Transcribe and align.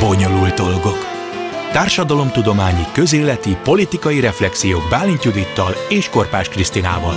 Bonyolult 0.00 0.54
dolgok. 0.54 1.06
Társadalomtudományi, 1.72 2.84
közéleti, 2.92 3.56
politikai 3.64 4.20
reflexiók 4.20 4.82
Bálint 4.90 5.24
Judittal 5.24 5.74
és 5.88 6.08
Korpás 6.08 6.48
Krisztinával. 6.48 7.14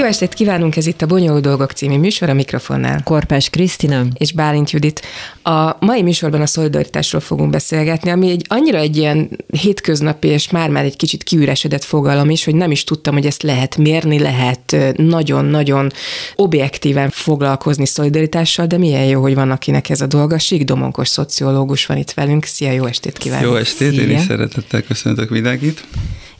Jó 0.00 0.06
estét 0.06 0.34
kívánunk, 0.34 0.76
ez 0.76 0.86
itt 0.86 1.02
a 1.02 1.06
Bonyolult 1.06 1.42
Dolgok 1.42 1.70
című 1.70 1.98
műsor 1.98 2.28
a 2.28 2.34
mikrofonnál. 2.34 3.02
Korpás 3.02 3.50
Krisztina. 3.50 4.04
És 4.14 4.32
Bálint 4.32 4.70
Judit. 4.70 5.02
A 5.42 5.76
mai 5.80 6.02
műsorban 6.02 6.40
a 6.40 6.46
szolidaritásról 6.46 7.20
fogunk 7.20 7.50
beszélgetni, 7.50 8.10
ami 8.10 8.30
egy 8.30 8.44
annyira 8.48 8.78
egy 8.78 8.96
ilyen 8.96 9.30
hétköznapi 9.46 10.28
és 10.28 10.50
már-már 10.50 10.84
egy 10.84 10.96
kicsit 10.96 11.22
kiüresedett 11.22 11.84
fogalom 11.84 12.30
is, 12.30 12.44
hogy 12.44 12.54
nem 12.54 12.70
is 12.70 12.84
tudtam, 12.84 13.14
hogy 13.14 13.26
ezt 13.26 13.42
lehet 13.42 13.76
mérni, 13.76 14.18
lehet 14.18 14.76
nagyon-nagyon 14.96 15.90
objektíven 16.36 17.10
foglalkozni 17.10 17.86
szolidaritással, 17.86 18.66
de 18.66 18.78
milyen 18.78 19.04
jó, 19.04 19.20
hogy 19.20 19.34
van 19.34 19.50
akinek 19.50 19.88
ez 19.88 20.00
a 20.00 20.06
dolga. 20.06 20.38
Sík 20.38 20.64
Domonkos 20.64 21.08
szociológus 21.08 21.86
van 21.86 21.96
itt 21.96 22.10
velünk. 22.10 22.44
Szia, 22.44 22.72
jó 22.72 22.84
estét 22.84 23.18
kívánok! 23.18 23.50
Jó 23.50 23.56
estét, 23.56 23.92
Szia. 23.92 24.02
én 24.02 24.10
is 24.10 24.22
szeretettel 24.22 24.82
köszöntök 24.82 25.30
mindenkit. 25.30 25.84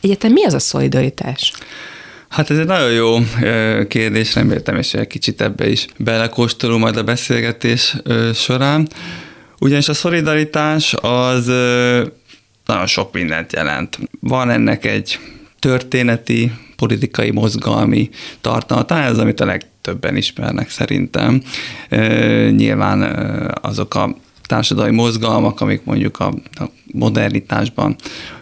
Egyetem 0.00 0.32
mi 0.32 0.44
az 0.44 0.54
a 0.54 0.58
szolidaritás? 0.58 1.52
Hát 2.30 2.50
ez 2.50 2.58
egy 2.58 2.66
nagyon 2.66 2.92
jó 2.92 3.16
kérdés, 3.88 4.34
reméltem, 4.34 4.76
és 4.76 4.94
egy 4.94 5.06
kicsit 5.06 5.40
ebbe 5.40 5.68
is 5.68 5.86
belekóstolunk 5.96 6.82
majd 6.82 6.96
a 6.96 7.02
beszélgetés 7.02 7.96
során. 8.34 8.88
Ugyanis 9.58 9.88
a 9.88 9.94
szolidaritás 9.94 10.94
az 11.00 11.46
nagyon 12.66 12.86
sok 12.86 13.12
mindent 13.12 13.52
jelent. 13.52 13.98
Van 14.20 14.50
ennek 14.50 14.84
egy 14.84 15.18
történeti, 15.58 16.52
politikai, 16.76 17.30
mozgalmi 17.30 18.10
tartalma, 18.40 18.84
talán 18.84 19.12
ez, 19.12 19.18
amit 19.18 19.40
a 19.40 19.44
legtöbben 19.44 20.16
ismernek 20.16 20.70
szerintem. 20.70 21.42
Nyilván 22.50 23.02
azok 23.62 23.94
a 23.94 24.16
társadalmi 24.50 24.94
mozgalmak, 24.94 25.60
amik 25.60 25.84
mondjuk 25.84 26.20
a, 26.20 26.26
a 26.52 26.64
modernitásban 26.92 27.96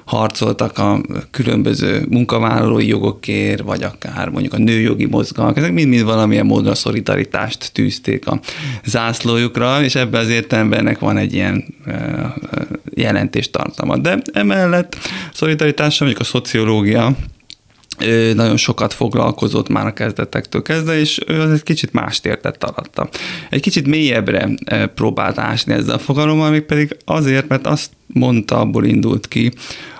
harcoltak 0.04 0.78
a 0.78 1.00
különböző 1.30 2.06
munkavállalói 2.08 2.86
jogokért, 2.86 3.62
vagy 3.62 3.82
akár 3.82 4.28
mondjuk 4.28 4.52
a 4.52 4.58
nőjogi 4.58 5.06
mozgalmak, 5.06 5.56
ezek 5.56 5.72
mind-mind 5.72 6.04
valamilyen 6.04 6.46
módon 6.46 6.72
a 6.72 6.74
szolidaritást 6.74 7.72
tűzték 7.72 8.26
a 8.26 8.40
zászlójukra, 8.84 9.82
és 9.82 9.94
ebben 9.94 10.20
az 10.20 10.28
értelemben 10.28 10.78
ennek 10.78 10.98
van 10.98 11.16
egy 11.16 11.34
ilyen 11.34 11.64
jelentéstartalma. 12.94 13.96
De 13.96 14.18
emellett 14.32 14.96
szolidaritással 15.32 16.06
mondjuk 16.06 16.28
a 16.28 16.30
szociológia 16.30 17.16
nagyon 18.34 18.56
sokat 18.56 18.92
foglalkozott 18.92 19.68
már 19.68 19.86
a 19.86 19.92
kezdetektől 19.92 20.62
kezdve, 20.62 20.98
és 20.98 21.20
ő 21.26 21.40
az 21.40 21.50
egy 21.50 21.62
kicsit 21.62 21.92
mást 21.92 22.26
értett 22.26 22.64
alatta. 22.64 23.08
Egy 23.50 23.60
kicsit 23.60 23.86
mélyebbre 23.86 24.48
próbált 24.94 25.38
ásni 25.38 25.72
ezzel 25.72 25.94
a 25.94 25.98
fogalommal, 25.98 26.50
még 26.50 26.62
pedig 26.62 26.96
azért, 27.04 27.48
mert 27.48 27.66
azt 27.66 27.90
mondta, 28.12 28.60
abból 28.60 28.84
indult 28.84 29.28
ki 29.28 29.52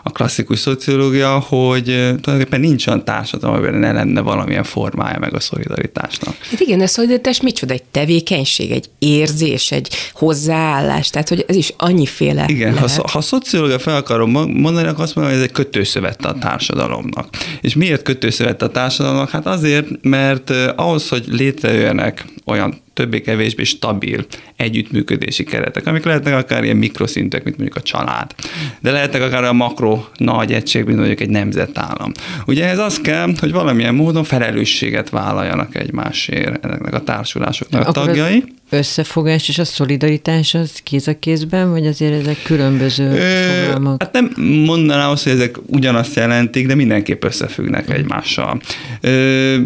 a 0.02 0.10
klasszikus 0.10 0.58
szociológia, 0.58 1.38
hogy 1.38 1.84
tulajdonképpen 1.84 2.60
nincs 2.60 2.86
olyan 2.86 3.04
társadalom, 3.04 3.56
amiben 3.56 3.74
ne 3.74 3.92
lenne 3.92 4.20
valamilyen 4.20 4.64
formája 4.64 5.18
meg 5.18 5.34
a 5.34 5.40
szolidaritásnak. 5.40 6.34
Hát 6.50 6.60
igen, 6.60 6.80
a 6.80 6.86
szolidaritás 6.86 7.40
micsoda? 7.40 7.72
Egy 7.72 7.82
tevékenység, 7.82 8.70
egy 8.70 8.90
érzés, 8.98 9.70
egy 9.70 9.88
hozzáállás, 10.12 11.10
tehát 11.10 11.28
hogy 11.28 11.44
ez 11.48 11.56
is 11.56 11.72
annyiféle 11.76 12.44
Igen, 12.48 12.74
lehet. 12.74 12.96
ha, 12.96 13.08
ha 13.12 13.20
szociológia 13.20 13.78
fel 13.78 13.96
akarom 13.96 14.30
mondani, 14.30 14.86
akkor 14.86 15.02
azt 15.02 15.14
mondom, 15.14 15.32
hogy 15.34 15.42
ez 15.42 15.48
egy 15.48 15.54
kötőszövet 15.54 16.24
a 16.24 16.36
társadalomnak. 16.40 17.28
És 17.60 17.74
miért 17.74 18.02
kötőszövet 18.02 18.62
a 18.62 18.68
társadalomnak? 18.68 19.30
Hát 19.30 19.46
azért, 19.46 19.86
mert 20.02 20.50
ahhoz, 20.76 21.08
hogy 21.08 21.24
létrejöjjenek 21.26 22.24
olyan 22.44 22.86
többé-kevésbé 22.98 23.64
stabil 23.64 24.26
együttműködési 24.56 25.44
keretek, 25.44 25.86
amik 25.86 26.04
lehetnek 26.04 26.34
akár 26.34 26.64
ilyen 26.64 26.76
mikroszintek, 26.76 27.44
mint 27.44 27.56
mondjuk 27.56 27.78
a 27.78 27.82
család, 27.82 28.34
de 28.80 28.90
lehetnek 28.90 29.22
akár 29.22 29.44
a 29.44 29.52
makro 29.52 30.04
nagy 30.16 30.52
egység, 30.52 30.84
mint 30.84 30.96
mondjuk 30.96 31.20
egy 31.20 31.28
nemzetállam. 31.28 32.12
Ugye 32.46 32.66
ez 32.68 32.78
az 32.78 33.00
kell, 33.00 33.32
hogy 33.40 33.52
valamilyen 33.52 33.94
módon 33.94 34.24
felelősséget 34.24 35.10
vállaljanak 35.10 35.74
egymásért 35.74 36.64
ezeknek 36.64 36.94
a 36.94 37.02
társulásoknak 37.02 37.88
a 37.88 37.92
tagjai. 37.92 38.44
Összefogás 38.70 39.48
és 39.48 39.58
a 39.58 39.64
szolidaritás 39.64 40.54
az 40.54 40.72
kéz 40.82 41.08
a 41.08 41.18
kézben, 41.18 41.70
vagy 41.70 41.86
azért 41.86 42.20
ezek 42.20 42.42
különböző 42.42 43.10
Ö, 43.10 43.64
fogalmak? 43.64 44.02
Hát 44.02 44.12
nem 44.12 44.32
mondanám 44.64 45.10
azt, 45.10 45.24
hogy 45.24 45.32
ezek 45.32 45.56
ugyanazt 45.66 46.14
jelentik, 46.14 46.66
de 46.66 46.74
mindenképp 46.74 47.24
összefüggnek 47.24 47.90
egymással. 47.90 48.60
Ö, 49.00 49.56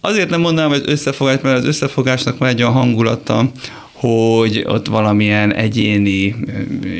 Azért 0.00 0.30
nem 0.30 0.40
mondanám, 0.40 0.70
hogy 0.70 0.82
összefogás, 0.86 1.40
mert 1.40 1.58
az 1.58 1.64
összefogásnak 1.64 2.38
van 2.38 2.48
egy 2.48 2.62
olyan 2.62 2.72
hangulata, 2.72 3.50
hogy 3.92 4.64
ott 4.66 4.86
valamilyen 4.86 5.54
egyéni 5.54 6.34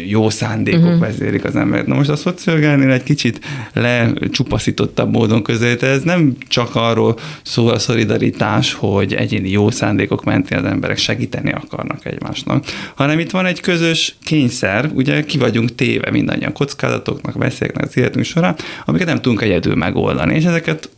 jó 0.07 0.31
szándékok 0.31 0.83
uh-huh. 0.83 1.01
vezérik 1.01 1.45
az 1.45 1.57
embert. 1.57 1.87
Na 1.87 1.95
most 1.95 2.09
a 2.09 2.17
szociológiánél 2.17 2.91
egy 2.91 3.03
kicsit 3.03 3.41
lecsupaszítottabb 3.73 5.13
módon 5.13 5.43
közelít. 5.43 5.83
Ez 5.83 6.03
nem 6.03 6.37
csak 6.49 6.75
arról 6.75 7.19
szól 7.43 7.71
a 7.71 7.79
szolidaritás, 7.79 8.73
hogy 8.73 9.15
egyéni 9.15 9.51
jó 9.51 9.71
szándékok 9.71 10.25
mentén 10.25 10.59
az 10.59 10.65
emberek 10.65 10.99
segíteni 10.99 11.53
akarnak 11.53 12.07
egymásnak, 12.07 12.65
hanem 12.95 13.19
itt 13.19 13.31
van 13.31 13.47
egy 13.47 13.61
közös 13.61 14.17
kényszer, 14.23 14.91
ugye 14.95 15.25
ki 15.25 15.39
vagyunk 15.39 15.75
téve 15.75 16.11
mindannyian 16.11 16.53
kockázatoknak, 16.53 17.35
veszélyeknek 17.35 17.85
az 17.85 17.97
életünk 17.97 18.25
során, 18.25 18.57
amiket 18.85 19.07
nem 19.07 19.21
tudunk 19.21 19.43
egyedül 19.43 19.75
megoldani, 19.75 20.35
és 20.35 20.45
ezeket 20.45 20.91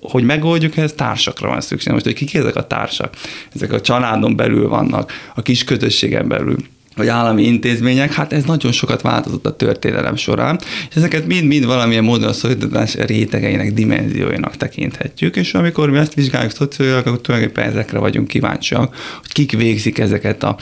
hogy 0.00 0.24
megoldjuk, 0.24 0.76
ez 0.76 0.92
társakra 0.92 1.48
van 1.48 1.60
szükség. 1.60 1.92
Most, 1.92 2.04
hogy 2.04 2.14
kik 2.14 2.34
ezek 2.34 2.56
a 2.56 2.66
társak? 2.66 3.14
Ezek 3.54 3.72
a 3.72 3.80
családon 3.80 4.36
belül 4.36 4.68
vannak, 4.68 5.12
a 5.34 5.42
kis 5.42 5.64
közösségen 5.64 6.28
belül 6.28 6.56
vagy 6.98 7.08
állami 7.08 7.42
intézmények, 7.42 8.12
hát 8.12 8.32
ez 8.32 8.44
nagyon 8.44 8.72
sokat 8.72 9.02
változott 9.02 9.46
a 9.46 9.56
történelem 9.56 10.16
során, 10.16 10.58
és 10.90 10.96
ezeket 10.96 11.26
mind-mind 11.26 11.66
valamilyen 11.66 12.04
módon 12.04 12.28
a 12.28 12.32
szolidaritás 12.32 12.94
rétegeinek, 12.94 13.72
dimenzióinak 13.72 14.56
tekinthetjük, 14.56 15.36
és 15.36 15.54
amikor 15.54 15.90
mi 15.90 15.98
ezt 15.98 16.14
vizsgáljuk 16.14 16.52
szociológiák, 16.52 17.06
akkor 17.06 17.20
tulajdonképpen 17.20 17.70
ezekre 17.70 17.98
vagyunk 17.98 18.28
kíváncsiak, 18.28 18.94
hogy 19.20 19.32
kik 19.32 19.52
végzik 19.52 19.98
ezeket 19.98 20.42
a 20.42 20.56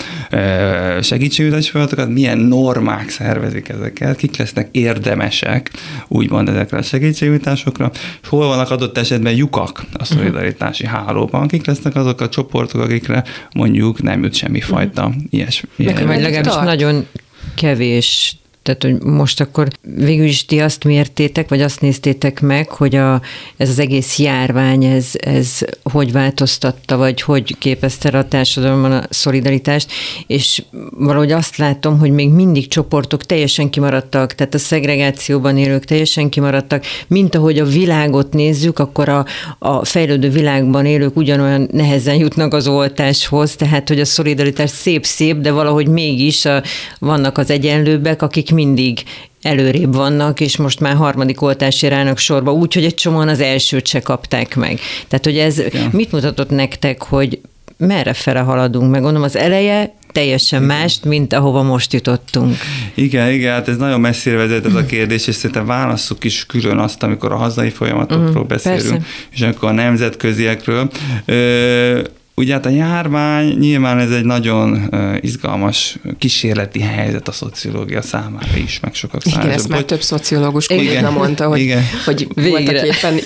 segítségnyújtási 1.00 1.70
feladatokat, 1.70 2.08
milyen 2.08 2.38
normák 2.38 3.08
szervezik 3.08 3.68
ezeket, 3.68 4.16
kik 4.16 4.36
lesznek 4.36 4.68
érdemesek, 4.70 5.70
úgymond 6.08 6.48
ezekre 6.48 6.78
a 6.78 6.82
segítségnyújtásokra, 6.82 7.90
és 8.22 8.28
hol 8.28 8.46
vannak 8.46 8.70
adott 8.70 8.98
esetben 8.98 9.34
lyukak 9.34 9.84
a 9.92 10.04
szolidaritási 10.04 10.86
hálóban, 10.86 11.48
kik 11.48 11.66
lesznek 11.66 11.94
azok 11.96 12.20
a 12.20 12.28
csoportok, 12.28 12.80
akikre 12.80 13.24
mondjuk 13.54 14.02
nem 14.02 14.22
jut 14.22 14.34
semmifajta 14.34 15.12
ilyesmi. 15.30 15.68
Vagy 15.76 15.94
legalábbis 16.26 16.52
tart. 16.52 16.64
nagyon 16.64 17.06
kevés 17.54 18.36
tehát, 18.66 18.82
hogy 18.82 19.12
most 19.12 19.40
akkor 19.40 19.68
végül 19.82 20.26
is 20.26 20.44
ti 20.44 20.60
azt 20.60 20.84
mértétek, 20.84 21.48
vagy 21.48 21.60
azt 21.60 21.80
néztétek 21.80 22.40
meg, 22.40 22.68
hogy 22.68 22.94
a, 22.94 23.20
ez 23.56 23.68
az 23.68 23.78
egész 23.78 24.18
járvány, 24.18 24.84
ez, 24.84 25.10
ez 25.12 25.58
hogy 25.82 26.12
változtatta, 26.12 26.96
vagy 26.96 27.20
hogy 27.22 27.58
képezte 27.58 28.08
a 28.08 28.28
társadalomban 28.28 28.92
a 28.92 29.06
szolidaritást, 29.10 29.90
és 30.26 30.62
valahogy 30.90 31.32
azt 31.32 31.56
látom, 31.56 31.98
hogy 31.98 32.10
még 32.10 32.30
mindig 32.30 32.68
csoportok 32.68 33.24
teljesen 33.24 33.70
kimaradtak, 33.70 34.34
tehát 34.34 34.54
a 34.54 34.58
szegregációban 34.58 35.56
élők 35.56 35.84
teljesen 35.84 36.28
kimaradtak, 36.28 36.84
mint 37.06 37.34
ahogy 37.34 37.58
a 37.58 37.64
világot 37.64 38.32
nézzük, 38.32 38.78
akkor 38.78 39.08
a, 39.08 39.26
a 39.58 39.84
fejlődő 39.84 40.30
világban 40.30 40.86
élők 40.86 41.16
ugyanolyan 41.16 41.68
nehezen 41.72 42.16
jutnak 42.16 42.54
az 42.54 42.68
oltáshoz, 42.68 43.56
tehát 43.56 43.88
hogy 43.88 44.00
a 44.00 44.04
szolidaritás 44.04 44.70
szép-szép, 44.70 45.36
de 45.36 45.50
valahogy 45.50 45.88
mégis 45.88 46.44
a, 46.44 46.62
vannak 46.98 47.38
az 47.38 47.50
egyenlőbbek, 47.50 48.22
akik 48.22 48.54
mindig 48.56 49.02
előrébb 49.42 49.94
vannak, 49.94 50.40
és 50.40 50.56
most 50.56 50.80
már 50.80 50.94
harmadik 50.94 51.42
oltásért 51.42 51.92
állnak 51.92 52.18
sorba, 52.18 52.52
úgyhogy 52.52 52.84
egy 52.84 52.94
csomóan 52.94 53.28
az 53.28 53.40
elsőt 53.40 53.86
se 53.86 54.00
kapták 54.00 54.56
meg. 54.56 54.80
Tehát, 55.08 55.24
hogy 55.24 55.38
ez 55.38 55.58
ja. 55.58 55.88
mit 55.92 56.12
mutatott 56.12 56.50
nektek, 56.50 57.02
hogy 57.02 57.40
merre 57.76 58.12
fele 58.12 58.40
haladunk? 58.40 58.90
Meg 58.90 59.00
gondolom, 59.00 59.26
az 59.26 59.36
eleje 59.36 59.94
teljesen 60.12 60.62
igen. 60.62 60.76
mást, 60.76 61.04
mint 61.04 61.32
ahova 61.32 61.62
most 61.62 61.92
jutottunk. 61.92 62.56
Igen, 62.94 63.30
igen, 63.30 63.52
hát 63.52 63.68
ez 63.68 63.76
nagyon 63.76 64.00
messzire 64.00 64.36
vezet 64.36 64.66
ez 64.66 64.74
a 64.74 64.84
kérdés, 64.84 65.26
és 65.26 65.34
szerintem 65.34 65.66
válasszuk 65.66 66.24
is 66.24 66.46
külön 66.46 66.78
azt, 66.78 67.02
amikor 67.02 67.32
a 67.32 67.36
hazai 67.36 67.70
folyamatokról 67.70 68.44
mm, 68.44 68.48
beszélünk, 68.48 68.90
persze. 68.90 69.06
és 69.30 69.40
akkor 69.40 69.68
a 69.68 69.72
nemzetköziekről. 69.72 70.90
Ö, 71.24 72.00
Ugye 72.38 72.52
hát 72.52 72.66
a 72.66 72.68
járvány 72.68 73.56
nyilván 73.58 73.98
ez 73.98 74.10
egy 74.10 74.24
nagyon 74.24 74.90
izgalmas 75.20 75.96
kísérleti 76.18 76.80
helyzet 76.80 77.28
a 77.28 77.32
szociológia 77.32 78.02
számára 78.02 78.56
is, 78.56 78.80
meg 78.80 78.94
sokak 78.94 79.22
számára. 79.22 79.44
Igen, 79.44 79.58
ezt 79.58 79.68
már 79.68 79.84
több 79.84 80.02
szociológus 80.02 80.66
kollégna 80.66 81.10
mondta, 81.10 81.48
hogy, 81.48 81.60
igen. 81.60 81.82
hogy 82.04 82.28
voltak 82.34 82.86
éppen 82.86 83.20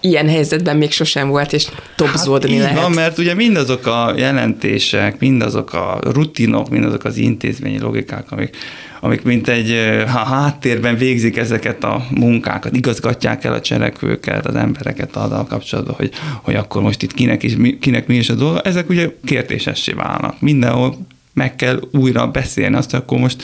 ilyen 0.00 0.28
helyzetben 0.28 0.76
még 0.76 0.92
sosem 0.92 1.28
volt, 1.28 1.52
és 1.52 1.66
topzódni 1.96 2.56
hát 2.56 2.62
lehet. 2.62 2.82
Van, 2.82 2.92
mert 2.92 3.18
ugye 3.18 3.34
mindazok 3.34 3.86
a 3.86 4.14
jelentések, 4.16 5.18
mindazok 5.18 5.72
a 5.72 5.98
rutinok, 6.02 6.70
mindazok 6.70 7.04
az 7.04 7.16
intézményi 7.16 7.78
logikák, 7.78 8.30
amik 8.30 8.56
amik 9.04 9.22
mint 9.22 9.48
egy 9.48 9.76
ha 10.06 10.18
háttérben 10.18 10.96
végzik 10.96 11.36
ezeket 11.36 11.84
a 11.84 12.06
munkákat, 12.10 12.76
igazgatják 12.76 13.44
el 13.44 13.52
a 13.52 13.60
cselekvőket, 13.60 14.46
az 14.46 14.54
embereket 14.54 15.16
azzal 15.16 15.46
kapcsolatban, 15.46 15.94
hogy, 15.94 16.10
hogy 16.42 16.54
akkor 16.54 16.82
most 16.82 17.02
itt 17.02 17.12
kinek, 17.12 17.42
is, 17.42 17.56
kinek 17.80 18.06
mi 18.06 18.14
is 18.14 18.30
a 18.30 18.34
dolga, 18.34 18.60
ezek 18.60 18.88
ugye 18.88 19.10
kérdésessé 19.24 19.92
válnak. 19.92 20.40
Mindenhol 20.40 20.96
meg 21.32 21.56
kell 21.56 21.80
újra 21.92 22.26
beszélni 22.26 22.76
azt, 22.76 22.90
hogy 22.90 23.00
akkor 23.00 23.18
most 23.18 23.42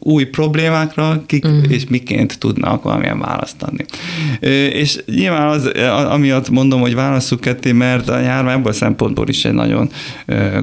új 0.00 0.24
problémákra, 0.24 1.22
kik 1.26 1.44
uh-huh. 1.44 1.72
és 1.72 1.84
miként 1.88 2.38
tudnak 2.38 2.82
valamilyen 2.82 3.18
választ 3.18 3.62
adni. 3.62 3.84
És 4.72 5.02
nyilván 5.06 5.48
az, 5.48 5.70
amiatt 6.10 6.50
mondom, 6.50 6.80
hogy 6.80 6.94
válasszuk 6.94 7.40
ketté, 7.40 7.72
mert 7.72 8.08
a 8.08 8.18
járvány 8.18 8.54
ebből 8.54 8.72
a 8.72 8.72
szempontból 8.72 9.28
is 9.28 9.44
egy 9.44 9.52
nagyon 9.52 9.90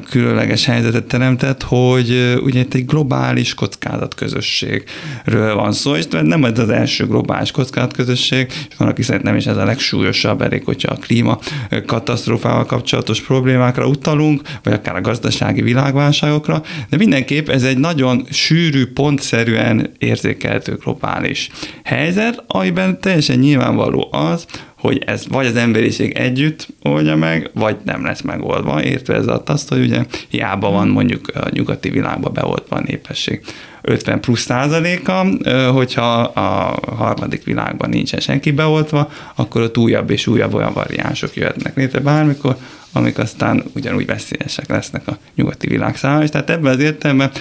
különleges 0.10 0.66
helyzetet 0.66 1.04
teremtett, 1.04 1.64
hogy 1.64 2.40
ugye 2.44 2.60
itt 2.60 2.74
egy 2.74 2.86
globális 2.86 3.54
kockázatközösségről 3.54 5.56
van 5.56 5.72
szó, 5.72 5.96
és 5.96 6.06
nem 6.22 6.46
ez 6.46 6.60
az 6.60 6.70
első 6.70 7.08
globális 7.08 7.52
kockázatközösség, 7.52 8.52
és 8.70 8.76
van, 8.78 8.88
aki 8.88 9.04
nem 9.22 9.36
is 9.36 9.46
ez 9.46 9.58
a 9.58 9.66
legsúlyosabb, 9.66 10.42
elég, 10.42 10.62
hogyha 10.66 10.92
a 10.92 10.96
klíma 10.96 11.40
katasztrófával 11.86 12.66
kapcsolatos 12.66 13.22
problémákra 13.22 13.88
utalunk, 13.88 14.42
vagy 14.64 14.74
akár 14.74 14.96
a 14.96 15.02
gazdasági 15.02 15.62
világválságokra, 15.62 16.64
de 16.90 16.98
mindenképp 16.98 17.50
ez 17.50 17.64
egy 17.64 17.78
nagyon 17.78 18.26
sűrű, 18.30 18.86
pontszerűen 19.30 19.92
érzékelhető 19.98 20.75
globális 20.75 21.50
helyzet, 21.83 22.44
amiben 22.48 23.00
teljesen 23.00 23.39
nyilvánvaló 23.39 24.07
az, 24.12 24.45
hogy 24.77 25.04
ez 25.06 25.27
vagy 25.27 25.45
az 25.45 25.56
emberiség 25.56 26.12
együtt 26.12 26.68
oldja 26.81 27.16
meg, 27.16 27.50
vagy 27.54 27.75
nem 27.83 28.04
lesz 28.04 28.22
megoldva, 28.22 28.83
értve 28.83 29.16
ez 29.16 29.25
azt, 29.45 29.69
hogy 29.69 29.80
ugye 29.80 30.06
hiába 30.27 30.72
van 30.72 30.88
mondjuk 30.88 31.27
a 31.36 31.50
nyugati 31.50 31.89
világban 31.89 32.33
beoltva 32.33 32.75
a 32.75 32.81
népesség. 32.86 33.42
50 33.81 34.19
plusz 34.19 34.42
százaléka, 34.42 35.25
hogyha 35.74 36.19
a 36.22 36.80
harmadik 36.95 37.44
világban 37.44 37.89
nincsen 37.89 38.19
senki 38.19 38.51
beoltva, 38.51 39.12
akkor 39.36 39.62
ott 39.62 39.77
újabb 39.77 40.10
és 40.10 40.27
újabb 40.27 40.54
olyan 40.54 40.74
variánsok 40.74 41.36
jöhetnek 41.36 41.75
létre. 41.75 42.00
Bármikor, 42.00 42.57
amik 42.96 43.18
aztán 43.18 43.64
ugyanúgy 43.76 44.06
veszélyesek 44.06 44.70
lesznek 44.70 45.08
a 45.08 45.18
nyugati 45.36 45.68
világ 45.68 45.96
számára. 45.98 46.24
És 46.24 46.30
tehát 46.30 46.50
ebben 46.50 46.74
az 46.74 46.80
értelemben 46.80 47.32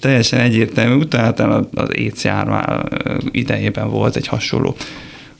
teljesen 0.00 0.40
egyértelmű, 0.40 0.94
utána 0.94 1.68
az 1.74 2.22
járvány 2.22 2.82
idejében 3.30 3.90
volt 3.90 4.16
egy 4.16 4.26
hasonló 4.26 4.76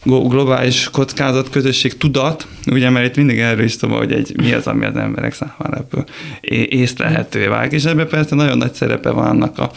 globális 0.04 0.88
kockázat 0.90 1.50
közösség 1.50 1.96
tudat, 1.96 2.46
ugye, 2.66 2.90
mert 2.90 3.06
itt 3.06 3.16
mindig 3.16 3.38
erről 3.38 3.64
is 3.64 3.72
szó, 3.72 3.88
hogy 3.88 4.12
egy, 4.12 4.32
mi 4.36 4.52
az, 4.52 4.66
ami 4.66 4.84
az 4.84 4.96
emberek 4.96 5.34
számára 5.34 5.76
ebből 5.76 6.04
észlelhetővé 6.68 7.46
válik, 7.46 7.72
és 7.72 7.84
ebben 7.84 8.08
persze 8.08 8.34
nagyon 8.34 8.58
nagy 8.58 8.72
szerepe 8.72 9.10
van 9.10 9.26
annak 9.26 9.58
a 9.58 9.70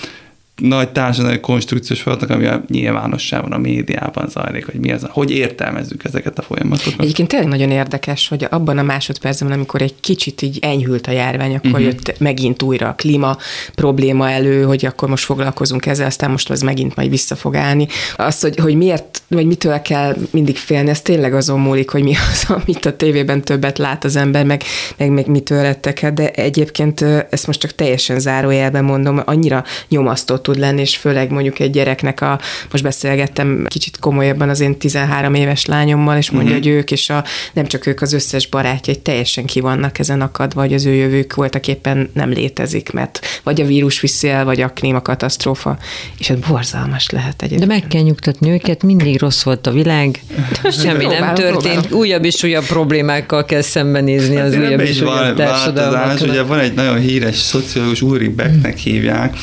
nagy 0.62 0.90
társadalmi 0.90 1.40
konstrukciós 1.40 2.02
folyamatnak, 2.02 2.38
ami 2.38 2.46
a 2.46 2.63
nyilvánosságban, 2.68 3.52
a 3.52 3.57
médiában 3.57 4.30
zajlik, 4.30 4.66
hogy 4.66 4.80
mi 4.80 4.92
az, 4.92 5.07
hogy 5.10 5.31
értelmezzük 5.31 6.04
ezeket 6.04 6.40
a 6.40 6.42
folyamatokat. 6.42 7.02
Egyébként 7.02 7.28
tényleg 7.28 7.50
nagyon 7.50 7.72
érdekes, 7.72 8.28
hogy 8.28 8.48
abban 8.50 8.78
a 8.78 8.84
másodpercben, 8.84 9.52
amikor 9.52 9.81
egy 9.81 9.96
kicsit 10.00 10.42
így 10.42 10.57
enyhült 10.62 11.07
a 11.07 11.12
járvány, 11.12 11.56
akkor 11.56 11.69
uh-huh. 11.69 11.86
jött 11.86 12.19
megint 12.19 12.62
újra 12.62 12.88
a 12.88 12.94
klíma 12.94 13.38
probléma 13.75 14.30
elő, 14.30 14.63
hogy 14.63 14.86
akkor 14.86 15.10
most 15.10 15.24
foglalkozunk 15.24 15.86
ezzel, 15.86 16.06
aztán 16.06 16.31
most 16.31 16.50
az 16.50 16.62
megint 16.62 16.96
majd 16.96 17.10
vissza 17.10 17.36
fog 17.36 17.56
állni. 17.56 17.88
Az, 18.16 18.40
hogy, 18.40 18.58
hogy 18.58 18.75
miért, 18.75 19.22
vagy 19.28 19.46
mitől 19.46 19.81
kell 19.81 20.16
mindig 20.31 20.58
félni, 20.58 20.90
ez 20.90 21.01
tényleg 21.01 21.34
azon 21.34 21.60
múlik, 21.60 21.90
hogy 21.90 22.04
mi 22.04 22.13
az, 22.31 22.46
amit 22.66 22.86
a 22.86 22.96
tévében 22.96 23.42
többet 23.42 23.78
lát 23.78 24.04
az 24.04 24.16
ember, 24.16 24.46
meg, 24.46 24.63
meg, 24.98 25.12
meg 25.12 25.28
mitől 25.28 25.62
lettek, 25.62 26.12
de 26.12 26.31
egyébként 26.31 27.01
ezt 27.30 27.48
most 27.48 27.60
csak 27.60 27.72
teljesen 27.72 28.19
zárójelben 28.19 28.84
mondom, 28.84 29.22
annyira 29.25 29.63
nyomasztott 29.90 30.45
tud 30.46 30.60
lenni, 30.60 30.82
és 30.82 30.98
főleg 30.98 31.32
mondjuk 31.32 31.60
egy 31.60 31.72
gyereknek 31.72 32.22
a, 32.22 32.40
most 32.72 32.84
beszélgettem 32.84 33.66
kicsit 33.68 34.00
komolyabban 34.00 34.50
az 34.50 34.60
én 34.60 34.78
13 34.78 35.34
éves 35.34 35.66
lányommal, 35.66 36.18
és 36.18 36.30
mondja, 36.30 36.52
mm-hmm. 36.52 36.62
hogy 36.62 36.72
ők 36.72 36.92
és 36.92 37.10
a, 37.10 37.24
nem 37.54 37.66
csak 37.66 37.86
ők, 37.86 38.02
az 38.02 38.14
összes 38.14 38.48
barátja, 38.48 38.94
hogy 38.94 39.02
teljesen 39.02 39.46
ki 39.46 39.60
vannak 39.60 40.00
ezen 40.00 40.22
akadva, 40.22 40.62
vagy 40.62 40.74
az 40.74 40.86
ő 40.86 40.94
jövők 40.94 41.34
voltak 41.34 41.68
éppen 41.68 42.10
nem 42.14 42.30
létezik, 42.30 42.92
mert 42.92 43.42
vagy 43.44 43.62
a 43.62 43.66
vírus 43.66 44.00
viszi 44.00 44.30
el, 44.30 44.46
vagy 44.46 44.62
a 44.62 44.70
klímakatasztrófa, 44.70 45.78
és 46.18 46.30
ez 46.30 46.38
borzalmas 46.48 47.10
lehet 47.10 47.42
egyébként. 47.42 47.70
De 47.70 47.74
meg 47.74 47.88
kell 47.88 48.02
nyugtatni 48.02 48.50
őket, 48.50 48.84
mindig 48.84 49.20
rossz 49.20 49.44
volt 49.44 49.68
a 49.68 49.72
világ, 49.72 50.20
semmi 50.82 50.98
próbálom, 50.98 51.26
nem 51.26 51.34
történt, 51.34 51.62
próbálom. 51.62 52.00
újabb 52.00 52.26
és 52.26 52.44
újabb 52.44 52.66
problémáktól 52.66 53.46
kell 53.46 53.62
szembenézni 53.62 54.36
az 54.36 54.54
hát 54.54 54.64
újabb 54.64 54.80
és 54.80 55.02
újabb 55.02 55.36
társadalmat. 55.36 56.22
Ugye 56.22 56.42
van 56.42 56.60
egy 56.60 56.74
nagyon 56.74 57.00
híres 57.00 57.36
szociológus, 57.36 58.02
Uri 58.02 58.28
Becknek 58.28 58.78
hívják, 58.78 59.38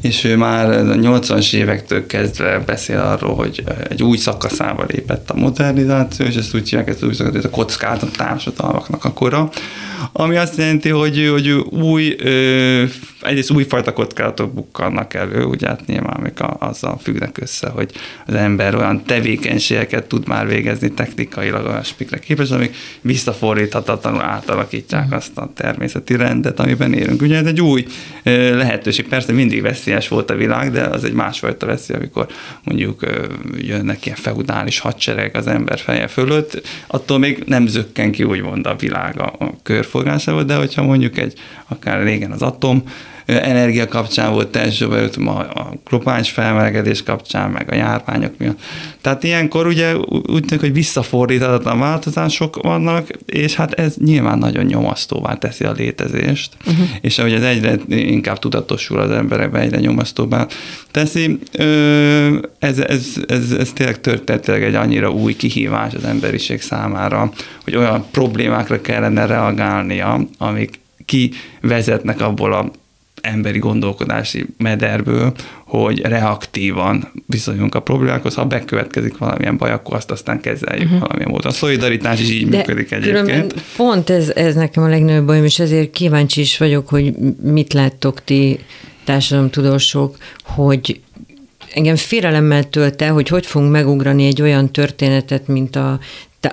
és 0.00 0.24
ő 0.24 0.36
már 0.36 0.70
a 0.70 0.82
80-as 0.82 1.54
évektől 1.54 2.06
kezdve 2.06 2.58
beszél 2.58 2.98
arról, 2.98 3.34
hogy 3.34 3.64
egy 3.88 4.02
új 4.02 4.16
szakaszába 4.16 4.84
lépett 4.88 5.30
a 5.30 5.34
modernizáció, 5.34 6.26
és 6.26 6.34
ezt 6.34 6.54
úgy 6.54 6.68
hívják, 6.68 6.88
ezt 6.88 7.04
új 7.04 7.14
szakasz, 7.14 7.44
a 7.44 7.50
kockázat 7.50 8.16
társadalmaknak 8.16 9.04
a 9.04 9.12
kora, 9.12 9.50
ami 10.12 10.36
azt 10.36 10.56
jelenti, 10.56 10.88
hogy, 10.88 11.28
hogy 11.30 11.50
új, 11.70 12.16
egyrészt 13.20 13.50
újfajta 13.50 13.92
kockázatok 13.92 14.52
bukkannak 14.52 15.14
elő, 15.14 15.44
ugye 15.44 15.66
hát 15.68 15.86
nyilván 15.86 16.16
amik 16.16 16.38
azzal 16.58 16.98
függnek 17.02 17.38
össze, 17.40 17.68
hogy 17.68 17.90
az 18.26 18.34
ember 18.34 18.74
olyan 18.74 19.04
tevékenységeket 19.04 20.06
tud 20.06 20.28
már 20.28 20.46
végezni 20.46 20.92
technikailag 20.92 21.66
olyan 21.66 21.82
spikre 21.82 22.18
képes, 22.18 22.50
amik 22.50 22.74
visszafordíthatatlanul 23.00 24.22
átalakítják 24.22 25.12
azt 25.12 25.38
a 25.38 25.50
természeti 25.54 26.16
rendet, 26.16 26.60
amiben 26.60 26.92
élünk. 26.92 27.22
Ugye 27.22 27.36
ez 27.36 27.46
egy 27.46 27.60
új 27.60 27.86
lehetőség, 28.52 29.08
persze 29.08 29.32
mindig 29.32 29.62
veszélyes 29.86 30.08
volt 30.08 30.30
a 30.30 30.34
világ, 30.34 30.70
de 30.70 30.82
az 30.82 31.04
egy 31.04 31.12
másfajta 31.12 31.66
veszély, 31.66 31.96
amikor 31.96 32.26
mondjuk 32.64 33.06
jönnek 33.58 34.06
ilyen 34.06 34.18
feudális 34.18 34.78
hadsereg 34.78 35.36
az 35.36 35.46
ember 35.46 35.78
feje 35.78 36.06
fölött, 36.06 36.62
attól 36.86 37.18
még 37.18 37.42
nem 37.46 37.66
zökken 37.66 38.10
ki 38.10 38.22
úgymond 38.22 38.66
a 38.66 38.76
világ 38.76 39.20
a, 39.20 39.34
a 39.38 39.50
körforgásával, 39.62 40.44
de 40.44 40.54
hogyha 40.54 40.82
mondjuk 40.82 41.18
egy 41.18 41.38
akár 41.68 42.02
régen 42.02 42.30
az 42.30 42.42
atom 42.42 42.82
energia 43.26 43.88
kapcsán 43.88 44.32
volt 44.32 44.56
elsősorban, 44.56 45.10
ma 45.18 45.38
a 45.38 45.72
globális 45.88 46.30
felmelegedés 46.30 47.02
kapcsán, 47.02 47.50
meg 47.50 47.72
a 47.72 47.74
járványok 47.74 48.32
miatt. 48.38 48.60
Tehát 49.00 49.22
ilyenkor 49.22 49.66
ugye 49.66 49.96
úgy 50.06 50.44
tűnik, 50.44 50.60
hogy 50.60 50.72
visszafordíthatatlan 50.72 51.78
változások 51.78 52.62
vannak, 52.62 53.08
és 53.26 53.54
hát 53.54 53.72
ez 53.72 53.94
nyilván 53.96 54.38
nagyon 54.38 54.64
nyomasztóvá 54.64 55.34
teszi 55.34 55.64
a 55.64 55.72
létezést, 55.72 56.56
uh-huh. 56.66 56.86
és 57.00 57.18
ahogy 57.18 57.32
ez 57.32 57.42
egyre 57.42 57.76
inkább 57.88 58.38
tudatosul 58.38 59.00
az 59.00 59.10
emberekben, 59.10 59.62
egyre 59.62 59.78
nyomasztóvá 59.78 60.46
teszi, 60.90 61.38
ez, 62.58 62.78
ez, 62.78 63.06
ez, 63.26 63.52
ez 63.58 63.72
tényleg 63.72 64.00
történetileg 64.00 64.62
egy 64.62 64.74
annyira 64.74 65.10
új 65.10 65.36
kihívás 65.36 65.94
az 65.94 66.04
emberiség 66.04 66.62
számára, 66.62 67.32
hogy 67.64 67.76
olyan 67.76 68.04
problémákra 68.10 68.80
kellene 68.80 69.26
reagálnia, 69.26 70.20
amik 70.38 70.80
kivezetnek 71.04 72.20
abból 72.20 72.52
a 72.52 72.70
emberi 73.26 73.58
gondolkodási 73.58 74.46
mederből, 74.58 75.32
hogy 75.64 76.00
reaktívan 76.00 77.12
viszonyunk 77.26 77.74
a 77.74 77.80
problémákhoz, 77.80 78.34
ha 78.34 78.44
bekövetkezik 78.44 79.18
valamilyen 79.18 79.56
baj, 79.56 79.70
akkor 79.70 79.96
azt 79.96 80.10
aztán 80.10 80.40
kezeljük 80.40 80.84
uh-huh. 80.84 81.00
valamilyen 81.00 81.30
módon. 81.30 81.50
A 81.50 81.54
szolidaritás 81.54 82.20
is 82.20 82.30
így 82.30 82.48
De 82.48 82.56
működik 82.56 82.92
egyébként. 82.92 83.54
Pont 83.76 84.10
ez, 84.10 84.28
ez 84.28 84.54
nekem 84.54 84.82
a 84.82 84.88
legnagyobb 84.88 85.26
bajom, 85.26 85.44
és 85.44 85.58
ezért 85.58 85.90
kíváncsi 85.90 86.40
is 86.40 86.58
vagyok, 86.58 86.88
hogy 86.88 87.14
mit 87.42 87.72
láttok 87.72 88.24
ti 88.24 88.58
társadalomtudósok, 89.04 90.16
hogy 90.44 91.00
engem 91.74 91.96
félelemmel 91.96 92.68
tölt 92.68 93.02
el, 93.02 93.12
hogy 93.12 93.28
hogy 93.28 93.46
fogunk 93.46 93.72
megugrani 93.72 94.26
egy 94.26 94.42
olyan 94.42 94.72
történetet, 94.72 95.46
mint 95.46 95.76
a 95.76 95.98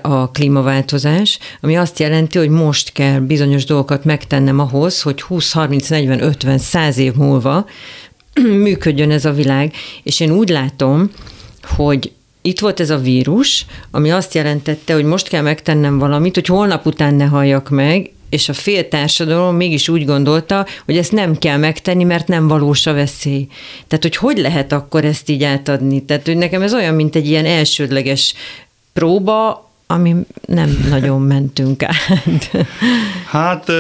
a 0.02 0.30
klímaváltozás, 0.30 1.40
ami 1.62 1.78
azt 1.78 2.00
jelenti, 2.00 2.38
hogy 2.38 2.50
most 2.50 2.92
kell 2.92 3.20
bizonyos 3.20 3.66
dolgokat 3.66 4.06
megtennem 4.06 4.60
ahhoz, 4.60 5.02
hogy 5.02 5.22
20, 5.22 5.52
30, 5.52 5.90
40, 5.90 6.24
50, 6.24 6.58
100 6.58 6.98
év 6.98 7.14
múlva 7.14 7.66
működjön 8.66 9.12
ez 9.12 9.26
a 9.26 9.32
világ. 9.32 9.74
És 10.04 10.20
én 10.20 10.32
úgy 10.32 10.50
látom, 10.50 11.12
hogy 11.64 12.12
itt 12.42 12.60
volt 12.60 12.80
ez 12.80 12.90
a 12.90 12.98
vírus, 12.98 13.66
ami 13.92 14.12
azt 14.12 14.34
jelentette, 14.34 14.94
hogy 14.94 15.04
most 15.04 15.28
kell 15.28 15.42
megtennem 15.42 15.98
valamit, 15.98 16.36
hogy 16.36 16.46
holnap 16.46 16.86
után 16.86 17.14
ne 17.14 17.26
halljak 17.26 17.70
meg, 17.70 18.12
és 18.30 18.50
a 18.50 18.54
fél 18.54 18.88
társadalom 18.88 19.56
mégis 19.56 19.90
úgy 19.90 20.06
gondolta, 20.06 20.66
hogy 20.86 20.98
ezt 20.98 21.12
nem 21.12 21.38
kell 21.38 21.58
megtenni, 21.58 22.04
mert 22.04 22.28
nem 22.28 22.48
valós 22.48 22.86
a 22.86 22.94
veszély. 22.94 23.48
Tehát, 23.88 24.04
hogy 24.04 24.16
hogy 24.16 24.38
lehet 24.38 24.72
akkor 24.72 25.06
ezt 25.06 25.30
így 25.30 25.44
átadni? 25.44 26.06
Tehát, 26.06 26.26
hogy 26.26 26.38
nekem 26.38 26.62
ez 26.62 26.74
olyan, 26.74 26.94
mint 26.94 27.16
egy 27.16 27.28
ilyen 27.28 27.46
elsődleges 27.46 28.34
próba, 28.94 29.72
ami 29.88 30.16
nem 30.48 30.86
nagyon 30.90 31.22
mentünk 31.22 31.84
át. 31.84 32.52
Hát 33.26 33.72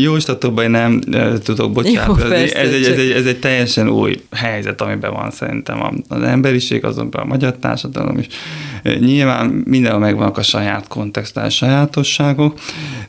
jóstatokban 0.00 0.70
nem 0.70 1.00
tudok 1.44 1.72
bocsánat. 1.72 2.18
Jó, 2.18 2.24
ez, 2.24 2.30
egy, 2.30 2.84
ez, 2.84 2.98
egy, 2.98 3.10
ez 3.10 3.26
egy 3.26 3.38
teljesen 3.38 3.88
új 3.88 4.22
helyzet, 4.30 4.80
amiben 4.80 5.12
van 5.12 5.30
szerintem 5.30 6.02
az 6.08 6.22
emberiség, 6.22 6.84
azonban 6.84 7.22
a 7.22 7.24
magyar 7.24 7.56
társadalom 7.56 8.18
is. 8.18 8.26
Nyilván 8.98 9.46
mindenhol 9.64 10.00
megvannak 10.00 10.38
a 10.38 10.42
saját 10.42 10.88
kontextál 10.88 11.48
sajátosságok, 11.48 12.58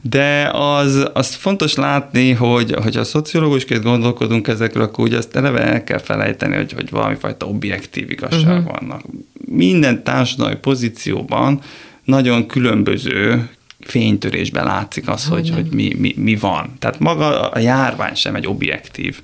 de 0.02 0.50
az, 0.54 1.10
az 1.14 1.34
fontos 1.34 1.76
látni, 1.76 2.32
hogy, 2.32 2.76
hogy 2.82 2.98
a 2.98 3.04
szociológusként 3.04 3.84
gondolkodunk 3.84 4.48
ezekről, 4.48 4.84
akkor 4.84 5.06
ugye 5.06 5.18
azt 5.18 5.36
eleve 5.36 5.60
el 5.60 5.84
kell 5.84 6.00
felejteni, 6.00 6.56
hogy, 6.56 6.72
hogy 6.72 6.90
valami 6.90 7.16
fajta 7.20 7.46
objektív 7.46 8.12
igazság 8.12 8.58
uh-huh. 8.58 8.80
vannak. 8.80 9.02
Minden 9.46 10.04
társadalmi 10.04 10.56
pozícióban 10.56 11.62
nagyon 12.10 12.48
különböző 12.48 13.50
fénytörésben 13.80 14.66
látszik 14.66 15.08
az, 15.08 15.28
hogy, 15.28 15.50
hogy 15.50 15.66
mi, 15.72 15.94
mi, 15.98 16.14
mi 16.18 16.36
van. 16.36 16.74
Tehát 16.80 17.00
maga 17.00 17.50
a 17.50 17.60
járvány 17.60 18.14
sem 18.16 18.36
egy 18.36 18.48
objektív 18.48 19.22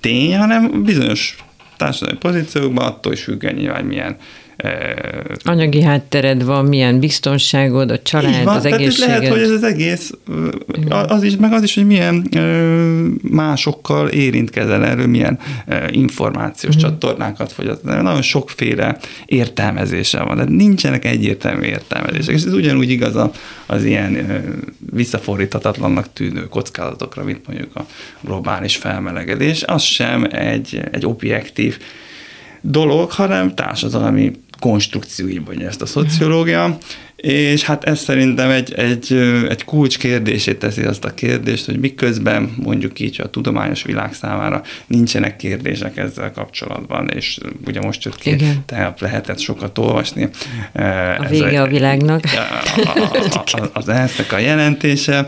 tény, 0.00 0.36
hanem 0.36 0.82
bizonyos 0.82 1.36
társadalmi 1.76 2.18
pozíciókban 2.18 2.86
attól 2.86 3.12
is 3.12 3.22
függ 3.22 3.44
nyilván, 3.44 3.76
hogy 3.76 3.86
milyen 3.88 4.16
Anyagi 5.44 5.82
háttered 5.82 6.44
van, 6.44 6.64
milyen 6.64 7.00
biztonságod, 7.00 7.90
a 7.90 8.02
család, 8.02 8.44
van, 8.44 8.56
az 8.56 8.64
egészséged. 8.64 9.08
Lehet, 9.08 9.28
hogy 9.28 9.40
ez 9.40 9.50
az 9.50 9.62
egész, 9.62 10.12
az 10.88 11.22
is, 11.22 11.36
meg 11.36 11.52
az 11.52 11.62
is, 11.62 11.74
hogy 11.74 11.86
milyen 11.86 12.28
másokkal 13.22 14.08
érintkezel 14.08 14.84
erről, 14.84 15.06
milyen 15.06 15.38
információs 15.90 16.74
uh-huh. 16.74 16.90
csatornákat 16.90 17.52
fogyaszt. 17.52 17.82
Nagyon 17.82 18.22
sokféle 18.22 18.98
értelmezése 19.26 20.22
van, 20.22 20.36
de 20.36 20.44
nincsenek 20.44 21.04
egyértelmű 21.04 21.64
értelmezések. 21.66 22.34
És 22.34 22.44
ez 22.44 22.52
ugyanúgy 22.52 22.90
igaz 22.90 23.14
az 23.66 23.84
ilyen 23.84 24.42
visszafordíthatatlannak 24.92 26.12
tűnő 26.12 26.48
kockázatokra, 26.48 27.24
mint 27.24 27.46
mondjuk 27.46 27.76
a 27.76 27.86
globális 28.20 28.76
felmelegedés. 28.76 29.62
Az 29.62 29.82
sem 29.82 30.26
egy, 30.30 30.80
egy 30.90 31.06
objektív 31.06 31.78
dolog, 32.60 33.10
hanem 33.10 33.54
társadalmi 33.54 34.32
konstrukciói 34.58 35.38
mondja 35.38 35.66
ezt 35.66 35.82
a 35.82 35.86
szociológia, 35.86 36.78
és 37.16 37.62
hát 37.62 37.84
ez 37.84 37.98
szerintem 38.00 38.50
egy, 38.50 38.72
egy, 38.72 39.12
egy 39.48 39.64
kulcs 39.64 39.98
kérdését 39.98 40.58
teszi 40.58 40.82
azt 40.82 41.04
a 41.04 41.14
kérdést, 41.14 41.66
hogy 41.66 41.78
miközben 41.78 42.54
mondjuk 42.62 43.00
így 43.00 43.20
a 43.20 43.30
tudományos 43.30 43.82
világ 43.82 44.14
számára 44.14 44.62
nincsenek 44.86 45.36
kérdések 45.36 45.96
ezzel 45.96 46.32
kapcsolatban, 46.32 47.08
és 47.08 47.38
ugye 47.66 47.80
most 47.80 48.04
jött 48.04 48.18
ki, 48.18 48.36
tehát 48.66 49.00
lehetett 49.00 49.38
sokat 49.38 49.78
olvasni. 49.78 50.28
A 51.18 51.26
vége 51.28 51.60
a, 51.60 51.64
a 51.64 51.66
világnak. 51.66 52.24
Az 53.72 53.88
ezt 53.88 54.32
a 54.32 54.38
jelentése. 54.38 55.24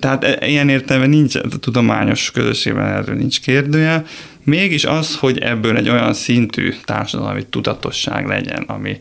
Tehát 0.00 0.24
e, 0.24 0.46
ilyen 0.46 0.68
értelme 0.68 1.06
nincs, 1.06 1.34
a 1.34 1.58
tudományos 1.60 2.30
közösségben 2.30 2.86
erről 2.86 3.16
nincs 3.16 3.40
kérdője, 3.40 4.04
Mégis 4.44 4.84
az, 4.84 5.16
hogy 5.16 5.38
ebből 5.38 5.76
egy 5.76 5.88
olyan 5.88 6.14
szintű 6.14 6.74
társadalmi 6.84 7.46
tudatosság 7.50 8.26
legyen, 8.26 8.62
ami 8.62 8.96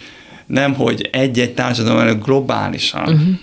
nem, 0.45 0.73
hogy 0.73 1.09
egy-egy 1.11 1.53
társadalom, 1.53 1.99
hanem 1.99 2.19
globálisan 2.19 3.07
uh-huh 3.13 3.35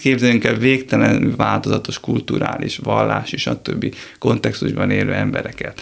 képzeljünk 0.00 0.44
el 0.44 0.54
végtelen 0.54 1.36
változatos 1.36 2.00
kulturális, 2.00 2.76
vallási, 2.76 3.36
stb. 3.36 3.94
kontextusban 4.18 4.90
élő 4.90 5.12
embereket, 5.12 5.80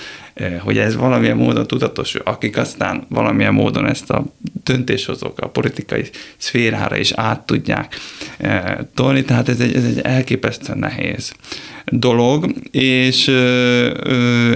hogy 0.60 0.78
ez 0.78 0.96
valamilyen 0.96 1.36
módon 1.36 1.66
tudatos, 1.66 2.14
akik 2.14 2.56
aztán 2.56 3.06
valamilyen 3.08 3.54
módon 3.54 3.86
ezt 3.86 4.10
a 4.10 4.24
döntéshozók 4.64 5.38
a 5.38 5.48
politikai 5.48 6.04
szférára 6.36 6.96
is 6.96 7.12
át 7.12 7.46
tudják 7.46 7.96
eh, 8.38 8.76
tolni, 8.94 9.24
tehát 9.24 9.48
ez 9.48 9.60
egy, 9.60 9.74
ez 9.74 9.84
egy 9.84 10.00
elképesztően 10.00 10.78
nehéz 10.78 11.32
dolog, 11.90 12.52
és 12.70 13.28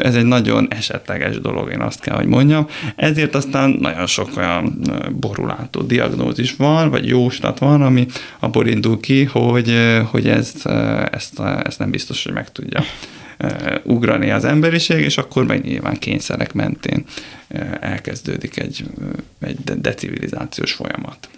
ez 0.02 0.14
egy 0.14 0.24
nagyon 0.24 0.66
esetleges 0.70 1.40
dolog, 1.40 1.70
én 1.72 1.80
azt 1.80 2.00
kell, 2.00 2.16
hogy 2.16 2.26
mondjam. 2.26 2.66
Ezért 2.96 3.34
aztán 3.34 3.76
nagyon 3.80 4.06
sok 4.06 4.36
olyan 4.36 4.80
borulátó 5.20 5.80
diagnózis 5.80 6.54
van, 6.56 6.90
vagy 6.90 7.06
jóslat 7.06 7.58
van, 7.58 7.82
ami 7.82 8.06
abból 8.38 8.66
indul 8.66 9.00
ki, 9.00 9.24
hogy, 9.24 9.74
hogy 10.10 10.28
ezt, 10.28 10.66
ezt, 11.10 11.40
ezt 11.64 11.78
nem 11.78 11.90
biztos, 11.90 12.24
hogy 12.24 12.32
meg 12.32 12.52
tudja 12.52 12.84
ugrani 13.84 14.30
az 14.30 14.44
emberiség, 14.44 15.00
és 15.00 15.18
akkor 15.18 15.46
meg 15.46 15.64
nyilván 15.64 15.98
kényszerek 15.98 16.52
mentén 16.52 17.04
elkezdődik 17.80 18.58
egy, 18.58 18.84
egy 19.40 19.58
decivilizációs 19.64 20.72
folyamat 20.72 21.28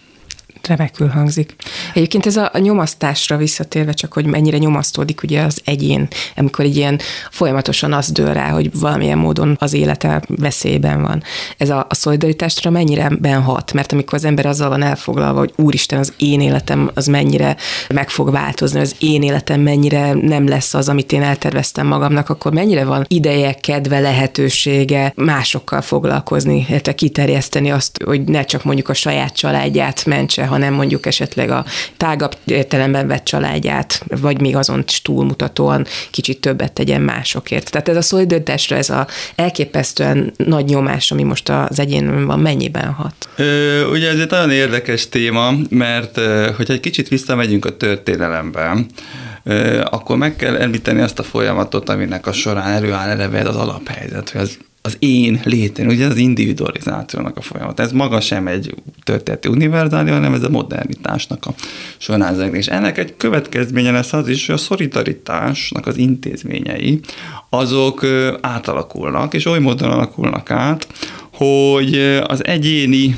remekül 0.66 1.08
hangzik. 1.08 1.54
Egyébként 1.94 2.26
ez 2.26 2.36
a, 2.36 2.50
a 2.52 2.58
nyomasztásra 2.58 3.36
visszatérve, 3.36 3.92
csak 3.92 4.12
hogy 4.12 4.26
mennyire 4.26 4.58
nyomasztódik 4.58 5.22
ugye 5.22 5.42
az 5.42 5.60
egyén, 5.64 6.08
amikor 6.36 6.64
egy 6.64 6.76
ilyen 6.76 7.00
folyamatosan 7.30 7.92
az 7.92 8.12
dől 8.12 8.32
rá, 8.32 8.48
hogy 8.50 8.78
valamilyen 8.78 9.18
módon 9.18 9.56
az 9.60 9.72
élete 9.72 10.22
veszélyben 10.28 11.02
van. 11.02 11.22
Ez 11.56 11.70
a, 11.70 11.86
a 11.88 11.94
szolidaritásra 11.94 12.70
mennyire 12.70 13.08
ben 13.20 13.42
hat, 13.42 13.72
mert 13.72 13.92
amikor 13.92 14.14
az 14.14 14.24
ember 14.24 14.46
azzal 14.46 14.68
van 14.68 14.82
elfoglalva, 14.82 15.38
hogy 15.38 15.52
úristen, 15.56 15.98
az 15.98 16.12
én 16.16 16.40
életem 16.40 16.90
az 16.94 17.06
mennyire 17.06 17.56
meg 17.88 18.10
fog 18.10 18.30
változni, 18.30 18.80
az 18.80 18.94
én 18.98 19.22
életem 19.22 19.60
mennyire 19.60 20.12
nem 20.12 20.48
lesz 20.48 20.74
az, 20.74 20.88
amit 20.88 21.12
én 21.12 21.22
elterveztem 21.22 21.86
magamnak, 21.86 22.28
akkor 22.28 22.52
mennyire 22.52 22.84
van 22.84 23.04
ideje, 23.08 23.52
kedve, 23.52 24.00
lehetősége 24.00 25.12
másokkal 25.16 25.80
foglalkozni, 25.80 26.66
illetve 26.68 26.94
kiterjeszteni 26.94 27.70
azt, 27.70 28.02
hogy 28.04 28.24
ne 28.24 28.44
csak 28.44 28.64
mondjuk 28.64 28.88
a 28.88 28.94
saját 28.94 29.36
családját 29.36 30.04
mentse, 30.06 30.46
hanem 30.54 30.74
mondjuk 30.74 31.06
esetleg 31.06 31.50
a 31.50 31.64
tágabb 31.96 32.36
értelemben 32.44 33.06
vett 33.06 33.24
családját, 33.24 34.02
vagy 34.20 34.40
még 34.40 34.56
azon 34.56 34.84
túlmutatóan 35.02 35.86
kicsit 36.10 36.40
többet 36.40 36.72
tegyen 36.72 37.00
másokért. 37.00 37.70
Tehát 37.70 37.88
ez 37.88 37.96
a 37.96 38.02
szolidaritásra, 38.02 38.76
ez 38.76 38.90
a 38.90 39.06
elképesztően 39.34 40.32
nagy 40.36 40.64
nyomás, 40.64 41.10
ami 41.10 41.22
most 41.22 41.48
az 41.48 41.78
egyénben 41.78 42.26
van, 42.26 42.38
mennyiben 42.38 42.92
hat? 42.92 43.14
Ö, 43.36 43.90
ugye 43.90 44.08
ez 44.08 44.18
egy 44.18 44.30
nagyon 44.30 44.50
érdekes 44.50 45.08
téma, 45.08 45.52
mert 45.68 46.20
hogyha 46.56 46.72
egy 46.72 46.80
kicsit 46.80 47.08
visszamegyünk 47.08 47.64
a 47.64 47.76
történelemben, 47.76 48.86
akkor 49.90 50.16
meg 50.16 50.36
kell 50.36 50.56
említeni 50.56 51.00
azt 51.00 51.18
a 51.18 51.22
folyamatot, 51.22 51.88
aminek 51.88 52.26
a 52.26 52.32
során 52.32 52.72
előáll 52.72 53.08
eleve 53.08 53.40
az 53.40 53.56
alaphelyzet, 53.56 54.30
hogy 54.30 54.40
az 54.40 54.58
az 54.86 54.96
én 54.98 55.40
létén, 55.44 55.86
ugye 55.86 56.06
az 56.06 56.16
individualizációnak 56.16 57.36
a 57.36 57.40
folyamat. 57.40 57.80
Ez 57.80 57.92
maga 57.92 58.20
sem 58.20 58.46
egy 58.46 58.74
történeti 59.02 59.48
univerzális, 59.48 60.12
hanem 60.12 60.34
ez 60.34 60.42
a 60.42 60.48
modernitásnak 60.48 61.46
a 61.46 61.54
során 61.98 62.54
És 62.54 62.66
ennek 62.66 62.98
egy 62.98 63.16
következménye 63.16 63.90
lesz 63.90 64.12
az 64.12 64.28
is, 64.28 64.46
hogy 64.46 64.54
a 64.54 64.58
szolidaritásnak 64.58 65.86
az 65.86 65.96
intézményei, 65.96 67.00
azok 67.48 68.06
átalakulnak, 68.40 69.34
és 69.34 69.46
oly 69.46 69.58
módon 69.58 69.90
alakulnak 69.90 70.50
át, 70.50 70.86
hogy 71.32 71.94
az 72.26 72.44
egyéni 72.44 73.16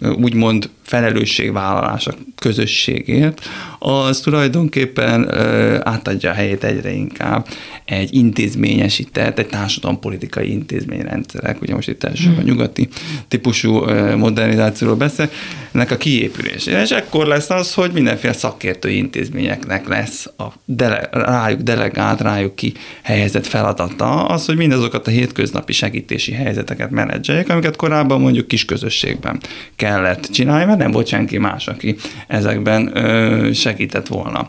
úgymond 0.00 0.70
felelősségvállalás 0.84 2.06
a 2.06 2.14
közösségért, 2.36 3.40
az 3.78 4.20
tulajdonképpen 4.20 5.34
átadja 5.82 6.30
a 6.30 6.34
helyét 6.34 6.64
egyre 6.64 6.92
inkább 6.92 7.46
egy 7.84 8.14
intézményesített, 8.14 9.38
egy 9.38 9.46
társadalompolitikai 9.46 10.50
intézményrendszerek, 10.50 11.62
ugye 11.62 11.74
most 11.74 11.88
itt 11.88 12.04
elsősorban 12.04 12.42
a 12.42 12.46
nyugati 12.46 12.88
típusú 13.28 13.84
modernizációról 14.16 14.96
beszél, 14.96 15.30
ennek 15.72 15.90
a 15.90 15.96
kiépülése. 15.96 16.82
És 16.82 16.90
ekkor 16.90 17.26
lesz 17.26 17.50
az, 17.50 17.74
hogy 17.74 17.90
mindenféle 17.92 18.32
szakértő 18.32 18.90
intézményeknek 18.90 19.88
lesz 19.88 20.26
a 20.36 20.44
dele, 20.64 21.08
rájuk 21.10 21.60
delegált, 21.60 22.20
rájuk 22.20 22.54
ki 22.54 22.72
helyezett 23.02 23.46
feladata 23.46 24.26
az, 24.26 24.46
hogy 24.46 24.56
mindazokat 24.56 25.06
a 25.06 25.10
hétköznapi 25.10 25.72
segítési 25.72 26.32
helyzeteket 26.32 26.90
menedzseljék, 26.90 27.50
amiket 27.50 27.76
korábban 27.76 28.20
mondjuk 28.20 28.48
kis 28.48 28.64
közösségben 28.64 29.40
kellett 29.76 30.28
csinálni, 30.32 30.64
mert 30.74 30.86
nem 30.86 30.94
volt 30.94 31.06
senki 31.06 31.38
más, 31.38 31.68
aki 31.68 31.96
ezekben 32.26 32.96
ö, 32.96 33.52
segített 33.52 34.06
volna. 34.06 34.46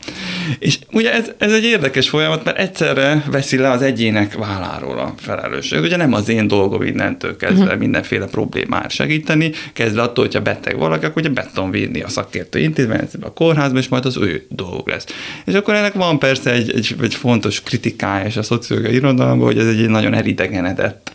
És 0.59 0.79
ugye 0.91 1.13
ez, 1.13 1.31
ez 1.37 1.51
egy 1.51 1.63
érdekes 1.63 2.09
folyamat, 2.09 2.43
mert 2.43 2.57
egyszerre 2.57 3.23
veszi 3.31 3.57
le 3.57 3.69
az 3.69 3.81
egyének 3.81 4.33
válláról 4.37 4.99
a 4.99 5.13
felelősség. 5.17 5.81
Ugye 5.81 5.97
nem 5.97 6.13
az 6.13 6.29
én 6.29 6.47
dolgom 6.47 6.81
innentől 6.81 7.35
kezdve 7.35 7.63
uh-huh. 7.63 7.79
mindenféle 7.79 8.25
problémát 8.25 8.91
segíteni, 8.91 9.51
kezdve 9.73 10.01
attól, 10.01 10.25
hogyha 10.25 10.41
beteg 10.41 10.77
valaki, 10.77 11.05
akkor 11.05 11.21
ugye 11.21 11.31
beton 11.31 11.71
vinni 11.71 12.01
a 12.01 12.09
szakértő 12.09 12.59
intézménybe, 12.59 13.07
a 13.21 13.33
kórházba, 13.33 13.77
és 13.77 13.87
majd 13.87 14.05
az 14.05 14.17
ő 14.17 14.45
dolg 14.49 14.87
lesz. 14.87 15.05
És 15.45 15.53
akkor 15.53 15.73
ennek 15.73 15.93
van 15.93 16.19
persze 16.19 16.51
egy, 16.51 16.71
egy, 16.75 16.95
egy 17.01 17.15
fontos 17.15 17.61
kritikája 17.61 18.25
és 18.25 18.37
a 18.37 18.43
szociológiai 18.43 18.93
irodalomban, 18.93 19.47
hogy 19.47 19.57
ez 19.57 19.67
egy 19.67 19.89
nagyon 19.89 20.13
elidegenedett 20.13 21.11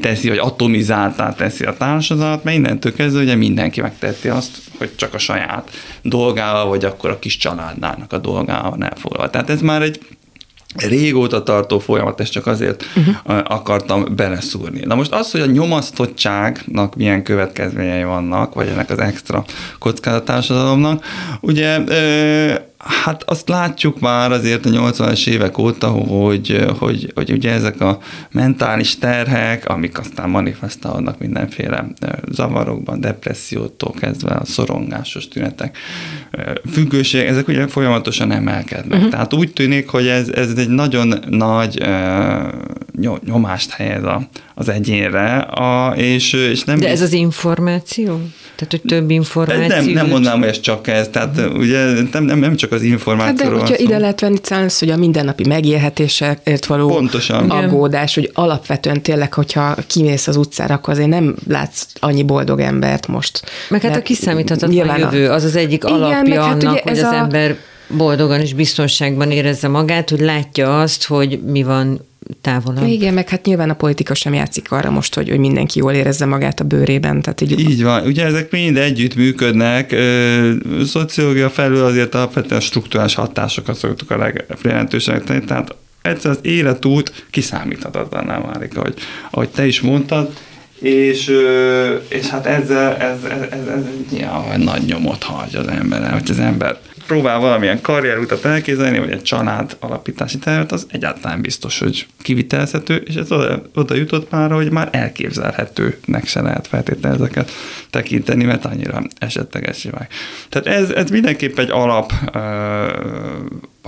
teszi, 0.00 0.28
vagy 0.28 0.38
atomizáltá 0.38 1.32
teszi 1.32 1.64
a 1.64 1.76
társadalmat, 1.76 2.44
mert 2.44 2.56
innentől 2.56 2.94
kezdve 2.94 3.22
ugye 3.22 3.34
mindenki 3.34 3.80
megteti 3.80 4.28
azt, 4.28 4.58
hogy 4.78 4.90
csak 4.96 5.14
a 5.14 5.18
saját 5.18 5.70
dolgával, 6.02 6.66
vagy 6.68 6.84
akkor 6.84 7.10
a 7.10 7.18
kis 7.18 7.36
családnának 7.36 8.12
a 8.12 8.18
dolgával 8.18 8.70
van 8.70 8.84
elfoglalva. 8.84 9.30
Tehát 9.30 9.50
ez 9.50 9.60
már 9.60 9.82
egy 9.82 10.00
régóta 10.74 11.42
tartó 11.42 11.78
folyamat, 11.78 12.20
ezt 12.20 12.32
csak 12.32 12.46
azért 12.46 12.84
uh-huh. 12.96 13.40
akartam 13.44 14.06
beleszúrni. 14.16 14.80
Na 14.84 14.94
most 14.94 15.12
az, 15.12 15.30
hogy 15.30 15.40
a 15.40 15.46
nyomasztottságnak 15.46 16.96
milyen 16.96 17.22
következményei 17.22 18.04
vannak, 18.04 18.54
vagy 18.54 18.68
ennek 18.68 18.90
az 18.90 18.98
extra 18.98 19.44
kockázatársadalomnak, 19.78 21.04
ugye 21.40 21.78
Hát 22.88 23.22
azt 23.22 23.48
látjuk 23.48 24.00
már 24.00 24.32
azért 24.32 24.66
a 24.66 24.70
80-as 24.70 25.26
évek 25.26 25.58
óta, 25.58 25.88
hogy, 25.88 26.66
hogy, 26.78 27.12
hogy 27.14 27.32
ugye 27.32 27.52
ezek 27.52 27.80
a 27.80 27.98
mentális 28.30 28.98
terhek, 28.98 29.68
amik 29.68 29.98
aztán 29.98 30.28
manifestálódnak 30.28 31.18
mindenféle 31.18 31.86
zavarokban, 32.30 33.00
depressziótól 33.00 33.92
kezdve 33.92 34.34
a 34.34 34.44
szorongásos 34.44 35.28
tünetek, 35.28 35.76
függőség, 36.72 37.26
ezek 37.26 37.48
ugye 37.48 37.66
folyamatosan 37.66 38.32
emelkednek. 38.32 38.96
Uh-huh. 38.98 39.10
Tehát 39.10 39.34
úgy 39.34 39.52
tűnik, 39.52 39.88
hogy 39.88 40.06
ez, 40.06 40.28
ez 40.28 40.52
egy 40.56 40.68
nagyon 40.68 41.14
nagy 41.28 41.82
nyomást 43.24 43.70
helyez 43.70 44.04
a, 44.04 44.28
az 44.54 44.68
egyénre, 44.68 45.36
a, 45.38 45.94
és, 45.96 46.32
és 46.32 46.64
nem... 46.64 46.78
De 46.78 46.88
ez 46.88 47.02
az 47.02 47.12
információ? 47.12 48.20
Tehát, 48.58 48.70
hogy 48.70 48.82
több 48.86 49.10
információ. 49.10 49.66
Nem, 49.66 49.84
nem 49.84 50.08
mondanám, 50.08 50.38
hogy 50.38 50.48
ez 50.48 50.60
csak 50.60 50.86
ez. 50.86 51.08
Tehát 51.08 51.36
uh-huh. 51.38 51.58
ugye 51.58 51.84
nem, 52.12 52.24
nem, 52.24 52.38
nem 52.38 52.56
csak 52.56 52.72
az 52.72 52.82
információ. 52.82 53.26
Hát 53.26 53.54
de 53.54 53.58
hogyha 53.58 53.76
ide 53.76 53.98
lehet 53.98 54.20
venni 54.20 54.38
szánsz, 54.42 54.78
hogy 54.78 54.90
a 54.90 54.96
mindennapi 54.96 55.46
megélhetésekért 55.46 56.66
való 56.66 56.88
Pontosan. 56.88 57.50
aggódás, 57.50 58.14
hogy 58.14 58.30
alapvetően 58.34 59.02
tényleg, 59.02 59.34
hogyha 59.34 59.76
kimész 59.86 60.26
az 60.26 60.36
utcára, 60.36 60.74
akkor 60.74 60.94
azért 60.94 61.08
nem 61.08 61.34
látsz 61.48 61.86
annyi 62.00 62.22
boldog 62.22 62.60
embert 62.60 63.06
most. 63.06 63.42
Meg 63.68 63.82
hát 63.82 63.96
a 63.96 64.02
kiszámíthatatlan 64.02 64.88
jövő, 64.88 65.30
az 65.30 65.44
az 65.44 65.56
egyik 65.56 65.84
igen, 65.84 65.94
alapja 65.94 66.42
hát 66.42 66.62
annak, 66.62 66.78
hogy 66.78 66.98
az 66.98 67.12
a... 67.12 67.14
ember 67.14 67.56
boldogan 67.88 68.40
és 68.40 68.54
biztonságban 68.54 69.30
érezze 69.30 69.68
magát, 69.68 70.10
hogy 70.10 70.20
látja 70.20 70.80
azt, 70.80 71.04
hogy 71.04 71.40
mi 71.42 71.62
van 71.62 72.07
távolabb. 72.40 72.86
Igen, 72.86 73.14
meg 73.14 73.28
hát 73.28 73.44
nyilván 73.44 73.70
a 73.70 73.74
politika 73.74 74.14
sem 74.14 74.34
játszik 74.34 74.72
arra 74.72 74.90
most, 74.90 75.14
hogy, 75.14 75.28
hogy 75.28 75.38
mindenki 75.38 75.78
jól 75.78 75.92
érezze 75.92 76.24
magát 76.24 76.60
a 76.60 76.64
bőrében. 76.64 77.22
Tehát 77.22 77.40
így... 77.40 77.60
így 77.60 77.82
van. 77.82 78.06
Ugye 78.06 78.24
ezek 78.24 78.50
mind 78.50 78.76
együtt 78.76 79.14
működnek. 79.14 79.96
Szociológia 80.84 81.50
felül 81.50 81.84
azért 81.84 82.14
alapvetően 82.14 82.60
struktúrás 82.60 83.14
hatásokat 83.14 83.76
szoktuk 83.76 84.10
a 84.10 84.16
legjelentősebbnek 84.16 85.24
tenni. 85.24 85.44
Tehát 85.44 85.74
egyszer 86.02 86.30
az 86.30 86.38
életút 86.42 87.26
kiszámíthatatlaná 87.30 88.40
válik, 88.40 88.76
ahogy, 88.76 88.94
ahogy 89.30 89.48
te 89.48 89.66
is 89.66 89.80
mondtad. 89.80 90.32
És, 90.80 91.32
és 92.08 92.26
hát 92.26 92.46
ezzel 92.46 92.96
ez, 92.96 93.24
ez, 93.24 93.40
ez, 93.40 93.66
ez, 93.66 93.66
ez 93.66 93.84
ez 94.50 94.64
nagy 94.64 94.82
nyomot 94.82 95.22
hagy 95.22 95.56
az 95.56 95.66
emberen, 95.66 96.12
hogy 96.12 96.30
az 96.30 96.38
ember 96.38 96.78
próbál 97.08 97.38
valamilyen 97.38 97.80
karrierutat 97.80 98.44
elképzelni, 98.44 98.98
vagy 98.98 99.10
egy 99.10 99.22
család 99.22 99.76
alapítási 99.80 100.38
tervet, 100.38 100.72
az 100.72 100.86
egyáltalán 100.90 101.40
biztos, 101.40 101.78
hogy 101.78 102.06
kivitelezhető, 102.22 102.96
és 102.96 103.14
ez 103.14 103.32
oda, 103.32 103.62
oda 103.74 103.94
jutott 103.94 104.30
már, 104.30 104.50
hogy 104.50 104.70
már 104.70 104.88
elképzelhetőnek 104.92 106.26
se 106.26 106.40
lehet 106.40 106.66
feltétlenül 106.66 107.18
ezeket 107.18 107.50
tekinteni, 107.90 108.44
mert 108.44 108.64
annyira 108.64 109.02
esetleges 109.18 109.84
vág. 109.90 110.08
Tehát 110.48 110.80
ez, 110.80 110.90
ez 110.90 111.10
mindenképp 111.10 111.58
egy 111.58 111.70
alap 111.70 112.12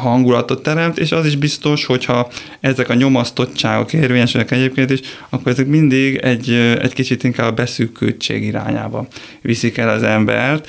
hangulatot 0.01 0.63
teremt, 0.63 0.99
és 0.99 1.13
az 1.13 1.27
is 1.27 1.37
biztos, 1.37 1.85
hogyha 1.85 2.29
ezek 2.61 2.89
a 2.89 2.95
nyomasztottságok 2.95 3.93
érvényesülnek 3.93 4.51
egyébként 4.51 4.91
is, 4.91 5.01
akkor 5.29 5.53
ezek 5.53 5.67
mindig 5.67 6.17
egy, 6.17 6.51
egy 6.83 6.93
kicsit 6.93 7.25
inkább 7.25 7.51
a 7.51 7.55
beszűkültség 7.55 8.45
irányába 8.45 9.07
viszik 9.43 9.77
el 9.77 9.89
az 9.89 10.03
embert, 10.03 10.69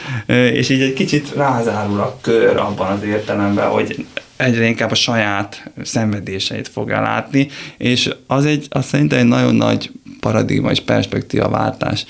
és 0.54 0.70
így 0.70 0.82
egy 0.82 0.94
kicsit 0.94 1.34
rázárul 1.36 2.00
a 2.00 2.18
kör 2.22 2.58
abban 2.58 2.92
az 2.92 3.04
értelemben, 3.04 3.70
hogy 3.70 4.06
egyre 4.38 4.66
inkább 4.66 4.92
a 4.92 4.96
saját 4.96 5.72
szenvedéseit 5.84 6.68
fogja 6.68 7.02
látni, 7.02 7.48
és 7.78 8.10
az, 8.28 8.46
egy, 8.46 8.68
az 8.70 8.86
szerintem 8.86 9.20
egy 9.20 9.26
nagyon 9.26 9.56
nagy 9.56 9.92
paradigma 10.20 10.72
és 10.72 10.80
perspektíva 10.80 11.50
váltás 11.50 12.06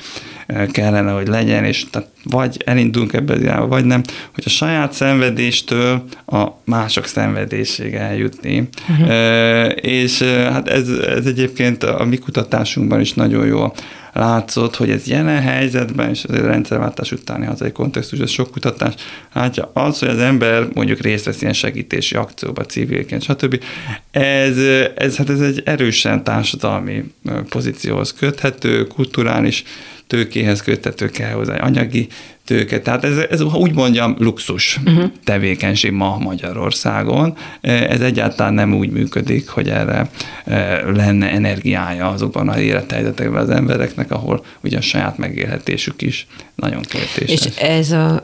kellene, 0.72 1.12
hogy 1.12 1.27
legyen, 1.27 1.63
és 1.63 1.86
tehát 1.89 2.08
vagy 2.24 2.62
elindulunk 2.65 3.13
ebbe 3.13 3.34
az 3.34 3.41
irányba, 3.41 3.67
vagy 3.67 3.86
nem, 3.86 4.01
hogy 4.34 4.43
a 4.46 4.50
saját 4.50 4.93
szenvedéstől 4.93 6.03
a 6.25 6.48
mások 6.65 7.05
szenvedéséig 7.05 7.93
eljutni. 7.93 8.70
Uh-huh. 8.89 9.10
E, 9.10 9.65
és 9.70 10.22
hát 10.22 10.67
ez, 10.67 10.89
ez 10.89 11.25
egyébként 11.25 11.84
a 11.84 12.05
mi 12.05 12.17
kutatásunkban 12.17 13.00
is 13.00 13.13
nagyon 13.13 13.46
jó 13.46 13.72
látszott, 14.13 14.75
hogy 14.75 14.89
ez 14.89 15.08
jelen 15.08 15.41
helyzetben, 15.41 16.10
és 16.10 16.24
az 16.24 16.36
rendszerváltás 16.36 17.12
utáni 17.12 17.46
hazai 17.46 17.72
kontextus, 17.72 18.20
ez 18.20 18.29
sok 18.29 18.51
kutatás 18.51 18.93
látja, 19.34 19.72
az, 19.74 20.00
hogy 20.00 20.10
az 20.10 20.20
ember 20.20 20.67
mondjuk 20.74 21.00
részt 21.00 21.25
vesz 21.25 21.41
ilyen 21.41 21.53
segítési 21.53 22.15
akcióba, 22.15 22.65
civilként, 22.65 23.24
stb. 23.24 23.63
Ez, 24.12 24.58
ez, 24.96 25.15
hát 25.15 25.29
ez 25.29 25.39
egy 25.39 25.62
erősen 25.65 26.24
társadalmi 26.24 27.03
pozícióhoz 27.50 28.13
köthető, 28.13 28.88
kulturális 28.88 29.63
tőkéhez 30.12 30.62
köthető 30.62 31.10
kell 31.10 31.32
hozzá, 31.32 31.56
anyagi 31.56 32.08
tőke. 32.46 32.80
Tehát 32.80 33.03
ez, 33.03 33.18
ez 33.30 33.41
úgy 33.41 33.74
mondjam, 33.74 34.15
luxus 34.20 34.80
uh-huh. 34.86 35.12
tevékenység 35.24 35.91
ma 35.91 36.18
Magyarországon. 36.18 37.36
Ez 37.62 38.01
egyáltalán 38.01 38.53
nem 38.53 38.74
úgy 38.74 38.89
működik, 38.89 39.50
hogy 39.50 39.70
erre 39.70 40.10
e, 40.46 40.82
lenne 40.91 41.30
energiája 41.32 42.10
azokban 42.10 42.50
a 42.50 42.60
élethelyzetekben 42.60 43.41
az 43.41 43.50
embereknek, 43.50 44.12
ahol 44.12 44.45
ugye 44.63 44.78
a 44.78 44.82
saját 44.82 45.17
megélhetésük 45.17 46.02
is 46.02 46.28
nagyon 46.56 46.82
kérdéses. 46.82 47.45
És 47.45 47.56
ez 47.56 47.91
a, 47.91 48.24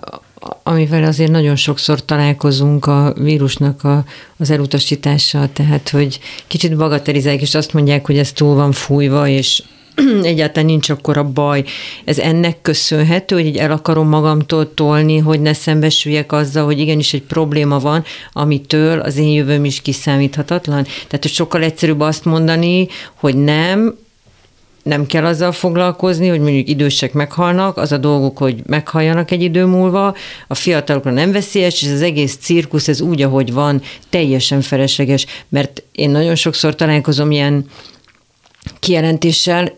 amivel 0.63 1.04
azért 1.04 1.32
nagyon 1.32 1.56
sokszor 1.56 2.06
találkozunk 2.06 2.86
a 2.86 3.13
vírusnak 3.19 3.84
a, 3.84 4.04
az 4.38 4.50
elutasítással, 4.50 5.50
tehát 5.54 5.89
hogy 5.89 6.19
kicsit 6.47 6.76
bagatelizálják, 6.76 7.41
és 7.41 7.56
azt 7.56 7.73
mondják, 7.73 8.06
hogy 8.06 8.17
ez 8.17 8.32
túl 8.32 8.56
van 8.56 8.71
fújva, 8.71 9.28
és 9.28 9.63
egyáltalán 10.23 10.65
nincs 10.65 10.89
akkor 10.89 11.17
a 11.17 11.23
baj. 11.23 11.63
Ez 12.05 12.19
ennek 12.19 12.62
köszönhető, 12.62 13.36
hogy 13.36 13.45
így 13.45 13.57
el 13.57 13.71
akarom 13.71 14.07
magamtól 14.07 14.73
tolni, 14.73 15.17
hogy 15.17 15.41
ne 15.41 15.53
szembesüljek 15.53 16.31
azzal, 16.31 16.65
hogy 16.65 16.79
igenis 16.79 17.13
egy 17.13 17.23
probléma 17.23 17.79
van, 17.79 18.03
amitől 18.33 18.99
az 18.99 19.17
én 19.17 19.33
jövőm 19.33 19.65
is 19.65 19.81
kiszámíthatatlan. 19.81 20.83
Tehát, 20.83 21.19
hogy 21.21 21.31
sokkal 21.31 21.63
egyszerűbb 21.63 21.99
azt 21.99 22.25
mondani, 22.25 22.88
hogy 23.13 23.36
nem, 23.36 23.97
nem 24.83 25.05
kell 25.05 25.25
azzal 25.25 25.51
foglalkozni, 25.51 26.27
hogy 26.27 26.39
mondjuk 26.39 26.69
idősek 26.69 27.13
meghalnak, 27.13 27.77
az 27.77 27.91
a 27.91 27.97
dolguk, 27.97 28.38
hogy 28.38 28.62
meghalljanak 28.65 29.31
egy 29.31 29.41
idő 29.41 29.65
múlva, 29.65 30.15
a 30.47 30.55
fiatalokra 30.55 31.12
nem 31.12 31.31
veszélyes, 31.31 31.81
és 31.81 31.91
az 31.91 32.01
egész 32.01 32.36
cirkusz, 32.36 32.88
ez 32.88 33.01
úgy, 33.01 33.21
ahogy 33.21 33.53
van, 33.53 33.81
teljesen 34.10 34.62
felesleges, 34.62 35.25
mert 35.49 35.83
én 35.91 36.10
nagyon 36.10 36.36
sokszor 36.36 36.75
találkozom 36.75 37.31
ilyen 37.31 37.65
kijelentéssel, 38.79 39.71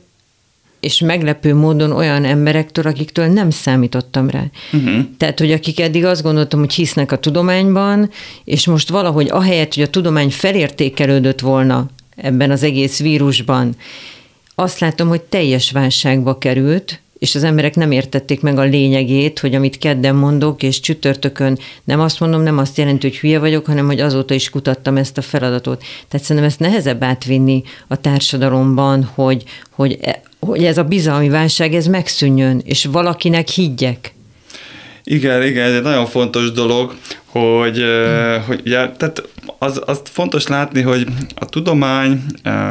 és 0.80 1.00
meglepő 1.00 1.56
módon 1.56 1.92
olyan 1.92 2.26
emberektől, 2.26 2.86
akiktől 2.88 3.28
nem 3.28 3.50
számítottam 3.50 4.30
rá. 4.30 4.44
Uh-huh. 4.74 5.06
Tehát, 5.18 5.40
hogy 5.40 5.52
akik 5.52 5.80
eddig 5.80 6.06
azt 6.06 6.24
gondoltam, 6.24 6.60
hogy 6.60 6.74
hisznek 6.74 7.12
a 7.12 7.18
tudományban, 7.18 8.10
és 8.44 8.68
most 8.68 8.90
valahogy 8.90 9.30
ahelyett, 9.30 9.74
hogy 9.74 9.84
a 9.84 9.90
tudomány 9.90 10.30
felértékelődött 10.30 11.40
volna 11.40 11.88
ebben 12.16 12.52
az 12.52 12.64
egész 12.64 13.00
vírusban, 13.00 13.76
azt 14.56 14.80
látom, 14.80 15.08
hogy 15.08 15.22
teljes 15.22 15.72
válságba 15.72 16.38
került, 16.38 17.02
és 17.20 17.36
az 17.36 17.44
emberek 17.44 17.76
nem 17.76 17.92
értették 17.92 18.42
meg 18.42 18.58
a 18.58 18.64
lényegét, 18.64 19.40
hogy 19.40 19.56
amit 19.56 19.78
kedden 19.78 20.16
mondok, 20.16 20.64
és 20.64 20.80
csütörtökön 20.80 21.60
nem 21.84 22.00
azt 22.00 22.20
mondom, 22.20 22.42
nem 22.42 22.58
azt 22.58 22.78
jelenti, 22.78 23.08
hogy 23.08 23.18
hülye 23.18 23.40
vagyok, 23.40 23.66
hanem 23.66 23.86
hogy 23.86 24.00
azóta 24.00 24.34
is 24.34 24.50
kutattam 24.50 24.98
ezt 24.98 25.18
a 25.18 25.22
feladatot. 25.22 25.84
Tehát 26.08 26.26
szerintem 26.26 26.52
ezt 26.52 26.60
nehezebb 26.60 27.04
átvinni 27.04 27.64
a 27.88 28.02
társadalomban, 28.02 29.10
hogy, 29.14 29.44
hogy, 29.72 29.98
e, 30.02 30.22
hogy 30.40 30.64
ez 30.64 30.78
a 30.78 30.84
bizalmi 30.84 31.30
válság, 31.30 31.74
ez 31.74 31.88
megszűnjön, 31.88 32.62
és 32.66 32.86
valakinek 32.86 33.48
higgyek. 33.48 34.14
Igen, 35.04 35.44
igen, 35.44 35.66
ez 35.66 35.74
egy 35.74 35.82
nagyon 35.82 36.06
fontos 36.06 36.52
dolog, 36.52 36.96
hogy, 37.26 37.78
hmm. 37.78 38.44
hogy 38.48 38.62
ugye, 38.66 38.90
tehát 38.90 39.24
az, 39.58 39.82
azt 39.86 40.10
fontos 40.10 40.48
látni, 40.48 40.82
hogy 40.82 41.08
a 41.36 41.46
tudomány 41.46 42.24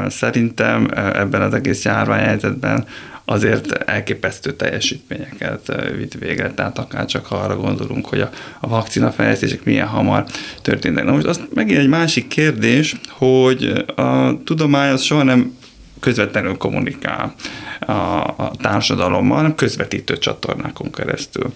szerintem 0.09 0.89
ebben 0.95 1.43
az 1.43 1.55
egész 1.55 1.85
járványhelyzetben 1.85 2.87
azért 3.31 3.73
elképesztő 3.73 4.53
teljesítményeket 4.53 5.73
vitt 5.97 6.15
végre, 6.15 6.53
tehát 6.55 6.79
akár 6.79 7.07
csak 7.07 7.31
arra 7.31 7.57
gondolunk, 7.57 8.07
hogy 8.07 8.21
a, 8.21 8.31
a 8.61 8.69
vakcina 8.69 9.11
fejlesztések 9.11 9.65
milyen 9.65 9.87
hamar 9.87 10.25
történtek. 10.63 11.05
Na 11.05 11.13
most 11.13 11.27
az 11.27 11.41
megint 11.55 11.79
egy 11.79 11.89
másik 11.89 12.27
kérdés, 12.27 12.97
hogy 13.09 13.85
a 13.97 14.43
tudomány 14.45 14.91
az 14.91 15.03
soha 15.03 15.23
nem 15.23 15.57
közvetlenül 16.01 16.57
kommunikál 16.57 17.35
a, 17.81 17.93
a 17.93 18.53
társadalommal, 18.61 19.37
hanem 19.37 19.55
közvetítő 19.55 20.19
csatornákon 20.19 20.93
keresztül. 20.93 21.53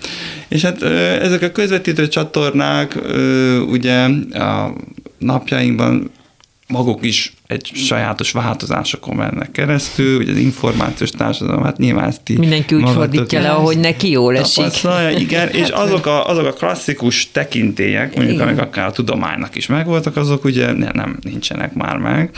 És 0.49 0.63
hát 0.63 0.83
ezek 1.23 1.43
a 1.43 1.51
közvetítő 1.51 2.09
csatornák 2.09 2.99
ugye 3.69 4.09
a 4.33 4.75
napjainkban 5.19 6.11
maguk 6.69 7.05
is 7.05 7.35
egy 7.53 7.71
sajátos 7.75 8.31
változásokon 8.33 9.17
mennek 9.17 9.51
keresztül, 9.51 10.21
ugye 10.21 10.31
az 10.31 10.39
információs 10.39 11.11
társadalom, 11.11 11.63
hát 11.63 11.77
nyilván 11.77 12.09
ezt 12.09 12.21
ti 12.23 12.39
Mindenki 12.39 12.75
úgy 12.75 12.91
fordítja 12.91 13.41
le, 13.41 13.51
ahogy 13.51 13.79
neki 13.79 14.11
jól 14.11 14.37
esik. 14.37 14.65
Igen, 15.19 15.49
és 15.49 15.71
hát, 15.71 15.81
azok 15.81 16.07
a, 16.07 16.29
azok 16.29 16.47
a 16.47 16.53
klasszikus 16.53 17.31
tekintélyek, 17.31 18.15
mondjuk 18.15 18.37
igen. 18.37 18.49
amik 18.49 18.61
akár 18.61 18.87
a 18.87 18.91
tudománynak 18.91 19.57
is 19.57 19.67
megvoltak, 19.67 20.17
azok 20.17 20.45
ugye 20.45 20.73
nem, 20.73 20.91
nem 20.95 21.19
nincsenek 21.23 21.75
már 21.75 21.97
meg. 21.97 22.31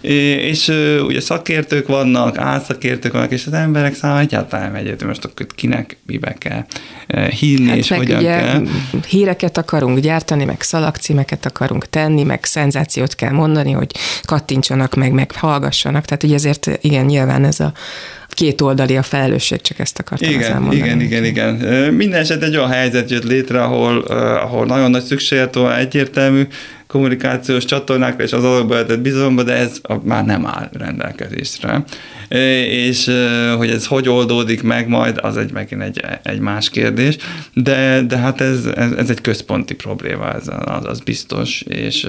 És 0.00 0.72
ugye 1.06 1.20
szakértők 1.20 1.86
vannak, 1.86 2.38
álszakértők 2.38 3.12
vannak, 3.12 3.30
és 3.30 3.46
az 3.46 3.52
emberek 3.52 3.94
számára 3.94 4.20
egyáltalán 4.20 4.74
egyetlen 4.74 5.08
most 5.08 5.24
akkor 5.24 5.46
kinek 5.54 5.96
mibe 6.06 6.34
kell 6.38 6.64
hinni, 7.28 7.68
hát 7.68 7.76
és 7.76 7.88
hogyan 7.88 8.18
ugye 8.18 8.38
kell. 8.38 8.62
híreket 9.08 9.58
akarunk 9.58 9.98
gyártani, 9.98 10.44
meg 10.44 10.60
szalagcímeket 10.60 11.46
akarunk 11.46 11.88
tenni, 11.88 12.22
meg 12.22 12.44
szenzációt 12.44 13.14
kell 13.14 13.32
mondani, 13.32 13.72
hogy 13.72 13.90
kattintsanak 14.60 14.94
meg, 14.94 15.12
meg 15.12 15.32
hallgassanak. 15.32 16.04
Tehát 16.04 16.22
ugye 16.22 16.34
ezért 16.34 16.70
igen, 16.80 17.04
nyilván 17.04 17.44
ez 17.44 17.60
a 17.60 17.72
két 18.28 18.60
oldali 18.60 18.96
a 18.96 19.02
felelősség, 19.02 19.60
csak 19.60 19.78
ezt 19.78 19.98
akartam 19.98 20.30
igen, 20.30 20.62
mondani. 20.62 20.76
Igen, 20.76 21.00
igen, 21.00 21.24
igen. 21.24 21.54
Minden 21.94 22.20
eset 22.20 22.42
egy 22.42 22.56
olyan 22.56 22.70
helyzet 22.70 23.10
jött 23.10 23.24
létre, 23.24 23.62
ahol, 23.62 23.98
ahol 24.36 24.66
nagyon 24.66 24.90
nagy 24.90 25.02
szükséglet 25.02 25.54
van 25.54 25.72
egyértelmű 25.72 26.46
kommunikációs 26.86 27.64
csatornákra 27.64 28.24
és 28.24 28.32
az 28.32 28.44
alapba 28.44 28.74
lehetett 28.74 29.00
bizalomba, 29.00 29.42
de 29.42 29.52
ez 29.52 29.80
már 30.02 30.24
nem 30.24 30.46
áll 30.46 30.68
rendelkezésre. 30.72 31.84
És 32.68 33.10
hogy 33.56 33.70
ez 33.70 33.86
hogy 33.86 34.08
oldódik 34.08 34.62
meg 34.62 34.88
majd, 34.88 35.18
az 35.22 35.36
egy 35.36 35.52
megint 35.52 35.82
egy, 35.82 36.02
egy 36.22 36.38
más 36.38 36.70
kérdés, 36.70 37.16
de, 37.54 38.02
de 38.02 38.16
hát 38.16 38.40
ez, 38.40 38.64
ez, 38.64 38.92
ez 38.92 39.10
egy 39.10 39.20
központi 39.20 39.74
probléma, 39.74 40.32
ez 40.32 40.48
az, 40.64 40.84
az 40.84 41.00
biztos, 41.00 41.60
és 41.60 42.06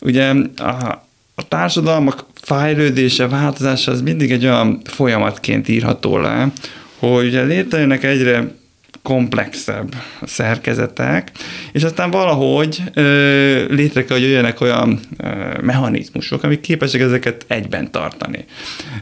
ugye 0.00 0.32
a, 0.56 1.08
a 1.40 1.48
társadalmak 1.48 2.24
fejlődése, 2.34 3.28
változása 3.28 3.90
az 3.90 4.00
mindig 4.00 4.32
egy 4.32 4.44
olyan 4.44 4.80
folyamatként 4.84 5.68
írható 5.68 6.18
le, 6.18 6.52
hogy 6.98 7.32
létrejönnek 7.32 8.04
egyre 8.04 8.58
komplexebb 9.02 9.94
szerkezetek, 10.22 11.30
és 11.72 11.82
aztán 11.82 12.10
valahogy 12.10 12.82
ö, 12.94 13.74
létre 13.74 14.04
kell, 14.04 14.16
hogy 14.16 14.26
jöjjenek 14.26 14.60
olyan 14.60 15.00
ö, 15.16 15.26
mechanizmusok, 15.62 16.42
amik 16.42 16.60
képesek 16.60 17.00
ezeket 17.00 17.44
egyben 17.48 17.90
tartani. 17.90 18.44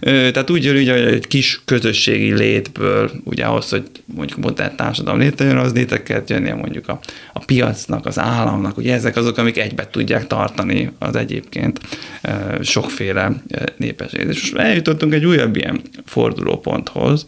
Ö, 0.00 0.30
tehát 0.30 0.50
úgy 0.50 0.64
jön, 0.64 0.76
hogy 0.76 0.88
egy 0.88 1.26
kis 1.26 1.61
közösségi 1.64 2.34
létből, 2.34 3.11
ugye 3.24 3.44
ahhoz, 3.44 3.68
hogy 3.68 3.82
mondjuk 4.04 4.38
modern 4.38 4.76
társadalom 4.76 5.20
létrejön, 5.20 5.56
az 5.56 5.72
létre 5.72 6.02
kell 6.02 6.22
jönnie 6.26 6.54
mondjuk 6.54 6.88
a, 6.88 6.98
a 7.32 7.44
piacnak, 7.44 8.06
az 8.06 8.18
államnak, 8.18 8.76
ugye 8.76 8.94
ezek 8.94 9.16
azok, 9.16 9.38
amik 9.38 9.58
egybe 9.58 9.88
tudják 9.90 10.26
tartani 10.26 10.90
az 10.98 11.16
egyébként 11.16 11.80
ö, 12.22 12.62
sokféle 12.62 13.32
népességet. 13.76 14.28
És 14.28 14.52
eljutottunk 14.52 15.14
egy 15.14 15.24
újabb 15.24 15.56
ilyen 15.56 15.80
fordulóponthoz, 16.04 17.26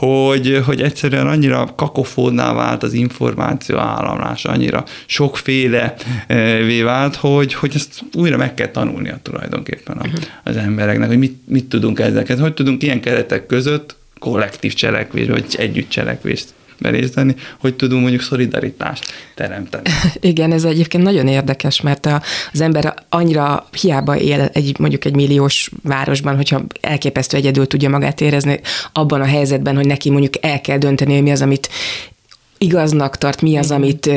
hogy, 0.00 0.62
hogy 0.66 0.80
egyszerűen 0.82 1.26
annyira 1.26 1.72
kakofónná 1.76 2.52
vált 2.52 2.82
az 2.82 2.92
információ 2.92 3.76
államlás, 3.76 4.44
annyira 4.44 4.84
sokféle 5.06 5.94
vált, 6.84 7.16
hogy, 7.16 7.54
hogy 7.54 7.72
ezt 7.74 8.02
újra 8.14 8.36
meg 8.36 8.54
kell 8.54 8.68
tanulnia 8.68 9.18
tulajdonképpen 9.22 9.96
a, 9.96 10.06
uh-huh. 10.06 10.20
az 10.44 10.56
embereknek, 10.56 11.08
hogy 11.08 11.18
mit, 11.18 11.38
mit 11.46 11.64
tudunk 11.64 11.98
ezeket, 11.98 12.38
hogy 12.38 12.54
tudunk 12.54 12.82
ilyen 12.82 13.00
keretek 13.00 13.46
között 13.46 13.96
kollektív 14.18 14.74
cselekvés, 14.74 15.26
vagy 15.26 15.44
együtt 15.58 15.88
cselekvést 15.88 16.54
berészteni, 16.80 17.34
hogy 17.58 17.74
tudunk 17.74 18.00
mondjuk 18.00 18.22
szolidaritást 18.22 19.12
teremteni. 19.34 19.82
Igen, 20.20 20.52
ez 20.52 20.64
egyébként 20.64 21.04
nagyon 21.04 21.28
érdekes, 21.28 21.80
mert 21.80 22.06
a, 22.06 22.22
az 22.52 22.60
ember 22.60 22.94
annyira 23.08 23.66
hiába 23.80 24.16
él 24.16 24.50
egy, 24.52 24.78
mondjuk 24.78 25.04
egy 25.04 25.14
milliós 25.14 25.70
városban, 25.82 26.36
hogyha 26.36 26.62
elképesztő 26.80 27.36
egyedül 27.36 27.66
tudja 27.66 27.88
magát 27.88 28.20
érezni 28.20 28.60
abban 28.92 29.20
a 29.20 29.24
helyzetben, 29.24 29.76
hogy 29.76 29.86
neki 29.86 30.10
mondjuk 30.10 30.44
el 30.44 30.60
kell 30.60 30.78
dönteni, 30.78 31.14
hogy 31.14 31.22
mi 31.22 31.30
az, 31.30 31.42
amit 31.42 31.68
igaznak 32.58 33.16
tart, 33.16 33.42
mi 33.42 33.56
az, 33.56 33.70
amit 33.70 34.10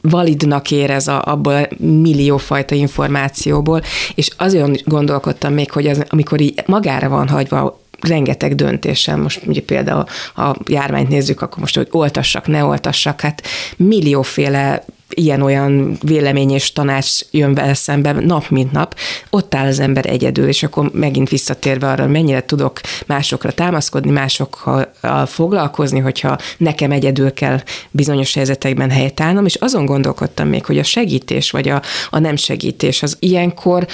validnak 0.00 0.70
érez 0.70 1.08
a, 1.08 1.22
abból 1.24 1.54
a 1.54 1.68
milliófajta 1.78 2.74
információból, 2.74 3.82
és 4.14 4.30
azért 4.36 4.84
gondolkodtam 4.84 5.52
még, 5.52 5.70
hogy 5.70 5.86
az, 5.86 6.02
amikor 6.08 6.40
így 6.40 6.62
magára 6.66 7.08
van 7.08 7.28
hagyva 7.28 7.82
rengeteg 8.06 8.54
döntéssel, 8.54 9.16
most 9.16 9.40
ugye 9.46 9.62
például 9.62 10.04
a 10.36 10.56
járványt 10.66 11.08
nézzük, 11.08 11.40
akkor 11.40 11.58
most, 11.58 11.76
hogy 11.76 11.88
oltassak, 11.90 12.46
ne 12.46 12.64
oltassak, 12.64 13.20
hát 13.20 13.42
millióféle 13.76 14.84
ilyen-olyan 15.08 15.96
vélemény 16.00 16.50
és 16.50 16.72
tanács 16.72 17.20
jön 17.30 17.54
vele 17.54 17.74
szembe 17.74 18.12
nap 18.12 18.48
mint 18.48 18.72
nap, 18.72 18.96
ott 19.30 19.54
áll 19.54 19.66
az 19.66 19.78
ember 19.78 20.06
egyedül, 20.06 20.48
és 20.48 20.62
akkor 20.62 20.90
megint 20.92 21.28
visszatérve 21.28 21.88
arra, 21.88 22.06
mennyire 22.06 22.44
tudok 22.44 22.80
másokra 23.06 23.52
támaszkodni, 23.52 24.10
másokkal 24.10 24.92
foglalkozni, 25.26 25.98
hogyha 25.98 26.38
nekem 26.56 26.90
egyedül 26.90 27.32
kell 27.32 27.60
bizonyos 27.90 28.34
helyzetekben 28.34 28.90
helytállnom, 28.90 29.44
és 29.44 29.54
azon 29.54 29.86
gondolkodtam 29.86 30.48
még, 30.48 30.64
hogy 30.64 30.78
a 30.78 30.82
segítés 30.82 31.50
vagy 31.50 31.68
a, 31.68 31.82
a 32.10 32.18
nem 32.18 32.36
segítés 32.36 33.02
az 33.02 33.16
ilyenkor 33.18 33.86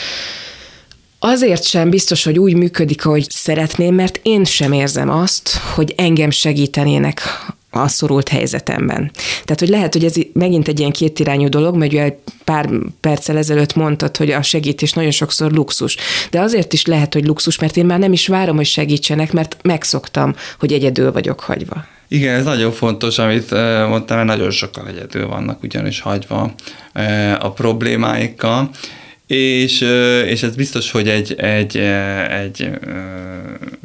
Azért 1.23 1.65
sem 1.65 1.91
biztos, 1.91 2.25
hogy 2.25 2.39
úgy 2.39 2.55
működik, 2.55 3.07
ahogy 3.07 3.27
szeretném, 3.29 3.95
mert 3.95 4.21
én 4.23 4.45
sem 4.45 4.73
érzem 4.73 5.11
azt, 5.11 5.57
hogy 5.75 5.95
engem 5.97 6.31
segítenének 6.31 7.21
a 7.71 7.89
szorult 7.89 8.29
helyzetemben. 8.29 9.11
Tehát, 9.45 9.59
hogy 9.59 9.69
lehet, 9.69 9.93
hogy 9.93 10.05
ez 10.05 10.15
megint 10.33 10.69
egy 10.69 10.79
ilyen 10.79 10.91
kétirányú 10.91 11.49
dolog, 11.49 11.77
mert 11.77 11.93
ugye 11.93 12.19
pár 12.45 12.69
perccel 13.01 13.37
ezelőtt 13.37 13.75
mondtad, 13.75 14.17
hogy 14.17 14.31
a 14.31 14.43
segítés 14.43 14.93
nagyon 14.93 15.11
sokszor 15.11 15.53
luxus. 15.53 15.97
De 16.31 16.41
azért 16.41 16.73
is 16.73 16.87
lehet, 16.87 17.13
hogy 17.13 17.27
luxus, 17.27 17.59
mert 17.59 17.77
én 17.77 17.87
már 17.87 17.99
nem 17.99 18.13
is 18.13 18.27
várom, 18.27 18.57
hogy 18.57 18.67
segítsenek, 18.67 19.33
mert 19.33 19.57
megszoktam, 19.63 20.35
hogy 20.59 20.73
egyedül 20.73 21.13
vagyok 21.13 21.41
hagyva. 21.41 21.85
Igen, 22.09 22.35
ez 22.35 22.45
nagyon 22.45 22.73
fontos, 22.73 23.19
amit 23.19 23.51
mondtam, 23.89 24.17
mert 24.17 24.29
nagyon 24.29 24.51
sokan 24.51 24.87
egyedül 24.87 25.27
vannak 25.27 25.63
ugyanis 25.63 26.01
hagyva 26.01 26.53
a 27.39 27.51
problémáikkal, 27.51 28.71
és, 29.31 29.81
és 30.27 30.43
ez 30.43 30.55
biztos, 30.55 30.91
hogy 30.91 31.09
egy, 31.09 31.35
egy, 31.35 31.77
egy 32.31 32.71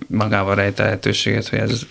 magával 0.08 0.56
rejt 0.56 0.78
lehetőséget, 0.78 1.48
hogy 1.48 1.60
ez 1.60 1.82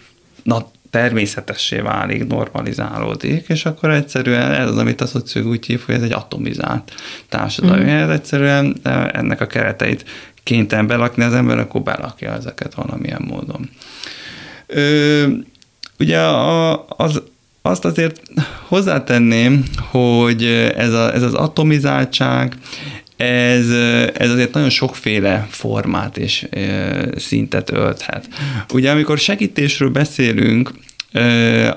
na, 0.43 0.71
természetessé 0.91 1.79
válik, 1.79 2.27
normalizálódik, 2.27 3.49
és 3.49 3.65
akkor 3.65 3.91
egyszerűen 3.91 4.53
ez 4.53 4.69
az, 4.69 4.79
amit 4.79 5.01
a 5.01 5.07
szociológ 5.07 5.51
úgy 5.51 5.67
hív, 5.67 5.83
hogy 5.87 5.95
ez 5.95 6.03
egy 6.03 6.13
atomizált 6.13 6.93
társadalom. 7.29 7.85
Mm. 7.85 7.89
Ez 7.89 8.09
egyszerűen 8.09 8.77
ennek 9.13 9.41
a 9.41 9.47
kereteit 9.47 10.05
kénytelen 10.43 10.87
belakni 10.87 11.23
az 11.23 11.35
ember, 11.35 11.59
akkor 11.59 11.83
belakja 11.83 12.33
ezeket 12.33 12.75
valamilyen 12.75 13.25
módon. 13.29 13.71
Ö, 14.67 15.27
ugye 15.99 16.21
a, 16.21 16.87
az, 16.89 17.23
azt 17.63 17.85
azért 17.85 18.21
hozzátenném, 18.69 19.65
hogy 19.91 20.45
ez, 20.77 20.93
a, 20.93 21.15
ez 21.15 21.23
az 21.23 21.35
atomizáltság, 21.35 22.57
ez, 23.25 23.71
ez 24.15 24.31
azért 24.31 24.53
nagyon 24.55 24.71
sokféle 24.71 25.47
formát 25.51 26.17
és 26.17 26.49
szintet 27.17 27.71
ölthet. 27.71 28.29
Ugye 28.73 28.91
amikor 28.91 29.19
segítésről 29.19 29.91
beszélünk, 29.91 30.73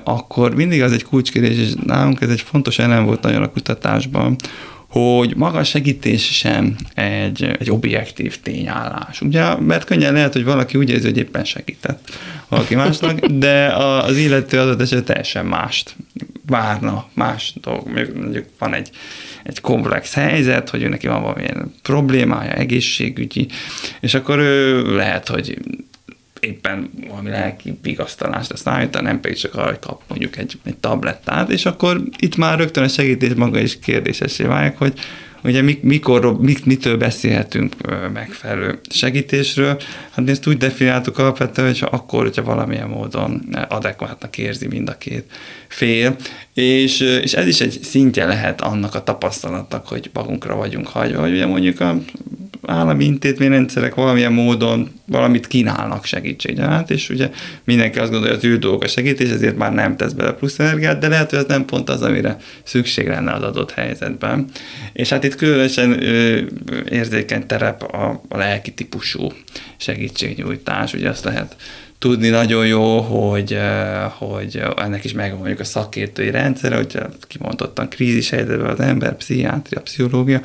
akkor 0.04 0.54
mindig 0.54 0.82
az 0.82 0.92
egy 0.92 1.04
kulcskérdés, 1.04 1.58
és 1.58 1.72
nálunk 1.86 2.20
ez 2.20 2.30
egy 2.30 2.40
fontos 2.40 2.78
elem 2.78 3.04
volt 3.04 3.22
nagyon 3.22 3.42
a 3.42 3.50
kutatásban, 3.50 4.36
hogy 4.88 5.36
maga 5.36 5.58
a 5.58 5.64
segítés 5.64 6.36
sem 6.36 6.76
egy, 6.94 7.44
egy 7.58 7.70
objektív 7.70 8.40
tényállás. 8.42 9.20
Ugye, 9.20 9.54
mert 9.54 9.84
könnyen 9.84 10.12
lehet, 10.12 10.32
hogy 10.32 10.44
valaki 10.44 10.78
úgy 10.78 10.90
érzi, 10.90 11.06
hogy 11.06 11.16
éppen 11.16 11.44
segített 11.44 12.10
valaki 12.48 12.74
másnak, 12.74 13.26
de 13.26 13.66
az 13.66 14.16
illető 14.16 14.58
adott 14.58 14.80
esetben 14.80 15.04
teljesen 15.04 15.46
mást 15.46 15.96
várna, 16.48 17.08
más 17.14 17.54
dolg. 17.60 18.12
Mondjuk 18.14 18.44
van 18.58 18.74
egy 18.74 18.90
egy 19.48 19.60
komplex 19.60 20.14
helyzet, 20.14 20.70
hogy 20.70 20.82
ő 20.82 20.88
neki 20.88 21.06
van 21.06 21.22
valamilyen 21.22 21.74
problémája, 21.82 22.52
egészségügyi, 22.52 23.48
és 24.00 24.14
akkor 24.14 24.38
ő 24.38 24.82
lehet, 24.96 25.28
hogy 25.28 25.58
éppen 26.40 26.90
valami 27.08 27.30
lelki 27.30 27.78
vigasztalást 27.82 28.52
azt 28.52 28.68
állítani, 28.68 29.06
nem 29.06 29.20
pedig 29.20 29.38
csak 29.38 29.54
arra, 29.54 29.66
hogy 29.66 29.78
kap 29.78 30.02
mondjuk 30.08 30.36
egy, 30.36 30.58
egy 30.64 30.76
tablettát, 30.76 31.50
és 31.50 31.66
akkor 31.66 32.02
itt 32.18 32.36
már 32.36 32.58
rögtön 32.58 32.84
a 32.84 32.88
segítés 32.88 33.34
maga 33.34 33.60
is 33.60 33.78
kérdésesé 33.78 34.44
válik, 34.44 34.76
hogy 34.76 34.92
ugye 35.48 35.76
mikor, 35.80 36.40
mik, 36.40 36.64
mitől 36.64 36.96
beszélhetünk 36.96 37.74
megfelelő 38.12 38.80
segítésről, 38.90 39.80
hát 40.10 40.24
mi 40.24 40.30
ezt 40.30 40.46
úgy 40.46 40.56
definiáltuk 40.56 41.18
alapvetően, 41.18 41.68
hogy 41.68 41.88
akkor, 41.90 42.22
hogyha 42.22 42.42
valamilyen 42.42 42.88
módon 42.88 43.56
adekvátnak 43.68 44.38
érzi 44.38 44.66
mind 44.66 44.88
a 44.88 44.98
két 44.98 45.24
fél, 45.68 46.16
és, 46.54 47.00
és 47.00 47.32
ez 47.32 47.46
is 47.46 47.60
egy 47.60 47.78
szintje 47.82 48.26
lehet 48.26 48.60
annak 48.60 48.94
a 48.94 49.02
tapasztalatnak, 49.02 49.86
hogy 49.88 50.10
magunkra 50.12 50.56
vagyunk 50.56 50.88
hagyva, 50.88 51.20
hogy 51.20 51.32
ugye 51.32 51.46
mondjuk 51.46 51.80
a 51.80 51.98
állami 52.68 53.04
intézményrendszerek 53.04 53.94
valamilyen 53.94 54.32
módon 54.32 54.90
valamit 55.06 55.46
kínálnak 55.46 56.04
segítséget, 56.04 56.90
és 56.90 57.10
ugye 57.10 57.30
mindenki 57.64 57.98
azt 57.98 58.10
gondolja, 58.10 58.34
hogy 58.34 58.44
az 58.44 58.50
ő 58.50 58.58
dolga 58.58 58.88
segítés, 58.88 59.30
ezért 59.30 59.56
már 59.56 59.72
nem 59.72 59.96
tesz 59.96 60.12
bele 60.12 60.32
plusz 60.32 60.58
energiát, 60.58 60.98
de 60.98 61.08
lehet, 61.08 61.30
hogy 61.30 61.38
ez 61.38 61.44
nem 61.44 61.64
pont 61.64 61.88
az, 61.88 62.02
amire 62.02 62.36
szükség 62.62 63.06
lenne 63.06 63.32
az 63.32 63.42
adott 63.42 63.70
helyzetben. 63.70 64.44
És 64.92 65.08
hát 65.08 65.24
itt 65.24 65.34
különösen 65.34 66.02
ö, 66.02 66.40
érzékeny 66.90 67.46
terep 67.46 67.82
a, 67.82 68.22
a 68.28 68.36
lelki 68.36 68.72
típusú 68.72 69.32
segítségnyújtás, 69.76 70.92
ugye 70.92 71.08
azt 71.08 71.24
lehet 71.24 71.56
tudni 71.98 72.28
nagyon 72.28 72.66
jó, 72.66 73.00
hogy, 73.00 73.52
eh, 73.52 74.10
hogy 74.18 74.62
ennek 74.76 75.04
is 75.04 75.12
megvan 75.12 75.38
mondjuk 75.38 75.60
a 75.60 75.64
szakértői 75.64 76.30
rendszere, 76.30 76.76
hogy 76.76 76.98
kimondottan 77.26 77.88
krízis 77.88 78.30
helyzetben 78.30 78.70
az 78.70 78.80
ember, 78.80 79.16
pszichiátria, 79.16 79.80
pszichológia, 79.80 80.40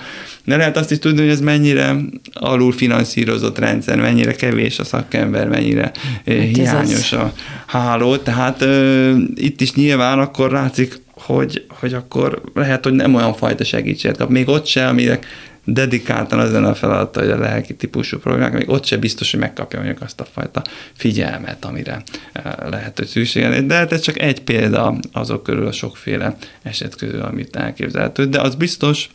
de 0.46 0.58
lehet 0.58 0.78
azt 0.78 0.92
is 0.92 1.00
tudni, 1.00 1.22
hogy 1.22 1.30
ez 1.30 1.39
mennyire 1.39 1.96
alul 2.34 2.72
finanszírozott 2.72 3.58
rendszer, 3.58 3.98
mennyire 3.98 4.34
kevés 4.34 4.80
a 4.80 4.84
szakember, 4.84 5.48
mennyire 5.48 5.92
eh, 6.24 6.38
hát 6.38 6.56
hiányos 6.56 7.12
a 7.12 7.34
háló, 7.66 8.18
tehát 8.18 8.62
uh, 8.62 9.18
itt 9.36 9.62
is 9.62 9.74
nyilván 9.74 10.20
akkor 10.20 10.52
látszik, 10.52 11.02
hogy, 11.13 11.66
hogy 11.68 11.94
akkor 11.94 12.42
lehet, 12.54 12.84
hogy 12.84 12.94
nem 12.94 13.16
olyan 13.16 13.34
fajta 13.34 13.63
segítséget 13.63 14.18
kap. 14.18 14.30
Még 14.30 14.48
ott 14.48 14.66
se, 14.66 14.88
amire 14.88 15.20
dedikáltan 15.65 16.39
az 16.39 16.52
lenne 16.52 16.67
a 16.67 16.76
feladata, 16.76 17.19
hogy 17.19 17.30
a 17.30 17.38
lelki 17.38 17.76
típusú 17.76 18.17
problémák, 18.17 18.54
még 18.54 18.69
ott 18.69 18.86
se 18.86 18.97
biztos, 18.97 19.32
hogy 19.32 19.39
megkapja 19.39 19.80
mondjuk 19.80 20.02
azt 20.02 20.19
a 20.19 20.26
fajta 20.26 20.62
figyelmet, 20.93 21.65
amire 21.65 22.04
eh, 22.34 22.54
lehet, 22.69 22.97
hogy 22.97 23.08
szüksége 23.08 23.62
De 23.62 23.76
hát 23.76 23.91
ez 23.91 24.02
csak 24.02 24.21
egy 24.21 24.41
példa 24.41 24.95
azok 25.12 25.43
körül, 25.43 25.67
a 25.67 25.71
sokféle 25.71 26.36
eset 26.62 26.95
közül, 26.95 27.21
amit 27.21 27.56
elképzelhető. 27.56 28.26
De 28.26 28.41
az 28.41 28.56
biztos, 28.56 29.10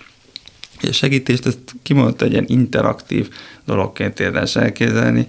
hogy 0.81 0.89
a 0.89 0.93
segítést 0.93 1.47
ezt 1.47 1.75
kimondta 1.83 2.25
egy 2.25 2.33
ilyen 2.33 2.45
interaktív 2.49 3.29
dologként 3.65 4.21
érdemes 4.21 4.57
elképzelni, 4.57 5.27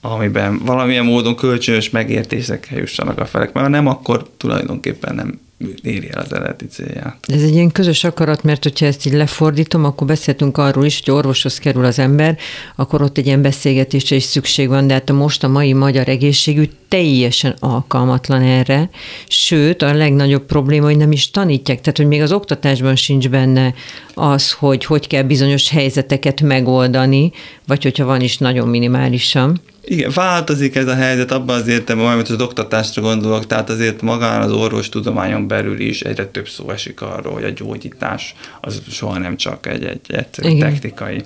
amiben 0.00 0.58
valamilyen 0.58 1.04
módon 1.04 1.36
kölcsönös 1.36 1.90
megértésekkel 1.90 2.78
jussanak 2.78 3.18
a 3.18 3.26
felek, 3.26 3.52
mert 3.52 3.68
nem, 3.68 3.86
akkor 3.86 4.30
tulajdonképpen 4.36 5.14
nem 5.14 5.40
éri 5.82 6.10
el 6.12 6.20
az 6.20 6.32
eredeti 6.32 6.66
célját. 6.66 7.16
Ez 7.26 7.42
egy 7.42 7.54
ilyen 7.54 7.72
közös 7.72 8.04
akarat, 8.04 8.42
mert 8.42 8.62
hogyha 8.62 8.86
ezt 8.86 9.06
így 9.06 9.12
lefordítom, 9.12 9.84
akkor 9.84 10.06
beszéltünk 10.06 10.58
arról 10.58 10.84
is, 10.84 11.00
hogy 11.04 11.14
orvoshoz 11.14 11.58
kerül 11.58 11.84
az 11.84 11.98
ember, 11.98 12.38
akkor 12.76 13.02
ott 13.02 13.18
egy 13.18 13.26
ilyen 13.26 13.42
beszélgetésre 13.42 14.16
is 14.16 14.22
szükség 14.22 14.68
van, 14.68 14.86
de 14.86 14.92
hát 14.92 15.10
a 15.10 15.12
most 15.12 15.44
a 15.44 15.48
mai 15.48 15.72
magyar 15.72 16.08
egészségügy 16.08 16.70
teljesen 16.88 17.56
alkalmatlan 17.58 18.42
erre, 18.42 18.90
sőt, 19.26 19.82
a 19.82 19.94
legnagyobb 19.94 20.46
probléma, 20.46 20.86
hogy 20.86 20.96
nem 20.96 21.12
is 21.12 21.30
tanítják, 21.30 21.80
tehát 21.80 21.96
hogy 21.96 22.06
még 22.06 22.22
az 22.22 22.32
oktatásban 22.32 22.96
sincs 22.96 23.28
benne 23.28 23.74
az, 24.14 24.52
hogy 24.52 24.84
hogy 24.84 25.06
kell 25.06 25.22
bizonyos 25.22 25.70
helyzeteket 25.70 26.40
megoldani, 26.40 27.32
vagy 27.66 27.82
hogyha 27.82 28.04
van 28.04 28.20
is 28.20 28.38
nagyon 28.38 28.68
minimálisan. 28.68 29.60
Igen, 29.84 30.10
változik 30.14 30.76
ez 30.76 30.86
a 30.86 30.94
helyzet 30.94 31.32
abban 31.32 31.60
az 31.60 31.68
értelemben, 31.68 32.12
amit 32.12 32.28
az 32.28 32.40
oktatásra 32.40 33.02
gondolok, 33.02 33.46
tehát 33.46 33.70
azért 33.70 34.02
magán 34.02 34.42
az 34.42 34.52
orvostudományon 34.52 35.48
belül 35.48 35.80
is 35.80 36.00
egyre 36.00 36.26
több 36.26 36.48
szó 36.48 36.70
esik 36.70 37.00
arról, 37.00 37.32
hogy 37.32 37.44
a 37.44 37.50
gyógyítás 37.50 38.34
az 38.60 38.82
soha 38.90 39.18
nem 39.18 39.36
csak 39.36 39.66
egy, 39.66 39.84
egy 39.84 40.00
egyszerű 40.08 40.48
Igen. 40.48 40.70
technikai 40.70 41.22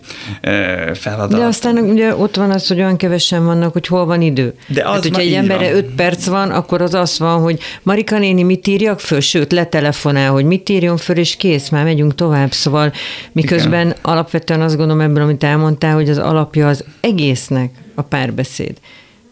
feladat. 0.94 1.38
De 1.38 1.44
aztán 1.44 1.78
ugye 1.78 2.16
ott 2.16 2.36
van 2.36 2.50
az, 2.50 2.66
hogy 2.66 2.78
olyan 2.78 2.96
kevesen 2.96 3.44
vannak, 3.44 3.72
hogy 3.72 3.86
hol 3.86 4.04
van 4.04 4.22
idő. 4.22 4.54
De 4.66 4.82
az 4.82 4.92
hát, 4.94 5.02
hogyha 5.02 5.20
egy 5.20 5.32
emberre 5.32 5.72
öt 5.72 5.86
perc 5.86 6.26
van, 6.26 6.50
akkor 6.50 6.82
az 6.82 6.94
az 6.94 7.18
van, 7.18 7.40
hogy 7.40 7.58
Marika 7.82 8.18
néni 8.18 8.42
mit 8.42 8.66
írjak 8.66 9.00
föl, 9.00 9.20
sőt, 9.20 9.52
letelefonál, 9.52 10.30
hogy 10.30 10.44
mit 10.44 10.68
írjon 10.68 10.96
föl, 10.96 11.16
és 11.16 11.36
kész, 11.36 11.68
már 11.68 11.84
megyünk 11.84 12.14
tovább. 12.14 12.52
Szóval 12.52 12.75
miközben 13.32 13.86
Igen. 13.86 13.98
alapvetően 14.02 14.60
azt 14.60 14.76
gondolom 14.76 15.00
ebből, 15.00 15.22
amit 15.22 15.44
elmondtál, 15.44 15.94
hogy 15.94 16.08
az 16.08 16.18
alapja 16.18 16.68
az 16.68 16.84
egésznek 17.00 17.70
a 17.94 18.02
párbeszéd. 18.02 18.74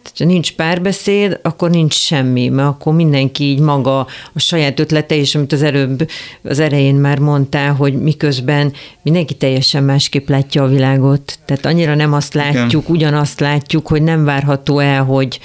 Tehát, 0.05 0.17
ha 0.17 0.25
nincs 0.25 0.53
párbeszéd, 0.53 1.39
akkor 1.41 1.69
nincs 1.69 1.93
semmi, 1.93 2.47
mert 2.47 2.67
akkor 2.67 2.93
mindenki 2.93 3.43
így 3.43 3.59
maga 3.59 3.99
a 4.33 4.39
saját 4.39 4.79
ötlete, 4.79 5.15
és 5.15 5.35
amit 5.35 5.51
az 5.51 5.61
előbb 5.61 6.09
az 6.43 6.59
elején 6.59 6.95
már 6.95 7.19
mondtál, 7.19 7.73
hogy 7.73 8.01
miközben 8.01 8.73
mindenki 9.01 9.33
teljesen 9.33 9.83
másképp 9.83 10.29
látja 10.29 10.63
a 10.63 10.67
világot. 10.67 11.39
Tehát 11.45 11.65
annyira 11.65 11.95
nem 11.95 12.13
azt 12.13 12.33
látjuk, 12.33 12.83
Igen. 12.83 12.95
ugyanazt 12.95 13.39
látjuk, 13.39 13.87
hogy 13.87 14.01
nem 14.01 14.25
várható 14.25 14.79
el, 14.79 15.03
hogy, 15.03 15.39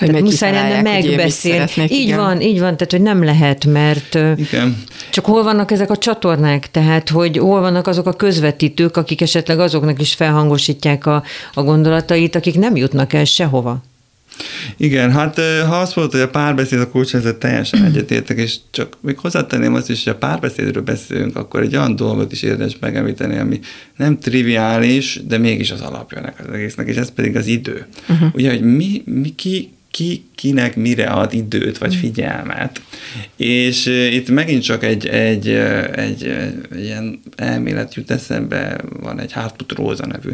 hogy 0.00 0.22
muszáj 0.22 0.52
lenne 0.52 0.82
megbeszélni. 0.82 1.70
Így 1.76 1.90
igen. 1.90 2.18
van, 2.18 2.40
így 2.40 2.60
van, 2.60 2.76
tehát 2.76 2.90
hogy 2.90 3.02
nem 3.02 3.24
lehet, 3.24 3.64
mert 3.64 4.14
igen. 4.36 4.82
csak 5.10 5.24
hol 5.24 5.42
vannak 5.42 5.70
ezek 5.70 5.90
a 5.90 5.96
csatornák, 5.96 6.70
tehát 6.70 7.08
hogy 7.08 7.38
hol 7.38 7.60
vannak 7.60 7.86
azok 7.86 8.06
a 8.06 8.12
közvetítők, 8.12 8.96
akik 8.96 9.20
esetleg 9.20 9.60
azoknak 9.60 10.00
is 10.00 10.14
felhangosítják 10.14 11.06
a, 11.06 11.22
a 11.54 11.62
gondolatait, 11.62 12.34
akik 12.34 12.58
nem 12.58 12.76
jutnak 12.76 13.12
el 13.12 13.24
sehova. 13.24 13.82
Igen, 14.76 15.12
hát 15.12 15.40
ha 15.40 15.76
azt 15.76 15.96
mondod, 15.96 16.14
hogy 16.14 16.22
a 16.22 16.28
párbeszéd 16.28 16.80
a 16.80 16.90
kulcs, 16.90 17.14
ezzel 17.14 17.38
teljesen 17.38 17.84
egyetértek, 17.84 18.38
és 18.38 18.56
csak 18.70 18.96
még 19.00 19.18
hozzátenném 19.18 19.74
azt 19.74 19.90
is, 19.90 20.04
hogy 20.04 20.12
a 20.12 20.16
párbeszédről 20.16 20.82
beszélünk, 20.82 21.36
akkor 21.36 21.62
egy 21.62 21.76
olyan 21.76 21.96
dolgot 21.96 22.32
is 22.32 22.42
érdemes 22.42 22.76
megemlíteni, 22.80 23.38
ami 23.38 23.60
nem 23.96 24.18
triviális, 24.18 25.20
de 25.26 25.38
mégis 25.38 25.70
az 25.70 25.80
alapja 25.80 26.18
ennek 26.18 26.40
az 26.46 26.54
egésznek, 26.54 26.86
és 26.86 26.96
ez 26.96 27.10
pedig 27.10 27.36
az 27.36 27.46
idő. 27.46 27.86
Uh-huh. 28.08 28.28
Ugye, 28.34 28.50
hogy 28.50 28.62
mi, 28.62 29.02
mi 29.04 29.34
ki, 29.34 29.70
ki 29.96 30.24
kinek 30.34 30.76
mire 30.76 31.06
ad 31.06 31.34
időt 31.34 31.78
vagy 31.78 31.96
mm. 31.96 31.98
figyelmet. 31.98 32.80
És 33.36 33.86
itt 33.86 34.28
megint 34.28 34.62
csak 34.62 34.84
egy, 34.84 35.06
egy, 35.06 35.48
egy, 35.48 36.24
egy 36.72 36.84
ilyen 36.84 37.20
elmélet 37.36 37.94
jut 37.94 38.10
eszembe, 38.10 38.80
van 39.00 39.20
egy 39.20 39.32
Hartmut 39.32 39.72
Róza 39.72 40.06
nevű 40.06 40.30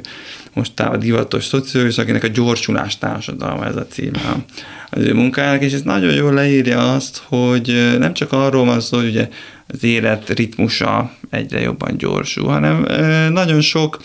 most 0.53 0.81
a 0.81 0.97
divatos 0.97 1.45
szociológus, 1.45 1.99
akinek 1.99 2.25
a 2.25 2.29
gyorsulás 2.29 2.99
társadalma 2.99 3.67
ez 3.67 3.77
a 3.77 3.87
címe 3.87 4.45
az 4.91 5.03
ő 5.03 5.15
munkájának, 5.15 5.63
és 5.63 5.73
ez 5.73 5.83
nagyon 5.83 6.15
jól 6.15 6.33
leírja 6.33 6.95
azt, 6.95 7.23
hogy 7.25 7.97
nem 7.99 8.15
csak 8.15 8.33
arról 8.33 8.65
van 8.65 8.81
szó, 8.81 8.97
hogy 8.97 9.09
ugye 9.09 9.29
az 9.67 9.85
élet 9.85 10.29
ritmusa 10.29 11.13
egyre 11.31 11.61
jobban 11.61 11.97
gyorsul, 11.97 12.49
hanem 12.49 12.87
nagyon 13.33 13.61
sok 13.61 14.01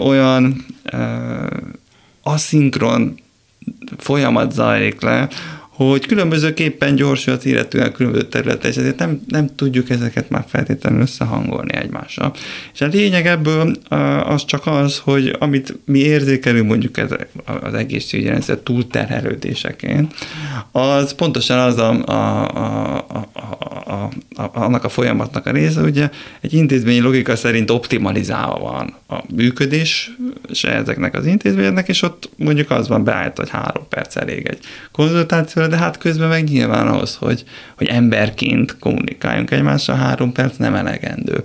olyan 0.00 0.64
aszinkron 2.22 3.22
folyamat 3.98 4.54
zajlik 4.54 5.02
le, 5.02 5.16
hogy 5.74 6.06
különbözőképpen 6.06 6.94
gyorsul 6.94 7.32
az 7.32 7.46
illetően 7.46 7.92
különböző 7.92 8.28
területe, 8.28 8.68
és 8.68 8.76
ezért 8.76 8.98
nem, 8.98 9.22
nem 9.28 9.54
tudjuk 9.54 9.90
ezeket 9.90 10.30
már 10.30 10.44
feltétlenül 10.48 11.00
összehangolni 11.00 11.74
egymással. 11.74 12.34
És 12.74 12.80
a 12.80 12.86
lényeg 12.86 13.26
ebből 13.26 13.76
az 14.24 14.44
csak 14.44 14.66
az, 14.66 14.98
hogy 14.98 15.36
amit 15.38 15.78
mi 15.84 15.98
érzékelünk 15.98 16.68
mondjuk 16.68 16.98
ez 16.98 17.10
az 17.62 17.74
egészségügyi 17.74 18.28
rendszer 18.28 18.56
túlterhelődéseként, 18.56 20.14
az 20.72 21.14
pontosan 21.14 21.58
az 21.58 21.78
a, 21.78 22.04
a, 22.04 22.48
a, 22.56 22.96
a, 23.02 23.28
a, 23.92 24.10
a, 24.42 24.50
annak 24.52 24.84
a 24.84 24.88
folyamatnak 24.88 25.46
a 25.46 25.50
része, 25.50 25.80
ugye 25.80 26.10
egy 26.40 26.52
intézményi 26.52 27.00
logika 27.00 27.36
szerint 27.36 27.70
optimalizálva 27.70 28.58
van 28.58 28.94
a 29.08 29.24
működés 29.34 30.10
se 30.52 30.72
ezeknek 30.72 31.14
az 31.14 31.26
intézményeknek, 31.26 31.88
és 31.88 32.02
ott 32.02 32.30
mondjuk 32.36 32.70
az 32.70 32.88
van 32.88 33.04
beállt, 33.04 33.36
hogy 33.36 33.48
három 33.48 33.88
perc 33.88 34.16
elég 34.16 34.46
egy 34.46 34.58
konzultáció, 34.92 35.62
de 35.68 35.76
hát 35.76 35.98
közben 35.98 36.28
meg 36.28 36.44
nyilván 36.44 36.86
ahhoz, 36.86 37.14
hogy, 37.14 37.44
hogy 37.76 37.86
emberként 37.86 38.78
kommunikáljunk 38.78 39.50
egymással, 39.50 39.96
három 39.96 40.32
perc 40.32 40.56
nem 40.56 40.74
elegendő. 40.74 41.40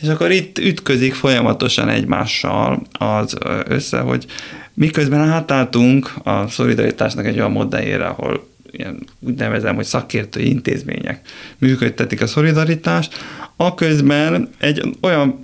És 0.00 0.08
akkor 0.08 0.30
itt 0.30 0.58
ütközik 0.58 1.14
folyamatosan 1.14 1.88
egymással 1.88 2.82
az 2.92 3.36
össze, 3.68 3.98
hogy 3.98 4.26
miközben 4.74 5.20
átálltunk 5.20 6.12
a 6.22 6.48
szolidaritásnak 6.48 7.26
egy 7.26 7.38
olyan 7.38 7.52
modelljére, 7.52 8.06
ahol 8.06 8.48
ilyen, 8.70 9.06
úgy 9.20 9.34
nevezem, 9.34 9.74
hogy 9.74 9.84
szakértői 9.84 10.48
intézmények 10.48 11.20
működtetik 11.58 12.22
a 12.22 12.26
szolidaritást, 12.26 13.14
aközben 13.56 14.48
egy 14.58 14.96
olyan, 15.00 15.38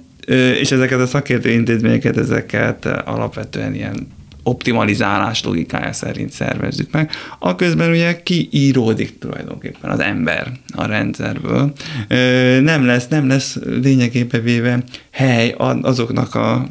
és 0.60 0.72
ezeket 0.72 1.00
a 1.00 1.06
szakértői 1.06 1.52
intézményeket, 1.52 2.16
ezeket 2.16 2.86
alapvetően 2.86 3.74
ilyen 3.74 4.08
optimalizálás 4.46 5.44
logikája 5.44 5.92
szerint 5.92 6.32
szervezzük 6.32 6.90
meg, 6.90 7.10
aközben 7.38 7.90
ugye 7.90 8.22
kiíródik 8.22 9.18
tulajdonképpen 9.18 9.90
az 9.90 10.00
ember 10.00 10.52
a 10.74 10.86
rendszerből. 10.86 11.72
Nem 12.60 12.84
lesz, 12.84 13.08
nem 13.08 13.28
lesz 13.28 13.58
lényegében 13.82 14.42
véve 14.42 14.82
hely 15.10 15.54
azoknak 15.82 16.34
a 16.34 16.68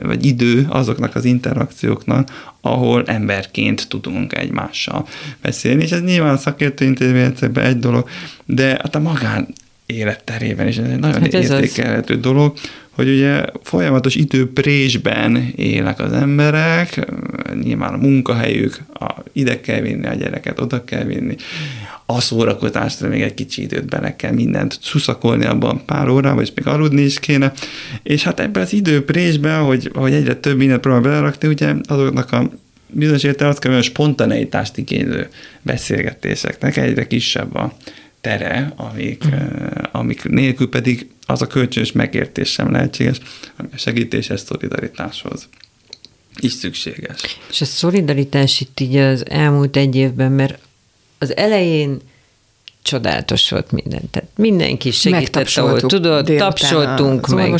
vagy 0.00 0.26
idő 0.26 0.66
azoknak 0.68 1.14
az 1.14 1.24
interakcióknak, 1.24 2.52
ahol 2.60 3.02
emberként 3.06 3.88
tudunk 3.88 4.38
egymással 4.38 5.06
beszélni, 5.42 5.82
és 5.82 5.90
ez 5.90 6.02
nyilván 6.02 6.34
a 6.34 6.38
szakértő 6.38 6.84
intézményekben 6.84 7.64
egy 7.64 7.78
dolog, 7.78 8.08
de 8.44 8.68
hát 8.68 8.94
a 8.94 9.00
magán 9.00 9.48
életterében 9.86 10.68
is 10.68 10.76
ez 10.76 10.90
egy 10.90 10.98
nagyon 10.98 11.20
hát 11.20 11.34
ez 11.34 11.50
értékelhető 11.50 12.14
az. 12.14 12.20
dolog, 12.20 12.56
hogy 12.96 13.08
ugye 13.08 13.44
folyamatos 13.62 14.14
időprésben 14.14 15.52
élek 15.56 16.00
az 16.00 16.12
emberek, 16.12 17.06
nyilván 17.62 17.94
a 17.94 17.96
munkahelyük, 17.96 18.78
a, 18.94 19.14
ide 19.32 19.60
kell 19.60 19.80
vinni 19.80 20.06
a 20.06 20.14
gyereket, 20.14 20.60
oda 20.60 20.84
kell 20.84 21.04
vinni, 21.04 21.36
a 22.06 22.20
szórakozásra 22.20 23.08
még 23.08 23.22
egy 23.22 23.34
kicsi 23.34 23.62
időt 23.62 23.88
bele 23.88 24.16
kell 24.16 24.32
mindent 24.32 24.78
szuszakolni 24.82 25.44
abban 25.44 25.84
pár 25.84 26.08
órában, 26.08 26.42
és 26.42 26.52
még 26.54 26.66
aludni 26.66 27.02
is 27.02 27.18
kéne. 27.18 27.52
És 28.02 28.22
hát 28.22 28.40
ebben 28.40 28.62
az 28.62 28.72
időprésben, 28.72 29.62
hogy, 29.62 29.90
hogy 29.94 30.12
egyre 30.12 30.34
több 30.34 30.56
mindent 30.56 30.80
próbál 30.80 31.00
belerakni, 31.00 31.48
ugye 31.48 31.74
azoknak 31.88 32.32
a 32.32 32.50
bizonyos 32.86 33.22
értelemben 33.22 33.72
a 33.72 33.82
spontaneitást 33.82 34.76
igénylő 34.76 35.28
beszélgetéseknek 35.62 36.76
egyre 36.76 37.06
kisebb 37.06 37.54
a 37.54 37.76
tere, 38.20 38.72
amik, 38.76 39.24
mm. 39.26 39.38
amik 39.92 40.24
nélkül 40.24 40.68
pedig 40.68 41.06
az 41.26 41.42
a 41.42 41.46
kölcsönös 41.46 41.92
megértés 41.92 42.50
sem 42.50 42.70
lehetséges, 42.70 43.20
ami 43.56 43.68
a 43.72 43.76
segítéshez, 43.76 44.42
szolidaritáshoz 44.42 45.48
is 46.40 46.52
szükséges. 46.52 47.20
És 47.50 47.60
a 47.60 47.64
szolidaritás 47.64 48.60
itt 48.60 48.80
így 48.80 48.96
az 48.96 49.28
elmúlt 49.28 49.76
egy 49.76 49.96
évben, 49.96 50.32
mert 50.32 50.58
az 51.18 51.36
elején 51.36 52.00
csodálatos 52.86 53.50
volt 53.50 53.70
minden. 53.70 54.00
Tehát 54.10 54.28
mindenki 54.36 54.90
segített, 54.90 55.48
ahol 55.54 55.80
tudod, 55.80 56.32
tapsoltunk 56.36 57.26
meg. 57.28 57.58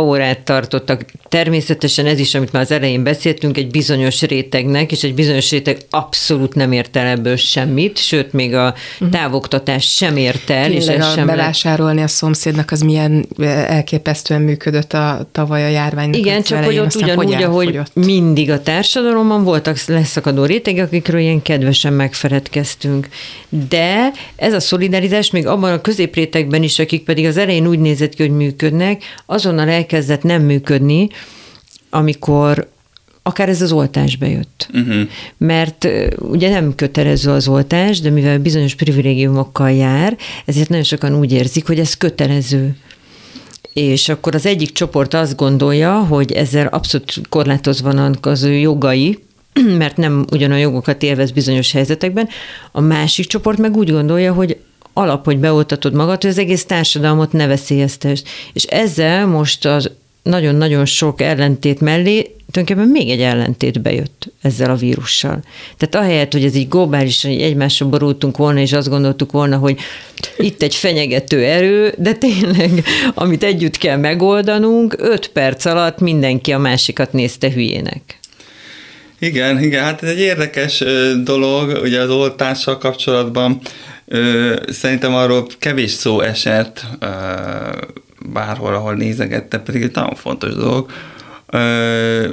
órát 0.00 0.38
tartottak. 0.38 1.04
Természetesen 1.28 2.06
ez 2.06 2.18
is, 2.18 2.34
amit 2.34 2.52
már 2.52 2.62
az 2.62 2.70
elején 2.70 3.02
beszéltünk, 3.02 3.56
egy 3.56 3.70
bizonyos 3.70 4.22
rétegnek, 4.22 4.92
és 4.92 5.02
egy 5.02 5.14
bizonyos 5.14 5.50
réteg 5.50 5.78
abszolút 5.90 6.54
nem 6.54 6.72
ért 6.72 6.96
el 6.96 7.06
ebből 7.06 7.36
semmit, 7.36 7.98
sőt, 7.98 8.32
még 8.32 8.54
a 8.54 8.74
mhm. 8.98 9.10
távoktatás 9.10 9.84
sem 9.94 10.16
ért 10.16 10.50
el. 10.50 10.68
Tényleg 10.68 10.80
és 10.80 10.86
ez 10.86 11.12
sem 11.12 11.26
bevásárolni 11.26 12.02
a 12.02 12.08
szomszédnak, 12.08 12.70
az 12.70 12.80
milyen 12.80 13.26
elképesztően 13.66 14.42
működött 14.42 14.92
a 14.92 15.28
tavaly 15.32 15.64
a 15.64 15.68
járvány. 15.68 16.14
Igen, 16.14 16.42
csak 16.42 16.58
elején, 16.58 16.78
hogy 16.78 16.86
ott 16.86 17.02
ugyanúgy, 17.02 17.42
ahogy 17.42 17.80
mindig 17.92 18.50
a 18.50 18.62
társadalomban 18.62 19.44
voltak 19.44 19.84
leszakadó 19.86 20.44
rétegek, 20.44 20.86
akikről 20.86 21.20
ilyen 21.20 21.42
kedvesen 21.42 21.92
megfeledkeztünk. 21.92 23.08
De 23.68 24.10
ez 24.36 24.52
a 24.52 24.60
szolidaritás 24.60 25.30
még 25.30 25.46
abban 25.46 25.72
a 25.72 25.80
középrétegben 25.80 26.62
is, 26.62 26.78
akik 26.78 27.04
pedig 27.04 27.24
az 27.24 27.36
elején 27.36 27.66
úgy 27.66 27.78
nézett 27.78 28.14
ki, 28.14 28.22
hogy 28.22 28.36
működnek, 28.36 29.02
azonnal 29.26 29.68
elkezdett 29.68 30.22
nem 30.22 30.42
működni, 30.42 31.08
amikor 31.90 32.72
akár 33.22 33.48
ez 33.48 33.62
az 33.62 33.72
oltás 33.72 34.16
bejött. 34.16 34.68
Uh-huh. 34.74 35.08
Mert 35.36 35.88
ugye 36.18 36.50
nem 36.50 36.74
kötelező 36.74 37.30
az 37.30 37.48
oltás, 37.48 38.00
de 38.00 38.10
mivel 38.10 38.38
bizonyos 38.38 38.74
privilégiumokkal 38.74 39.70
jár, 39.70 40.16
ezért 40.44 40.68
nagyon 40.68 40.84
sokan 40.84 41.18
úgy 41.18 41.32
érzik, 41.32 41.66
hogy 41.66 41.78
ez 41.78 41.96
kötelező. 41.96 42.76
És 43.72 44.08
akkor 44.08 44.34
az 44.34 44.46
egyik 44.46 44.72
csoport 44.72 45.14
azt 45.14 45.36
gondolja, 45.36 45.98
hogy 45.98 46.32
ezzel 46.32 46.66
abszolút 46.66 47.20
korlátozva 47.28 47.92
vannak 47.92 48.26
az 48.26 48.42
ő 48.42 48.52
jogai, 48.52 49.18
mert 49.78 49.96
nem 49.96 50.24
ugyanolyan 50.32 50.62
jogokat 50.62 51.02
élvez 51.02 51.30
bizonyos 51.30 51.72
helyzetekben, 51.72 52.28
a 52.72 52.80
másik 52.80 53.26
csoport 53.26 53.58
meg 53.58 53.76
úgy 53.76 53.90
gondolja, 53.90 54.32
hogy 54.32 54.58
alap, 54.92 55.24
hogy 55.24 55.38
beoltatod 55.38 55.94
magad, 55.94 56.22
hogy 56.22 56.30
az 56.30 56.38
egész 56.38 56.64
társadalmat 56.64 57.32
ne 57.32 57.46
veszélyeztesd. 57.46 58.26
És 58.52 58.64
ezzel 58.64 59.26
most 59.26 59.64
az 59.64 59.90
nagyon-nagyon 60.22 60.84
sok 60.84 61.20
ellentét 61.20 61.80
mellé 61.80 62.34
tulajdonképpen 62.50 63.02
még 63.02 63.10
egy 63.10 63.20
ellentét 63.20 63.82
bejött 63.82 64.32
ezzel 64.42 64.70
a 64.70 64.74
vírussal. 64.74 65.42
Tehát 65.76 66.06
ahelyett, 66.06 66.32
hogy 66.32 66.44
ez 66.44 66.54
így 66.54 66.68
globálisan 66.68 67.30
így 67.30 67.42
egymásra 67.42 67.88
borultunk 67.88 68.36
volna, 68.36 68.60
és 68.60 68.72
azt 68.72 68.88
gondoltuk 68.88 69.32
volna, 69.32 69.56
hogy 69.56 69.78
itt 70.38 70.62
egy 70.62 70.74
fenyegető 70.74 71.44
erő, 71.44 71.94
de 71.98 72.12
tényleg, 72.12 72.84
amit 73.14 73.42
együtt 73.42 73.78
kell 73.78 73.96
megoldanunk, 73.96 74.96
öt 74.98 75.28
perc 75.28 75.64
alatt 75.64 76.00
mindenki 76.00 76.52
a 76.52 76.58
másikat 76.58 77.12
nézte 77.12 77.50
hülyének. 77.50 78.18
Igen, 79.24 79.62
igen, 79.62 79.84
hát 79.84 80.02
ez 80.02 80.08
egy 80.08 80.20
érdekes 80.20 80.84
dolog, 81.22 81.78
ugye 81.82 82.00
az 82.00 82.10
oltással 82.10 82.78
kapcsolatban 82.78 83.60
szerintem 84.68 85.14
arról 85.14 85.46
kevés 85.58 85.90
szó 85.90 86.20
esett 86.20 86.86
bárhol, 88.32 88.74
ahol 88.74 88.94
nézegette, 88.94 89.58
pedig 89.58 89.82
egy 89.82 89.94
nagyon 89.94 90.14
fontos 90.14 90.54
dolog. 90.54 90.90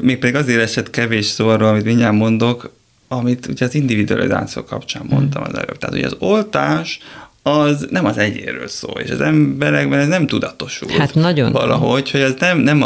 Még 0.02 0.18
pedig 0.18 0.36
azért 0.36 0.62
esett 0.62 0.90
kevés 0.90 1.26
szó 1.26 1.48
arról, 1.48 1.68
amit 1.68 1.84
mindjárt 1.84 2.14
mondok, 2.14 2.72
amit 3.08 3.48
ugye 3.48 3.66
az 3.66 3.76
individualizáció 3.76 4.64
kapcsán 4.64 5.06
mondtam 5.10 5.44
az 5.44 5.54
előbb. 5.54 5.78
Tehát 5.78 5.96
ugye 5.96 6.06
az 6.06 6.16
oltás 6.20 7.00
az 7.44 7.88
nem 7.90 8.06
az 8.06 8.18
egyéről 8.18 8.68
szól, 8.68 9.00
és 9.00 9.10
az 9.10 9.22
emberekben 9.22 10.00
ez 10.00 10.08
nem 10.08 10.28
tudatosul. 10.28 10.90
Hát 10.98 11.14
nagyon. 11.14 11.52
Valahogy, 11.52 12.12
hogy 12.12 12.22
ez 12.22 12.34
nem, 12.40 12.58
nem, 12.58 12.78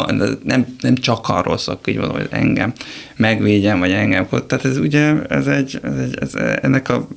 nem, 0.44 0.76
nem 0.80 0.94
csak 0.94 1.28
arról 1.28 1.58
szól, 1.58 1.78
hogy 1.84 1.96
valahogy 1.96 2.20
hogy 2.20 2.38
engem 2.38 2.72
megvédjen, 3.16 3.78
vagy 3.78 3.90
engem. 3.90 4.28
Tehát 4.46 4.64
ez 4.64 4.78
ugye, 4.78 5.22
ez 5.28 5.46
egy, 5.46 5.80
ez 5.82 5.98
egy 5.98 6.16
ez, 6.20 6.34
ennek 6.62 6.88
a, 6.88 7.08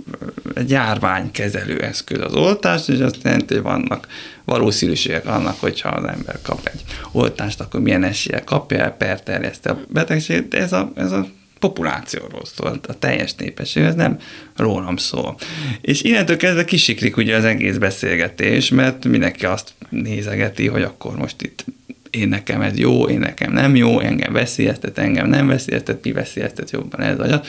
egy 0.56 0.70
járványkezelő 0.70 1.82
eszköz 1.82 2.22
az 2.22 2.34
oltás, 2.34 2.88
és 2.88 3.00
azt 3.00 3.24
jelenti, 3.24 3.54
hogy 3.54 3.64
vannak 3.64 4.08
valószínűségek 4.46 5.26
annak, 5.26 5.60
hogyha 5.60 5.90
az 5.90 6.04
ember 6.04 6.40
kap 6.42 6.70
egy 6.74 6.82
oltást, 7.12 7.60
akkor 7.60 7.80
milyen 7.80 8.04
esélye 8.04 8.44
kapja 8.44 8.78
el, 8.78 8.92
perterjeszte 8.92 9.70
a 9.70 9.80
betegséget, 9.88 10.48
de 10.48 10.58
ez 10.58 10.74
a, 10.74 10.92
ez 10.96 11.12
a 11.12 11.28
populációról 11.60 12.46
szól, 12.46 12.80
a 12.88 13.00
teljes 13.00 13.34
népesség, 13.36 13.84
ez 13.84 13.96
nem 13.96 14.20
rólam 14.56 14.98
szól. 14.98 15.36
És 15.82 16.02
innentől 16.02 16.38
kezdve 16.38 16.66
kisiklik 16.66 17.18
ugye 17.18 17.36
az 17.36 17.44
egész 17.44 17.78
beszélgetés, 17.78 18.70
mert 18.70 19.06
mindenki 19.06 19.46
azt 19.46 19.74
nézegeti, 19.90 20.68
hogy 20.68 20.82
akkor 20.82 21.18
most 21.18 21.42
itt 21.42 21.66
én 22.10 22.28
nekem 22.28 22.62
ez 22.62 22.78
jó, 22.78 23.08
én 23.08 23.20
nekem 23.20 23.52
nem 23.52 23.76
jó, 23.76 24.00
engem 24.00 24.34
veszélyeztet, 24.34 24.98
engem 24.98 25.28
nem 25.28 25.48
veszélyeztet, 25.48 26.02
ki 26.02 26.12
veszélyeztet 26.12 26.72
jobban 26.72 27.02
ez 27.02 27.18
vagy 27.18 27.32
az. 27.32 27.42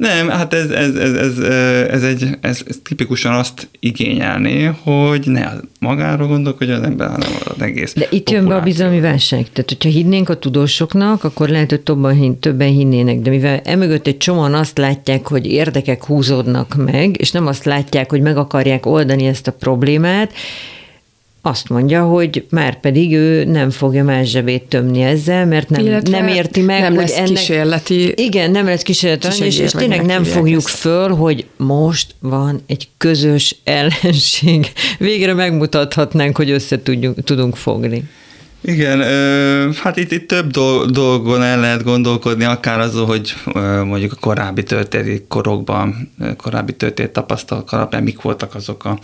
Nem, 0.00 0.28
hát 0.28 0.54
ez, 0.54 0.70
ez, 0.70 0.94
ez, 0.94 1.14
ez, 1.14 1.38
ez, 1.88 2.02
egy, 2.02 2.26
ez, 2.40 2.62
ez 2.66 2.76
tipikusan 2.82 3.32
azt 3.32 3.68
igényelné, 3.80 4.70
hogy 4.82 5.22
ne 5.26 5.50
magáról 5.78 6.28
gondolkodja 6.28 6.74
az 6.74 6.82
ember, 6.82 7.08
hanem 7.08 7.28
az 7.44 7.62
egész 7.62 7.94
De 7.94 8.06
itt 8.10 8.30
jön 8.30 8.48
be 8.48 8.54
a 8.54 8.60
bizalmi 8.60 9.00
válság. 9.00 9.46
Tehát, 9.52 9.68
hogyha 9.68 9.88
hinnénk 9.88 10.28
a 10.28 10.38
tudósoknak, 10.38 11.24
akkor 11.24 11.48
lehet, 11.48 11.70
hogy 11.70 11.80
többen, 11.80 12.38
többen 12.38 12.68
hinnének, 12.68 13.18
de 13.18 13.30
mivel 13.30 13.60
emögött 13.64 14.06
egy 14.06 14.16
csomóan 14.16 14.54
azt 14.54 14.78
látják, 14.78 15.26
hogy 15.26 15.46
érdekek 15.46 16.04
húzódnak 16.04 16.74
meg, 16.74 17.20
és 17.20 17.30
nem 17.30 17.46
azt 17.46 17.64
látják, 17.64 18.10
hogy 18.10 18.20
meg 18.20 18.36
akarják 18.36 18.86
oldani 18.86 19.26
ezt 19.26 19.46
a 19.46 19.52
problémát, 19.52 20.32
azt 21.42 21.68
mondja, 21.68 22.04
hogy 22.04 22.46
már 22.50 22.80
pedig 22.80 23.12
ő 23.12 23.44
nem 23.44 23.70
fogja 23.70 24.04
más 24.04 24.30
zsebét 24.30 24.62
tömni 24.62 25.02
ezzel, 25.02 25.46
mert 25.46 25.68
nem, 25.68 26.00
nem 26.10 26.28
érti 26.28 26.60
meg, 26.60 26.80
nem 26.80 26.94
hogy 26.94 27.00
lesz 27.00 27.16
ennek... 27.16 27.28
kísérleti. 27.28 28.12
Igen, 28.16 28.50
nem 28.50 28.66
lesz 28.66 28.82
kísérleti, 28.82 29.44
és, 29.44 29.58
és 29.58 29.70
tényleg 29.70 30.04
nem 30.04 30.24
fogjuk 30.24 30.62
ezt. 30.66 30.76
föl, 30.76 31.08
hogy 31.08 31.46
most 31.56 32.14
van 32.18 32.60
egy 32.66 32.88
közös 32.96 33.56
ellenség. 33.64 34.72
Végre 34.98 35.34
megmutathatnánk, 35.34 36.36
hogy 36.36 36.50
össze 36.50 36.82
tudjunk, 36.82 37.24
tudunk 37.24 37.56
fogni. 37.56 38.04
Igen, 38.62 39.02
hát 39.72 39.96
itt, 39.96 40.12
itt 40.12 40.28
több 40.28 40.50
dolgon 40.90 41.42
el 41.42 41.60
lehet 41.60 41.82
gondolkodni, 41.82 42.44
akár 42.44 42.80
azon, 42.80 43.06
hogy 43.06 43.34
mondjuk 43.84 44.12
a 44.12 44.20
korábbi 44.20 44.62
történeti 44.62 45.24
korokban, 45.28 46.12
korábbi 46.36 46.72
történet 46.72 47.12
tapasztalatok 47.12 47.72
alapján 47.72 48.02
mik 48.02 48.20
voltak 48.20 48.54
azok 48.54 48.84
a, 48.84 48.98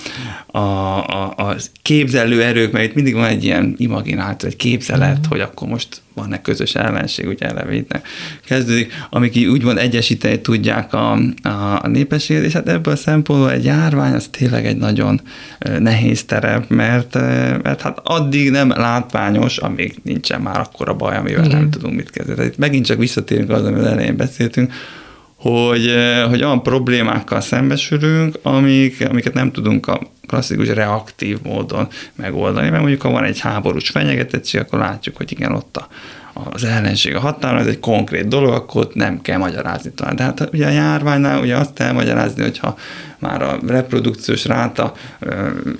a, 0.58 0.58
a, 0.58 1.34
a 1.36 1.56
képzelő 1.82 2.42
erők, 2.42 2.72
mert 2.72 2.84
itt 2.84 2.94
mindig 2.94 3.14
van 3.14 3.28
egy 3.28 3.44
ilyen 3.44 3.74
imagináció, 3.76 4.48
egy 4.48 4.56
képzelet, 4.56 5.18
mm. 5.18 5.28
hogy 5.28 5.40
akkor 5.40 5.68
most 5.68 6.02
van-e 6.16 6.40
közös 6.40 6.74
ellenség, 6.74 7.26
ugye 7.26 7.46
elevétnek 7.46 8.06
kezdődik, 8.44 8.92
amik 9.10 9.36
így 9.36 9.46
úgymond 9.46 9.78
egyesíteni 9.78 10.40
tudják 10.40 10.92
a, 10.92 11.12
a, 11.42 11.80
a 11.82 11.88
népességet, 11.88 12.44
és 12.44 12.52
hát 12.52 12.68
ebből 12.68 12.92
a 12.92 12.96
szempontból 12.96 13.52
egy 13.52 13.64
járvány 13.64 14.12
az 14.12 14.28
tényleg 14.30 14.66
egy 14.66 14.76
nagyon 14.76 15.20
nehéz 15.78 16.24
terep, 16.24 16.68
mert, 16.68 17.14
mert 17.62 17.80
hát 17.80 18.00
addig 18.02 18.50
nem 18.50 18.70
látványos, 18.70 19.56
amíg 19.56 19.94
nincsen 20.02 20.40
már 20.40 20.60
akkora 20.60 20.94
baj, 20.94 21.16
amivel 21.16 21.44
Igen. 21.44 21.58
nem 21.58 21.70
tudunk 21.70 21.94
mit 21.94 22.10
kezdeni. 22.10 22.36
Tehát 22.36 22.52
itt 22.52 22.58
megint 22.58 22.86
csak 22.86 22.98
visszatérünk 22.98 23.50
az, 23.50 23.64
amivel 23.64 23.88
elején 23.88 24.16
beszéltünk, 24.16 24.72
hogy, 25.36 25.94
hogy 26.28 26.42
olyan 26.42 26.62
problémákkal 26.62 27.40
szembesülünk, 27.40 28.38
amik, 28.42 29.06
amiket 29.08 29.34
nem 29.34 29.52
tudunk 29.52 29.86
a 29.86 30.00
klasszikus 30.26 30.68
reaktív 30.68 31.38
módon 31.42 31.88
megoldani, 32.14 32.68
mert 32.68 32.80
mondjuk 32.80 33.02
ha 33.02 33.10
van 33.10 33.24
egy 33.24 33.40
háborús 33.40 33.88
fenyegetettség, 33.88 34.60
akkor 34.60 34.78
látjuk, 34.78 35.16
hogy 35.16 35.32
igen, 35.32 35.52
ott 35.52 35.76
a, 35.76 35.88
az 36.50 36.64
ellenség 36.64 37.14
a 37.14 37.20
határon, 37.20 37.60
ez 37.60 37.66
egy 37.66 37.80
konkrét 37.80 38.28
dolog, 38.28 38.52
akkor 38.52 38.80
ott 38.80 38.94
nem 38.94 39.20
kell 39.22 39.38
magyarázni 39.38 39.90
talán. 39.90 40.16
De 40.16 40.22
hát 40.22 40.48
ugye 40.52 40.66
a 40.66 40.70
járványnál 40.70 41.40
ugye 41.40 41.56
azt 41.56 41.72
kell 41.74 41.92
magyarázni, 41.92 42.42
hogyha 42.42 42.76
már 43.18 43.42
a 43.42 43.58
reprodukciós 43.66 44.44
ráta 44.44 44.92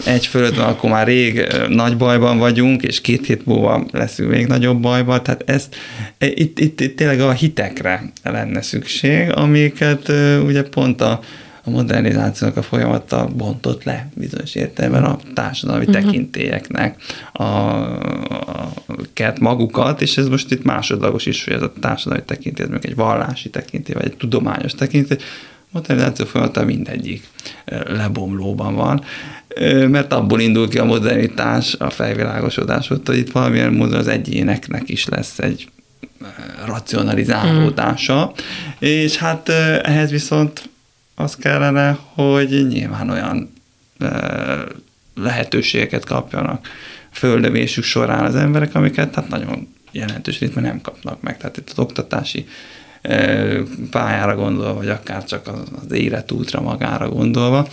egy 0.05 0.27
fölött 0.27 0.57
van, 0.57 0.67
akkor 0.67 0.91
már 0.91 1.07
rég 1.07 1.47
nagy 1.69 1.97
bajban 1.97 2.39
vagyunk, 2.39 2.83
és 2.83 3.01
két 3.01 3.27
hét 3.27 3.47
múlva 3.47 3.87
leszünk 3.93 4.31
még 4.31 4.47
nagyobb 4.47 4.81
bajban, 4.81 5.23
tehát 5.23 5.43
ezt, 5.47 5.77
e, 6.19 6.27
itt, 6.27 6.59
itt, 6.59 6.81
itt 6.81 6.97
tényleg 6.97 7.21
a 7.21 7.33
hitekre 7.33 8.03
lenne 8.23 8.63
szükség, 8.63 9.33
amiket 9.33 10.13
ugye 10.45 10.63
pont 10.63 11.01
a 11.01 11.21
a 11.67 11.71
modernizációnak 11.71 12.57
a 12.57 12.63
folyamata 12.63 13.29
bontott 13.37 13.85
le 13.85 14.09
bizonyos 14.15 14.55
értelemben 14.55 15.05
a 15.05 15.19
társadalmi 15.35 15.85
uh-huh. 15.85 16.03
tekintélyeknek 16.03 17.03
a, 17.33 17.43
a, 17.43 18.73
a 19.17 19.33
magukat, 19.41 20.03
és 20.03 20.17
ez 20.17 20.29
most 20.29 20.53
itt 20.53 20.65
másodlagos 20.65 21.27
is, 21.27 21.45
hogy 21.45 21.55
ez 21.55 21.63
a 21.63 21.73
társadalmi 21.81 22.25
tekintély, 22.25 22.67
ez 22.73 22.79
egy 22.83 22.95
vallási 22.95 23.51
tekintély, 23.51 23.95
vagy 23.95 24.05
egy 24.05 24.17
tudományos 24.17 24.73
tekintély, 24.73 25.19
modernizáció 25.71 26.25
folyamata 26.25 26.65
mindegyik 26.65 27.29
lebomlóban 27.87 28.75
van, 28.75 29.05
mert 29.89 30.13
abból 30.13 30.41
indul 30.41 30.69
ki 30.69 30.79
a 30.79 30.85
modernitás, 30.85 31.75
a 31.79 31.91
felvilágosodás, 31.91 32.89
hogy 32.89 33.01
itt 33.17 33.31
valamilyen 33.31 33.73
módon 33.73 33.99
az 33.99 34.09
egyéneknek 34.09 34.89
is 34.89 35.07
lesz 35.07 35.39
egy 35.39 35.69
racionalizálódása, 36.67 38.33
mm. 38.33 38.39
és 38.79 39.17
hát 39.17 39.49
ehhez 39.83 40.11
viszont 40.11 40.69
az 41.17 41.37
kellene, 41.37 41.99
hogy 42.15 42.67
nyilván 42.67 43.11
olyan 43.11 43.53
lehetőségeket 45.15 46.05
kapjanak 46.05 46.69
földövésük 47.11 47.85
során 47.85 48.25
az 48.25 48.35
emberek, 48.35 48.75
amiket 48.75 49.15
hát 49.15 49.29
nagyon 49.29 49.69
jelentős 49.93 50.39
ritmen 50.39 50.65
nem 50.65 50.81
kapnak 50.81 51.23
meg. 51.23 51.37
Tehát 51.37 51.57
itt 51.57 51.71
az 51.71 51.79
oktatási 51.79 52.47
pályára 53.91 54.35
gondolva, 54.35 54.75
vagy 54.75 54.89
akár 54.89 55.25
csak 55.25 55.51
az 55.87 55.93
életútra 55.93 56.61
magára 56.61 57.09
gondolva. 57.09 57.69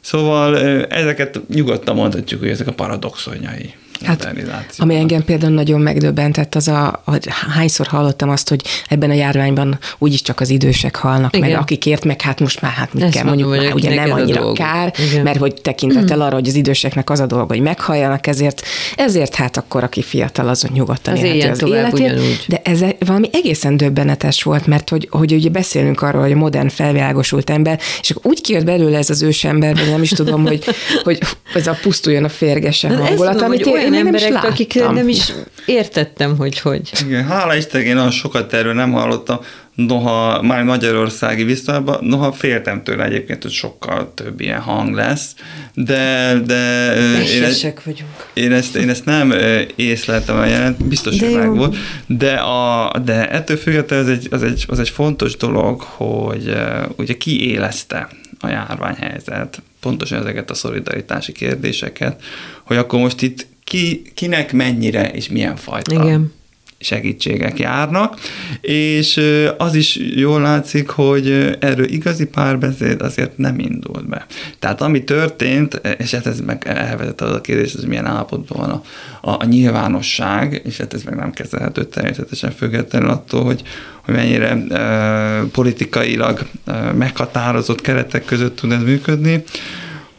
Szóval 0.00 0.56
ezeket 0.86 1.40
nyugodtan 1.48 1.94
mondhatjuk, 1.94 2.40
hogy 2.40 2.48
ezek 2.48 2.66
a 2.66 2.72
paradoxonjai 2.72 3.74
Hát, 4.04 4.34
ami 4.78 4.96
engem 4.96 5.24
például 5.24 5.52
nagyon 5.52 5.80
megdöbbentett, 5.80 6.54
az 6.54 6.68
a, 6.68 7.02
hogy 7.04 7.26
hányszor 7.54 7.86
hallottam 7.86 8.28
azt, 8.28 8.48
hogy 8.48 8.62
ebben 8.88 9.10
a 9.10 9.14
járványban 9.14 9.78
úgyis 9.98 10.22
csak 10.22 10.40
az 10.40 10.50
idősek 10.50 10.96
halnak 10.96 11.36
Igen. 11.36 11.48
meg, 11.48 11.58
akikért 11.58 12.04
meg 12.04 12.20
hát 12.20 12.40
most 12.40 12.60
már 12.60 12.72
hát 12.72 12.94
mit 12.94 13.02
Ezt 13.02 13.14
kell 13.14 13.24
mondjuk, 13.24 13.48
mondjuk 13.48 13.68
már 13.68 13.76
ugye 13.76 13.94
nem 13.94 14.12
annyira 14.12 14.52
kár, 14.52 14.92
Igen. 15.10 15.22
mert 15.22 15.38
hogy 15.38 15.54
tekintettel 15.54 16.20
arra, 16.20 16.34
hogy 16.34 16.48
az 16.48 16.54
időseknek 16.54 17.10
az 17.10 17.20
a 17.20 17.26
dolga, 17.26 17.52
hogy 17.54 17.62
meghalljanak, 17.62 18.26
ezért, 18.26 18.62
ezért 18.96 19.34
hát 19.34 19.56
akkor 19.56 19.82
aki 19.82 20.02
fiatal, 20.02 20.48
azon 20.48 20.70
nyugodtan 20.74 21.14
az 21.14 21.22
élheti 21.22 21.64
az 21.64 21.70
életét. 21.70 21.92
Ugyanúgy. 21.92 22.44
De 22.48 22.60
ez 22.64 22.80
valami 22.98 23.28
egészen 23.32 23.76
döbbenetes 23.76 24.42
volt, 24.42 24.66
mert 24.66 24.88
hogy, 24.88 25.08
hogy 25.10 25.32
ugye 25.32 25.48
beszélünk 25.48 26.02
arról, 26.02 26.22
hogy 26.22 26.32
a 26.32 26.36
modern 26.36 26.68
felvilágosult 26.68 27.50
ember, 27.50 27.80
és 28.00 28.10
akkor 28.10 28.30
úgy 28.30 28.40
kijött 28.40 28.64
belőle 28.64 28.98
ez 28.98 29.10
az 29.10 29.22
ősember, 29.22 29.78
hogy 29.78 29.90
nem 29.90 30.02
is 30.02 30.10
tudom, 30.10 30.46
hogy, 30.46 30.64
hogy 31.02 31.18
ez 31.54 31.66
a 31.66 31.78
pusztuljon 31.82 32.24
a 32.24 32.28
férgesen 32.28 32.96
hangulat, 32.96 33.42
amit 33.42 33.66
én 33.66 33.91
olyan 33.92 34.06
emberek, 34.06 34.30
nem 34.32 34.44
akik 34.44 34.74
nem 34.74 35.08
is 35.08 35.32
értettem, 35.66 36.36
hogy 36.36 36.60
hogy. 36.60 36.90
Igen, 37.06 37.24
hála 37.24 37.56
Isten, 37.56 37.80
én 37.80 37.96
olyan 37.96 38.10
sokat 38.10 38.52
erről 38.52 38.74
nem 38.74 38.92
hallottam, 38.92 39.40
noha 39.74 40.42
már 40.42 40.62
magyarországi 40.62 41.44
viszonyban, 41.44 42.04
noha 42.04 42.32
féltem 42.32 42.82
tőle 42.82 43.04
egyébként, 43.04 43.42
hogy 43.42 43.52
sokkal 43.52 44.12
több 44.14 44.40
ilyen 44.40 44.60
hang 44.60 44.94
lesz, 44.94 45.34
de, 45.74 46.34
de 46.46 46.92
én, 47.34 47.42
ezt, 47.42 47.82
vagyunk. 47.84 48.10
Én, 48.32 48.52
ezt, 48.52 48.76
én 48.76 48.88
ezt 48.88 49.04
nem 49.04 49.34
észleltem 49.74 50.36
a 50.36 50.44
jelent, 50.44 50.84
biztos, 50.84 51.20
hogy 51.20 51.34
meg 51.34 51.56
volt, 51.56 51.76
de, 52.06 52.32
a, 52.34 52.98
de 53.04 53.30
ettől 53.30 53.56
függetlenül 53.56 54.04
az 54.04 54.10
egy, 54.10 54.28
az, 54.30 54.42
egy, 54.42 54.64
az 54.68 54.78
egy 54.78 54.88
fontos 54.88 55.36
dolog, 55.36 55.80
hogy 55.80 56.54
ugye 56.96 57.16
kiélezte 57.16 58.08
a 58.40 58.48
járványhelyzet, 58.48 59.62
pontosan 59.80 60.18
ezeket 60.18 60.50
a 60.50 60.54
szolidaritási 60.54 61.32
kérdéseket, 61.32 62.22
hogy 62.64 62.76
akkor 62.76 63.00
most 63.00 63.22
itt 63.22 63.46
ki, 63.64 64.02
kinek 64.14 64.52
mennyire 64.52 65.10
és 65.10 65.28
milyen 65.28 65.56
fajta 65.56 66.04
Igen. 66.04 66.32
segítségek 66.78 67.58
járnak, 67.58 68.20
és 68.60 69.20
az 69.58 69.74
is 69.74 69.98
jól 70.14 70.40
látszik, 70.40 70.88
hogy 70.88 71.56
erről 71.60 71.88
igazi 71.88 72.26
párbeszéd 72.26 73.00
azért 73.00 73.38
nem 73.38 73.58
indult 73.58 74.08
be. 74.08 74.26
Tehát 74.58 74.80
ami 74.80 75.04
történt, 75.04 75.80
és 75.98 76.10
hát 76.10 76.26
ez 76.26 76.40
meg 76.40 76.62
elvezet 76.66 77.20
az 77.20 77.34
a 77.34 77.40
kérdés, 77.40 77.74
hogy 77.74 77.86
milyen 77.86 78.06
állapotban 78.06 78.58
van 78.58 78.70
a, 78.70 78.82
a, 79.30 79.36
a 79.40 79.44
nyilvánosság, 79.44 80.62
és 80.64 80.76
hát 80.76 80.94
ez 80.94 81.02
meg 81.02 81.16
nem 81.16 81.32
kezelhető 81.32 81.84
természetesen 81.84 82.50
függetlenül 82.50 83.08
attól, 83.08 83.44
hogy, 83.44 83.62
hogy 84.04 84.14
mennyire 84.14 84.50
e, 84.50 85.44
politikailag 85.52 86.46
e, 86.64 86.72
meghatározott 86.92 87.80
keretek 87.80 88.24
között 88.24 88.56
tud 88.56 88.72
ez 88.72 88.82
működni, 88.82 89.44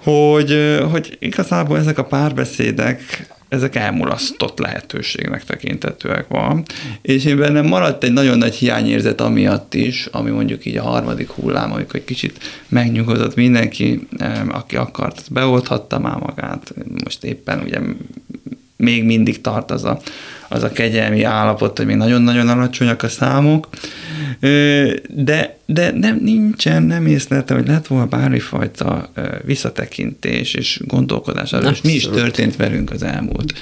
hogy, 0.04 0.80
hogy 0.92 1.18
igazából 1.20 1.78
ezek 1.78 1.98
a 1.98 2.04
párbeszédek 2.04 3.28
ezek 3.54 3.76
elmulasztott 3.76 4.60
lehetőségnek 4.60 5.44
tekintetőek 5.44 6.28
van, 6.28 6.64
és 7.02 7.26
én 7.26 7.38
bennem 7.38 7.66
maradt 7.66 8.04
egy 8.04 8.14
nagyon 8.14 8.38
nagy 8.38 8.56
hiányérzet 8.56 9.22
amiatt 9.22 9.74
is, 9.74 10.06
ami 10.12 10.30
mondjuk 10.30 10.66
így 10.66 10.78
a 10.78 10.84
harmadik 10.84 11.30
hullám, 11.30 11.72
amikor 11.72 11.96
egy 11.96 12.06
kicsit 12.06 12.40
megnyugodott 12.68 13.36
mindenki, 13.36 14.08
aki 14.50 14.76
akart, 14.76 15.32
beolthatta 15.32 16.00
már 16.00 16.18
magát, 16.18 16.74
most 17.04 17.24
éppen 17.24 17.60
ugye 17.60 17.80
még 18.78 19.04
mindig 19.04 19.42
tart 19.42 19.72
az 19.72 19.84
a, 19.84 20.00
az 20.54 20.64
a 20.64 20.72
kegyelmi 20.72 21.24
állapot, 21.24 21.78
hogy 21.78 21.86
még 21.86 21.96
nagyon-nagyon 21.96 22.50
alacsonyak 22.50 23.04
a 23.04 23.08
számok, 23.08 23.68
de, 25.10 25.58
de 25.66 25.92
nem, 25.96 26.20
nincsen, 26.22 26.84
nem 26.84 27.06
észleltem, 27.06 27.58
hogy 27.58 27.68
lett 27.68 27.88
volna 27.88 28.06
bármifajta 28.06 29.12
visszatekintés 29.46 30.54
és 30.54 30.80
gondolkodás 30.86 31.54
arra, 31.54 31.70
és 31.70 31.82
mi 31.82 31.92
is 31.92 32.08
történt 32.08 32.56
velünk 32.56 32.92
az 32.92 33.04
elmúlt 33.04 33.54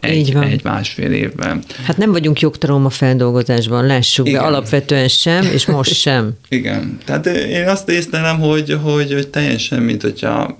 egy, 0.00 0.36
egy 0.40 0.64
másfél 0.64 1.12
évben. 1.12 1.62
Hát 1.84 1.96
nem 1.96 2.12
vagyunk 2.12 2.40
jogtalom 2.40 2.88
feldolgozásban, 2.88 3.86
lássuk, 3.86 4.28
Igen. 4.28 4.40
de 4.40 4.46
alapvetően 4.46 5.08
sem, 5.08 5.44
és 5.52 5.66
most 5.66 5.94
sem. 5.94 6.32
Igen. 6.48 6.98
Tehát 7.04 7.26
én 7.26 7.68
azt 7.68 7.88
észlelem, 7.88 8.40
hogy, 8.40 8.78
hogy, 8.82 9.12
hogy 9.12 9.28
teljesen, 9.28 9.82
mint 9.82 10.02
hogyha 10.02 10.56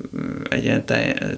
egy 0.50 0.64
ilyen 0.64 0.84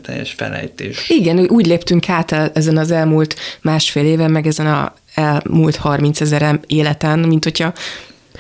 teljes 0.02 0.32
felejtés. 0.32 1.08
Igen, 1.08 1.38
úgy 1.38 1.66
léptünk 1.66 2.08
át 2.08 2.32
ezen 2.32 2.76
az 2.76 2.90
elmúlt 2.90 3.36
másfél 3.60 4.04
éven, 4.04 4.30
meg 4.30 4.46
ezen 4.46 4.66
a 4.66 4.94
elmúlt 5.14 5.76
30 5.76 6.20
ezer 6.20 6.60
életen, 6.66 7.18
mint 7.18 7.44
hogyha 7.44 7.72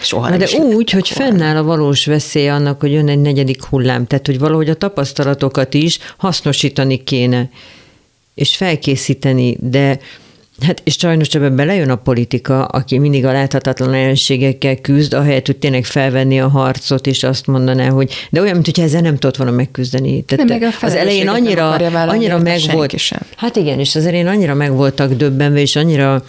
Soha 0.02 0.28
nem 0.28 0.38
de 0.38 0.48
úgy, 0.58 0.90
hogy 0.90 1.08
fennáll 1.08 1.56
a 1.56 1.62
valós 1.62 2.06
veszély 2.06 2.48
annak, 2.48 2.80
hogy 2.80 2.92
jön 2.92 3.08
egy 3.08 3.20
negyedik 3.20 3.64
hullám, 3.64 4.06
tehát 4.06 4.26
hogy 4.26 4.38
valahogy 4.38 4.68
a 4.68 4.74
tapasztalatokat 4.74 5.74
is 5.74 5.98
hasznosítani 6.16 7.04
kéne, 7.04 7.50
és 8.40 8.56
felkészíteni, 8.56 9.56
de 9.60 9.98
Hát 10.66 10.80
és 10.84 10.96
sajnos 10.98 11.28
ebben 11.28 11.56
belejön 11.56 11.90
a 11.90 11.96
politika, 11.96 12.64
aki 12.64 12.98
mindig 12.98 13.24
a 13.24 13.32
láthatatlan 13.32 13.94
ellenségekkel 13.94 14.76
küzd, 14.76 15.12
ahelyett, 15.14 15.46
hogy 15.46 15.56
tényleg 15.56 15.84
felvenni 15.84 16.40
a 16.40 16.48
harcot, 16.48 17.06
és 17.06 17.22
azt 17.22 17.46
mondaná, 17.46 17.88
hogy 17.88 18.12
de 18.30 18.40
olyan, 18.40 18.54
mintha 18.54 18.82
ezzel 18.82 19.00
nem 19.00 19.16
tudott 19.16 19.36
volna 19.36 19.52
megküzdeni. 19.52 20.22
Tehát 20.22 20.46
nem, 20.46 20.58
meg 20.58 20.74
az 20.80 20.94
elején 20.94 21.28
annyira, 21.28 21.70
annyira 21.72 22.38
megvolt. 22.38 22.96
Hát 23.36 23.56
igen, 23.56 23.78
és 23.78 23.94
az 23.94 24.06
elején 24.06 24.26
annyira 24.26 24.54
megvoltak 24.54 25.12
döbbenve, 25.12 25.60
és 25.60 25.76
annyira 25.76 26.22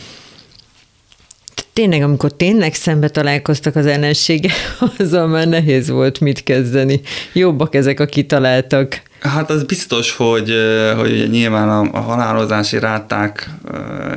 tényleg, 1.74 2.02
amikor 2.02 2.34
tényleg 2.34 2.74
szembe 2.74 3.10
találkoztak 3.10 3.76
az 3.76 3.86
ellensége, 3.86 4.52
azzal 4.98 5.28
már 5.28 5.48
nehéz 5.48 5.90
volt 5.90 6.20
mit 6.20 6.44
kezdeni. 6.44 7.02
Jobbak 7.34 7.76
ezek 7.76 8.00
a 8.00 8.06
kitaláltak. 8.06 9.02
Hát 9.22 9.50
az 9.50 9.64
biztos, 9.64 10.12
hogy, 10.12 10.54
hogy 10.98 11.12
ugye 11.12 11.28
nyilván 11.28 11.70
a, 11.70 11.98
a 11.98 12.00
halálozási 12.00 12.80
ráták 12.80 13.50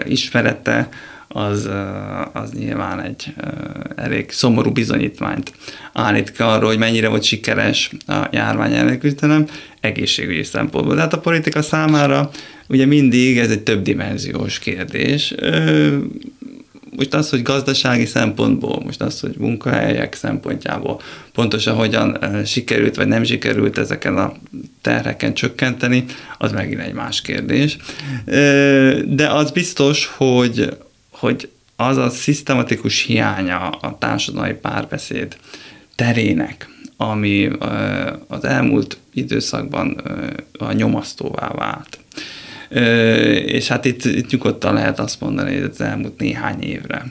ismerete 0.04 0.88
az, 1.28 1.68
az 2.32 2.50
nyilván 2.52 3.00
egy 3.02 3.34
elég 3.96 4.30
szomorú 4.30 4.70
bizonyítványt 4.70 5.52
állít 5.92 6.32
ki 6.32 6.42
arról, 6.42 6.68
hogy 6.68 6.78
mennyire 6.78 7.08
volt 7.08 7.22
sikeres 7.22 7.90
a 8.06 8.28
járvány 8.30 8.72
ellen 8.72 8.98
küzdelem 8.98 9.46
egészségügyi 9.80 10.42
szempontból. 10.42 10.94
De 10.94 11.00
hát 11.00 11.12
a 11.12 11.20
politika 11.20 11.62
számára 11.62 12.30
ugye 12.68 12.86
mindig 12.86 13.38
ez 13.38 13.50
egy 13.50 13.62
többdimenziós 13.62 14.58
kérdés 14.58 15.34
most 16.96 17.14
az, 17.14 17.30
hogy 17.30 17.42
gazdasági 17.42 18.06
szempontból, 18.06 18.82
most 18.84 19.00
az, 19.00 19.20
hogy 19.20 19.34
munkahelyek 19.38 20.14
szempontjából 20.14 21.00
pontosan 21.32 21.74
hogyan 21.74 22.18
sikerült 22.44 22.96
vagy 22.96 23.06
nem 23.06 23.24
sikerült 23.24 23.78
ezeken 23.78 24.16
a 24.16 24.32
terheken 24.80 25.34
csökkenteni, 25.34 26.04
az 26.38 26.52
megint 26.52 26.80
egy 26.80 26.92
más 26.92 27.22
kérdés. 27.22 27.76
De 29.06 29.28
az 29.28 29.50
biztos, 29.50 30.06
hogy, 30.16 30.76
hogy 31.10 31.48
az 31.76 31.96
a 31.96 32.10
szisztematikus 32.10 33.02
hiánya 33.02 33.68
a 33.68 33.98
társadalmi 33.98 34.54
párbeszéd 34.54 35.36
terének, 35.94 36.68
ami 36.96 37.50
az 38.28 38.44
elmúlt 38.44 38.98
időszakban 39.12 40.02
a 40.58 40.72
nyomasztóvá 40.72 41.48
vált 41.48 41.98
és 43.46 43.68
hát 43.68 43.84
itt, 43.84 44.04
itt 44.04 44.30
nyugodtan 44.30 44.74
lehet 44.74 44.98
azt 44.98 45.20
mondani, 45.20 45.54
hogy 45.54 45.70
az 45.72 45.80
elmúlt 45.80 46.18
néhány 46.18 46.62
évre 46.62 47.04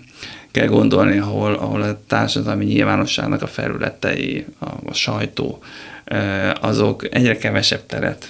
kell 0.52 0.68
gondolni, 0.68 1.18
ahol, 1.18 1.54
ahol 1.54 1.82
a 1.82 2.00
társadalmi 2.08 2.66
nyilvánosságnak 2.66 3.42
a 3.42 3.48
felületei, 3.48 4.46
a, 4.60 4.66
a 4.86 4.94
sajtó, 4.94 5.64
azok 6.62 7.16
egyre 7.16 7.38
kevesebb 7.38 7.86
teret 7.86 8.28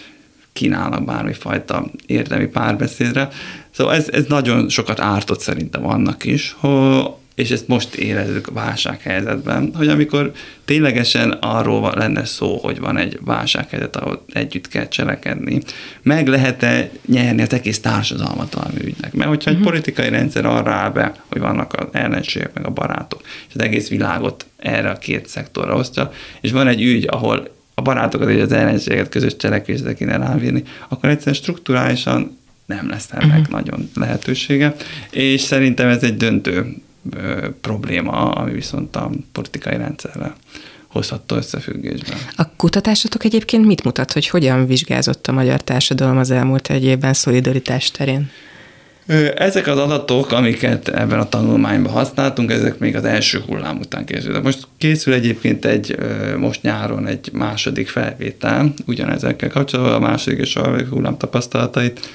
kínálnak 0.53 1.05
bármifajta 1.05 1.86
érdemi 2.05 2.45
párbeszédre. 2.45 3.30
Szóval 3.71 3.93
ez, 3.93 4.09
ez 4.11 4.26
nagyon 4.28 4.69
sokat 4.69 4.99
ártott 4.99 5.39
szerintem 5.39 5.88
annak 5.88 6.24
is, 6.24 6.55
hogy 6.59 7.09
és 7.36 7.49
ezt 7.49 7.67
most 7.67 7.95
érezzük 7.95 8.51
válsághelyzetben, 8.51 9.71
hogy 9.75 9.88
amikor 9.88 10.31
ténylegesen 10.65 11.31
arról 11.31 11.93
lenne 11.95 12.25
szó, 12.25 12.57
hogy 12.57 12.79
van 12.79 12.97
egy 12.97 13.19
válsághelyzet, 13.21 13.95
ahol 13.95 14.25
együtt 14.34 14.67
kell 14.67 14.88
cselekedni, 14.88 15.61
meg 16.01 16.27
lehet-e 16.27 16.89
nyerni 17.05 17.41
az 17.41 17.53
egész 17.53 17.79
társadalmat 17.79 18.53
valami 18.53 18.79
ügynek? 18.84 19.13
Mert 19.13 19.29
hogyha 19.29 19.49
egy 19.49 19.55
uh-huh. 19.55 19.71
politikai 19.71 20.09
rendszer 20.09 20.45
arra 20.45 20.71
áll 20.71 20.89
be, 20.89 21.15
hogy 21.29 21.41
vannak 21.41 21.73
az 21.73 21.88
ellenségek, 21.91 22.53
meg 22.53 22.65
a 22.65 22.69
barátok, 22.69 23.21
és 23.47 23.53
az 23.55 23.61
egész 23.61 23.89
világot 23.89 24.45
erre 24.57 24.89
a 24.89 24.97
két 24.97 25.27
szektorra 25.27 25.75
osztja, 25.75 26.11
és 26.41 26.51
van 26.51 26.67
egy 26.67 26.81
ügy, 26.81 27.07
ahol 27.09 27.51
a 27.73 27.81
barátokat 27.81 28.29
és 28.29 28.41
az 28.41 28.51
ellenséget 28.51 29.09
közös 29.09 29.36
cselekvésre 29.36 29.93
kéne 29.93 30.17
rávinni, 30.17 30.63
akkor 30.88 31.09
egyszerűen 31.09 31.36
strukturálisan 31.36 32.38
nem 32.65 32.89
lesz 32.89 33.07
ennek 33.11 33.39
uh-huh. 33.39 33.47
nagyon 33.47 33.89
lehetősége, 33.95 34.75
és 35.11 35.41
szerintem 35.41 35.88
ez 35.88 36.03
egy 36.03 36.17
döntő 36.17 36.75
ö, 37.11 37.47
probléma, 37.61 38.11
ami 38.11 38.51
viszont 38.51 38.95
a 38.95 39.09
politikai 39.31 39.77
rendszerrel 39.77 40.35
hozhatta 40.87 41.35
összefüggésben. 41.35 42.17
A 42.35 42.55
kutatásatok 42.55 43.23
egyébként 43.23 43.65
mit 43.65 43.83
mutat, 43.83 44.13
hogy 44.13 44.27
hogyan 44.27 44.65
vizsgázott 44.65 45.27
a 45.27 45.31
magyar 45.31 45.61
társadalom 45.61 46.17
az 46.17 46.31
elmúlt 46.31 46.69
egy 46.69 46.83
évben 46.83 47.13
szolidaritás 47.13 47.91
terén? 47.91 48.29
Ezek 49.35 49.67
az 49.67 49.77
adatok, 49.77 50.31
amiket 50.31 50.87
ebben 50.87 51.19
a 51.19 51.29
tanulmányban 51.29 51.91
használtunk, 51.91 52.51
ezek 52.51 52.77
még 52.77 52.95
az 52.95 53.03
első 53.03 53.43
hullám 53.47 53.77
után 53.77 54.05
készültek. 54.05 54.43
Most 54.43 54.67
készül 54.77 55.13
egyébként 55.13 55.65
egy, 55.65 55.97
most 56.37 56.61
nyáron 56.61 57.07
egy 57.07 57.29
második 57.33 57.87
felvétel, 57.87 58.73
ugyanezekkel 58.85 59.49
kapcsolatban 59.49 59.93
a 59.93 59.99
második 59.99 60.39
és 60.39 60.55
a 60.55 60.85
hullám 60.89 61.17
tapasztalatait 61.17 62.09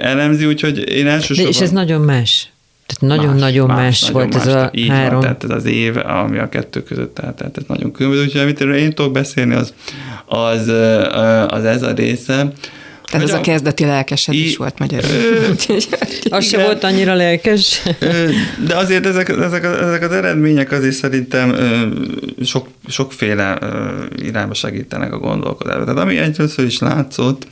elemzi, 0.00 0.46
úgyhogy 0.46 0.88
én 0.88 1.06
elsősorban... 1.06 1.52
De 1.52 1.58
és 1.58 1.60
ez 1.60 1.70
nagyon 1.70 2.00
más. 2.00 2.48
Tehát 2.90 3.16
nagyon-nagyon 3.16 3.66
más, 3.66 3.76
más, 3.76 4.00
más 4.00 4.10
volt 4.10 4.34
más, 4.34 4.46
ez 4.46 4.54
a 4.54 4.70
így 4.74 4.88
három. 4.88 5.10
Van, 5.10 5.20
tehát 5.20 5.44
ez 5.44 5.50
az 5.50 5.64
év, 5.64 5.96
ami 5.96 6.38
a 6.38 6.48
kettő 6.48 6.82
között 6.82 7.14
tehát, 7.14 7.34
tehát 7.34 7.56
ez 7.56 7.62
nagyon 7.66 7.92
különböző. 7.92 8.24
Úgyhogy 8.24 8.40
amit 8.40 8.60
én 8.60 8.94
tudok 8.94 9.12
beszélni, 9.12 9.54
az, 9.54 9.74
az, 10.26 10.68
az 11.48 11.64
ez 11.64 11.82
a 11.82 11.92
része. 11.92 12.52
Tehát 13.10 13.28
ez 13.28 13.34
a 13.34 13.40
kezdeti 13.40 13.84
lelkesedés 13.84 14.56
volt 14.56 14.78
magyarul. 14.78 15.10
az 16.30 16.44
se 16.44 16.62
volt 16.64 16.84
annyira 16.84 17.14
lelkes. 17.14 17.82
De 18.66 18.76
azért 18.76 19.06
ezek, 19.06 19.28
ezek, 19.28 19.64
ezek 19.64 20.02
az 20.02 20.12
eredmények 20.12 20.72
azért 20.72 20.94
szerintem 20.94 21.56
sok, 22.44 22.68
sokféle 22.88 23.58
irányba 24.16 24.54
segítenek 24.54 25.12
a 25.12 25.18
gondolkodásba. 25.18 25.84
Tehát 25.84 26.00
ami 26.00 26.18
egyrészt 26.18 26.58
is 26.58 26.78
látszott, 26.78 27.46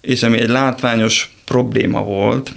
és 0.00 0.22
ami 0.22 0.38
egy 0.38 0.48
látványos 0.48 1.37
probléma 1.48 2.02
volt, 2.02 2.52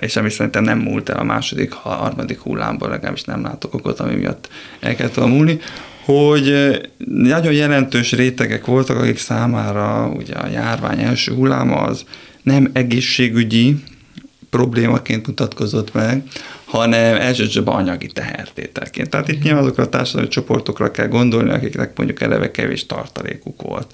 és 0.00 0.16
ami 0.16 0.30
szerintem 0.30 0.64
nem 0.64 0.78
múlt 0.78 1.08
el 1.08 1.18
a 1.18 1.24
második, 1.24 1.72
ha 1.72 1.90
a 1.90 1.94
harmadik 1.94 2.38
hullámban, 2.38 2.90
legalábbis 2.90 3.22
nem 3.22 3.42
látok 3.42 3.74
okot, 3.74 4.00
ami 4.00 4.14
miatt 4.14 4.48
el 4.80 4.94
kellett 4.94 5.14
volna 5.14 5.34
múlni, 5.34 5.58
hogy 6.04 6.52
nagyon 7.06 7.52
jelentős 7.52 8.12
rétegek 8.12 8.64
voltak, 8.64 8.96
akik 8.96 9.18
számára 9.18 10.12
ugye 10.16 10.34
a 10.34 10.48
járvány 10.48 11.00
első 11.00 11.32
hulláma 11.32 11.76
az 11.76 12.04
nem 12.42 12.70
egészségügyi 12.72 13.76
problémaként 14.54 15.26
mutatkozott 15.26 15.92
meg, 15.92 16.22
hanem 16.64 17.16
elsősorban 17.16 17.74
anyagi 17.74 18.06
tehertételként. 18.06 19.10
Tehát 19.10 19.28
itt 19.28 19.42
nyilván 19.42 19.62
azokra 19.62 19.82
a 19.82 19.88
társadalmi 19.88 20.28
csoportokra 20.28 20.90
kell 20.90 21.08
gondolni, 21.08 21.50
akiknek 21.50 21.96
mondjuk 21.96 22.20
eleve 22.20 22.50
kevés 22.50 22.86
tartalékuk 22.86 23.62
volt. 23.62 23.86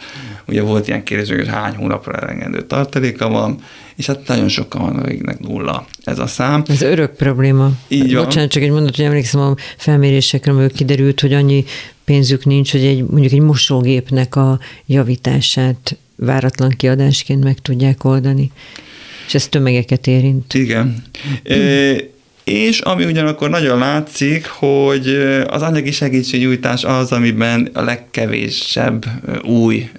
Ugye 0.47 0.63
volt 0.63 0.89
ilyen 0.89 1.03
kérdés, 1.03 1.29
hogy 1.29 1.49
hány 1.49 1.75
hónapra 1.75 2.13
elegendő 2.13 2.63
tartaléka 2.63 3.29
van, 3.29 3.61
és 3.97 4.07
hát 4.07 4.27
nagyon 4.27 4.49
sokan 4.49 4.83
van, 4.83 4.97
akiknek 4.97 5.39
nulla 5.41 5.87
ez 6.05 6.19
a 6.19 6.27
szám. 6.27 6.63
Ez 6.69 6.83
örök 6.83 7.17
probléma. 7.17 7.71
Így 7.89 8.15
van. 8.15 8.25
Bocsánat, 8.25 8.51
csak 8.51 8.63
egy 8.63 8.71
mondat, 8.71 8.97
hogy 8.97 9.05
emlékszem 9.05 9.41
a 9.41 9.55
felmérésekre, 9.77 10.51
amiből 10.51 10.73
kiderült, 10.73 11.21
hogy 11.21 11.33
annyi 11.33 11.65
pénzük 12.05 12.45
nincs, 12.45 12.73
hogy 12.73 12.85
egy, 12.85 13.05
mondjuk 13.05 13.33
egy 13.33 13.41
mosógépnek 13.41 14.37
a 14.37 14.59
javítását 14.87 15.97
váratlan 16.17 16.71
kiadásként 16.71 17.45
meg 17.45 17.59
tudják 17.59 18.05
oldani. 18.05 18.51
És 19.31 19.37
ez 19.37 19.49
tömegeket 19.49 20.07
érint. 20.07 20.55
Igen. 20.55 21.05
E, 21.43 21.57
és 22.45 22.81
ami 22.81 23.05
ugyanakkor 23.05 23.51
nagyon 23.51 23.79
látszik, 23.79 24.47
hogy 24.47 25.09
az 25.47 25.63
anyagi 25.63 25.91
segítségnyújtás 25.91 26.85
az, 26.85 27.13
amiben 27.13 27.71
a 27.73 27.83
legkevésebb 27.83 29.05
új 29.43 29.91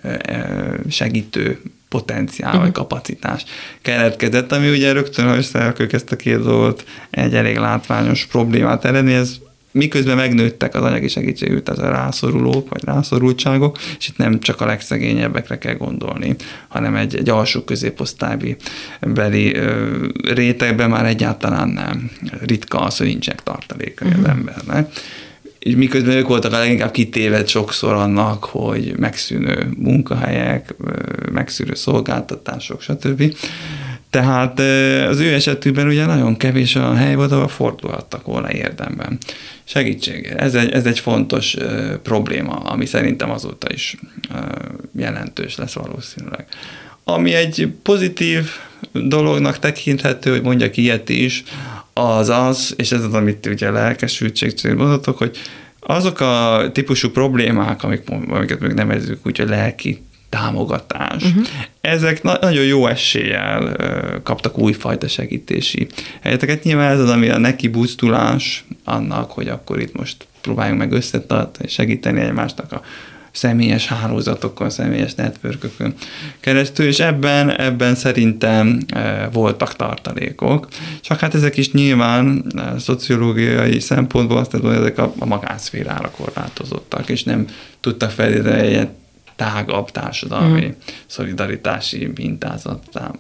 segítő 0.90 1.62
potenciál 1.90 2.60
vagy 2.60 2.72
kapacitás 2.72 3.44
keletkezett, 3.82 4.52
ami 4.52 4.70
ugye 4.70 4.92
rögtön, 4.92 5.28
ha 5.28 5.38
összeelkök 5.38 5.94
ezt 5.94 6.12
a 6.12 6.16
két 6.16 6.44
dolgot, 6.44 6.86
egy 7.10 7.36
elég 7.36 7.58
látványos 7.58 8.26
problémát 8.26 8.86
eredni, 8.86 9.14
ez 9.14 9.36
miközben 9.72 10.16
megnőttek 10.16 10.76
az 10.76 10.84
anyagi 10.84 11.08
segítségült 11.08 11.70
a 11.70 11.90
rászorulók, 11.90 12.70
vagy 12.70 12.84
rászorultságok, 12.84 13.78
és 13.98 14.08
itt 14.08 14.18
nem 14.18 14.40
csak 14.40 14.62
a 14.62 14.66
legszegényebbekre 14.66 15.58
kell 15.58 15.76
gondolni, 15.76 16.36
hanem 16.68 16.96
egy, 16.96 17.16
egy 17.16 17.30
alsó 17.30 17.62
középosztályi 17.62 18.56
beli 19.00 19.56
ö, 19.56 19.98
rétegben 20.34 20.90
már 20.90 21.06
egyáltalán 21.06 21.70
nem. 21.70 22.12
Ritka 22.46 22.80
az, 22.80 22.98
hogy 22.98 23.08
nincsenek 23.08 23.44
tartalékai 23.44 24.08
uh-huh. 24.08 24.24
az 24.24 24.30
mhm. 24.30 24.38
embernek. 24.38 24.92
És 25.60 25.76
miközben 25.76 26.16
ők 26.16 26.28
voltak 26.28 26.54
a 26.54 26.58
leginkább 26.58 26.92
kitéved 26.92 27.48
sokszor 27.48 27.94
annak, 27.94 28.44
hogy 28.44 28.94
megszűnő 28.98 29.70
munkahelyek, 29.78 30.76
megszűnő 31.32 31.74
szolgáltatások, 31.74 32.82
stb. 32.82 33.36
Tehát 34.12 34.60
az 35.10 35.20
ő 35.20 35.34
esetükben 35.34 35.88
ugye 35.88 36.06
nagyon 36.06 36.38
kevés 36.38 36.76
a 36.76 36.94
hely 36.94 37.16
volt, 37.16 37.32
ahol 37.32 37.48
fordulhattak 37.48 38.26
volna 38.26 38.52
érdemben. 38.52 39.18
Segítség. 39.64 40.34
Ez 40.38 40.56
egy, 40.56 40.72
ez 40.72 40.86
egy 40.86 41.00
fontos 41.00 41.56
probléma, 42.04 42.54
ami 42.54 42.86
szerintem 42.86 43.32
azóta 43.32 43.68
is 43.74 43.98
jelentős 44.98 45.56
lesz 45.56 45.74
valószínűleg. 45.74 46.46
Ami 47.04 47.34
egy 47.34 47.74
pozitív 47.84 48.50
dolognak 48.92 49.60
tekinthető, 49.60 50.32
hogy 50.32 50.42
mondjak 50.42 50.78
ilyet 50.78 51.10
is, 51.10 51.44
az 51.94 52.30
az, 52.30 52.74
és 52.78 52.92
ez 52.92 53.04
az, 53.04 53.14
amit 53.14 53.46
ugye 53.46 53.70
lelkesültség 53.70 54.54
mondhatok, 54.64 55.18
hogy 55.18 55.38
azok 55.80 56.20
a 56.20 56.70
típusú 56.74 57.10
problémák, 57.10 57.84
amik, 57.84 58.02
amiket 58.28 58.60
még 58.60 58.72
nevezzük 58.72 59.26
úgy, 59.26 59.38
hogy 59.38 59.50
lelki 59.50 60.02
támogatás. 60.32 61.24
Uh-huh. 61.24 61.46
Ezek 61.82 62.24
na- 62.24 62.38
nagyon 62.42 62.64
jó 62.64 62.88
eséllyel 62.88 63.64
uh, 63.64 64.24
kaptak 64.24 64.58
újfajta 64.58 65.08
segítési 65.08 65.88
helyeteket. 66.22 66.64
Nyilván 66.64 66.92
ez 66.92 67.00
az, 67.00 67.10
ami 67.10 67.30
a 67.30 67.38
neki 67.38 67.68
buzdulás 67.68 68.66
annak, 68.84 69.32
hogy 69.32 69.48
akkor 69.48 69.80
itt 69.80 69.98
most 69.98 70.28
próbáljunk 70.42 70.80
meg 70.80 70.92
összetartani, 70.92 71.68
segíteni 71.68 72.20
egymásnak 72.20 72.72
a 72.72 72.82
személyes 73.32 73.88
hálózatokon, 73.88 74.70
személyes 74.70 75.16
networkökön 75.16 75.94
keresztül, 76.40 76.86
és 76.86 77.00
ebben, 77.00 77.60
ebben 77.60 77.96
szerintem 77.96 78.80
e, 78.88 79.30
voltak 79.34 79.76
tartalékok. 79.76 80.68
Csak 81.02 81.20
hát 81.20 81.34
ezek 81.34 81.58
is 81.58 81.72
nyilván 81.72 82.46
e, 82.58 82.80
szociológiai 82.80 83.80
szempontból 83.80 84.38
azt 84.38 84.52
hogy 84.52 84.76
ezek 84.76 84.98
a, 84.98 85.14
a 85.20 85.26
magánszférára 85.26 86.12
korlátozottak, 86.12 87.10
és 87.10 87.24
nem 87.24 87.46
tudtak 87.80 88.20
egy 88.20 88.88
tágabb 89.42 89.92
társadalmi 89.92 90.66
mm. 90.66 90.70
szolidaritási 91.08 92.12
mintázattá 92.16 93.12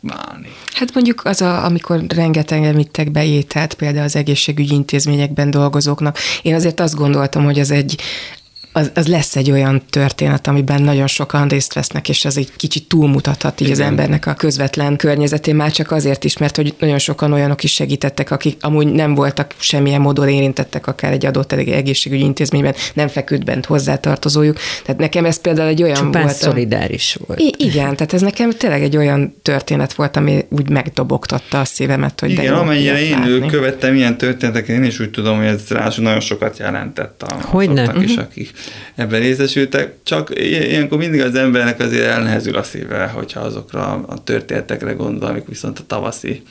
válni. 0.00 0.48
Hát 0.72 0.94
mondjuk 0.94 1.24
az, 1.24 1.40
a, 1.40 1.64
amikor 1.64 2.04
rengeteg 2.08 2.64
említek 2.64 3.10
be 3.10 3.24
ételt, 3.24 3.74
például 3.74 4.04
az 4.04 4.16
egészségügyi 4.16 4.74
intézményekben 4.74 5.50
dolgozóknak, 5.50 6.18
én 6.42 6.54
azért 6.54 6.80
azt 6.80 6.94
gondoltam, 6.94 7.44
hogy 7.44 7.58
az 7.58 7.70
egy 7.70 8.00
az, 8.72 8.90
az 8.94 9.06
lesz 9.06 9.36
egy 9.36 9.50
olyan 9.50 9.82
történet, 9.90 10.46
amiben 10.46 10.82
nagyon 10.82 11.06
sokan 11.06 11.48
részt 11.48 11.74
vesznek, 11.74 12.08
és 12.08 12.24
az 12.24 12.36
egy 12.36 12.52
kicsit 12.56 12.88
túlmutathat 12.88 13.60
így 13.60 13.68
Igen. 13.68 13.80
az 13.80 13.86
embernek 13.86 14.26
a 14.26 14.34
közvetlen 14.34 14.96
környezetén, 14.96 15.54
már 15.54 15.70
csak 15.70 15.90
azért 15.90 16.24
is, 16.24 16.38
mert 16.38 16.56
hogy 16.56 16.74
nagyon 16.78 16.98
sokan 16.98 17.32
olyanok 17.32 17.62
is 17.62 17.72
segítettek, 17.72 18.30
akik 18.30 18.56
amúgy 18.60 18.86
nem 18.86 19.14
voltak 19.14 19.54
semmilyen 19.58 20.00
módon 20.00 20.28
érintettek 20.28 20.86
akár 20.86 21.12
egy 21.12 21.26
adott 21.26 21.52
egészségügyi 21.52 22.22
intézményben, 22.22 22.74
nem 22.94 23.08
feküdt 23.08 23.44
bent 23.44 23.66
hozzátartozójuk. 23.66 24.56
Tehát 24.84 25.00
nekem 25.00 25.24
ez 25.24 25.40
például 25.40 25.68
egy 25.68 25.82
olyan 25.82 25.94
Csupán 25.94 26.22
volt. 26.22 26.34
szolidáris 26.34 27.18
volt. 27.26 27.40
I- 27.40 27.54
igen, 27.58 27.96
tehát 27.96 28.12
ez 28.12 28.20
nekem 28.20 28.50
tényleg 28.50 28.82
egy 28.82 28.96
olyan 28.96 29.34
történet 29.42 29.92
volt, 29.92 30.16
ami 30.16 30.44
úgy 30.48 30.68
megdobogtatta 30.68 31.60
a 31.60 31.64
szívemet, 31.64 32.20
hogy 32.20 32.30
Igen, 32.30 32.44
de 32.44 32.52
amennyire 32.52 33.02
én 33.02 33.10
látni. 33.10 33.46
követtem 33.46 33.94
ilyen 33.94 34.18
történeteket, 34.18 34.76
én 34.76 34.84
is 34.84 35.00
úgy 35.00 35.10
tudom, 35.10 35.36
hogy 35.36 35.46
ez 35.46 35.68
rá 35.68 35.88
nagyon 35.96 36.20
sokat 36.20 36.58
jelentett 36.58 37.22
a, 37.22 37.34
Hogyne? 37.46 37.82
is, 37.82 38.10
uh-huh. 38.10 38.24
akik 38.24 38.52
ebben 38.94 39.20
részesültek, 39.20 39.94
csak 40.02 40.30
ilyenkor 40.34 40.98
mindig 40.98 41.20
az 41.20 41.34
embernek 41.34 41.80
azért 41.80 42.06
elnehezül 42.06 42.56
a 42.56 42.62
szíve, 42.62 43.06
hogyha 43.06 43.40
azokra 43.40 44.04
a 44.06 44.24
történetekre 44.24 44.92
gondol, 44.92 45.28
amik 45.28 45.46
viszont 45.46 45.78
a 45.78 45.86
tavaszi 45.86 46.42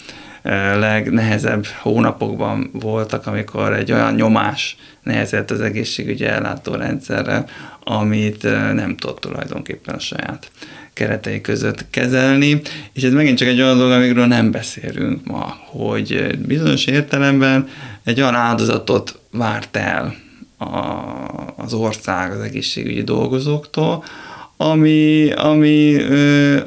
legnehezebb 0.76 1.66
hónapokban 1.66 2.70
voltak, 2.74 3.28
amikor 3.28 3.74
egy 3.74 3.92
olyan 3.92 4.14
nyomás 4.14 4.78
nehezett 5.04 5.52
az 5.52 5.62
egészségügyi 5.62 6.26
ellátórendszerre, 6.26 7.46
amit 7.84 8.44
nem 8.74 8.98
tudott 8.98 9.20
tulajdonképpen 9.20 9.96
a 9.96 10.00
saját 10.00 10.52
keretei 10.94 11.42
között 11.42 11.90
kezelni, 11.90 12.62
és 12.94 13.04
ez 13.04 13.12
megint 13.12 13.38
csak 13.38 13.48
egy 13.48 13.62
olyan 13.62 13.78
dolog, 13.78 13.92
amikről 13.92 14.26
nem 14.26 14.52
beszélünk 14.52 15.26
ma, 15.26 15.58
hogy 15.66 16.38
bizonyos 16.38 16.86
értelemben 16.86 17.68
egy 18.04 18.22
olyan 18.22 18.36
áldozatot 18.36 19.20
várt 19.32 19.76
el 19.76 20.16
a, 20.60 21.54
az 21.58 21.74
ország 21.74 22.32
az 22.32 22.40
egészségügyi 22.40 23.04
dolgozóktól, 23.04 24.04
ami, 24.58 25.32
ami, 25.32 25.96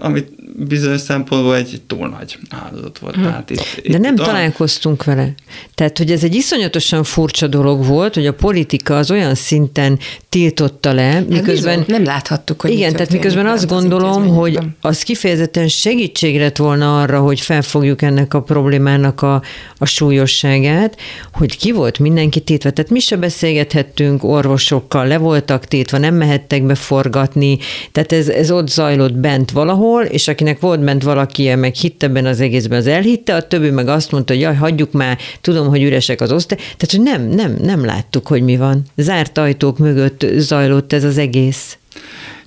amit 0.01 0.42
bizonyos 0.57 1.01
szempontból 1.01 1.57
egy 1.57 1.81
túl 1.87 2.09
nagy 2.09 2.39
áldozat 2.51 2.99
volt. 2.99 3.15
Hm. 3.15 3.23
Tehát 3.23 3.51
itt, 3.51 3.89
De 3.89 3.99
nem 3.99 4.15
itt 4.15 4.23
találkoztunk 4.23 5.05
vele. 5.05 5.35
Tehát, 5.75 5.99
hogy 5.99 6.11
ez 6.11 6.25
egy 6.25 6.35
iszonyatosan 6.35 7.05
furcsa 7.05 7.47
dolog 7.47 7.87
volt, 7.87 8.15
hogy 8.15 8.27
a 8.27 8.35
politika 8.35 8.97
az 8.97 9.11
olyan 9.11 9.35
szinten 9.35 9.99
tiltotta 10.29 10.93
le, 10.93 11.03
hát 11.03 11.29
miközben... 11.29 11.79
Bizony, 11.79 11.97
nem 11.97 12.05
láthattuk, 12.05 12.61
hogy 12.61 12.71
Igen, 12.71 12.93
tehát 12.93 13.13
miközben 13.13 13.47
azt 13.47 13.67
gondolom, 13.67 14.29
hogy 14.29 14.59
az 14.81 15.03
kifejezetten 15.03 15.69
segítség 15.69 16.39
lett 16.39 16.57
volna 16.57 17.01
arra, 17.01 17.21
hogy 17.21 17.41
felfogjuk 17.41 18.03
ennek 18.03 18.35
a 18.35 18.43
problémának 18.43 19.23
a, 19.23 19.43
a 19.79 19.87
súlyosságát, 19.87 20.97
hogy 21.33 21.57
ki 21.57 21.73
volt 21.73 21.99
mindenki 21.99 22.41
tétve. 22.41 22.71
Tehát 22.71 22.91
mi 22.91 22.99
se 22.99 23.17
beszélgethettünk 23.17 24.25
orvosokkal, 24.25 25.07
le 25.07 25.19
voltak 25.19 25.65
tétve, 25.65 25.99
nem 25.99 26.15
mehettek 26.15 26.63
beforgatni, 26.67 27.59
tehát 27.93 28.13
ez, 28.13 28.29
ez 28.29 28.51
ott 28.51 28.69
zajlott 28.69 29.15
bent 29.15 29.51
valahol, 29.51 30.03
és 30.03 30.29
akinek 30.43 30.61
volt 30.61 30.85
bent 30.85 31.03
valaki, 31.03 31.55
meg 31.55 31.75
hitt 31.75 32.03
ebben 32.03 32.27
az 32.27 32.41
egészben, 32.41 32.79
az 32.79 32.87
elhitte, 32.87 33.35
a 33.35 33.47
többi 33.47 33.71
meg 33.71 33.89
azt 33.89 34.11
mondta, 34.11 34.33
hogy 34.33 34.43
jaj, 34.43 34.55
hagyjuk 34.55 34.93
már, 34.93 35.19
tudom, 35.41 35.69
hogy 35.69 35.83
üresek 35.83 36.21
az 36.21 36.33
osztály. 36.33 36.59
Tehát, 36.59 36.91
hogy 36.91 37.01
nem, 37.01 37.23
nem, 37.23 37.57
nem 37.63 37.85
láttuk, 37.85 38.27
hogy 38.27 38.43
mi 38.43 38.57
van. 38.57 38.83
Zárt 38.97 39.39
ajtók 39.39 39.79
mögött 39.79 40.27
zajlott 40.37 40.93
ez 40.93 41.05
az 41.05 41.19
egész. 41.19 41.79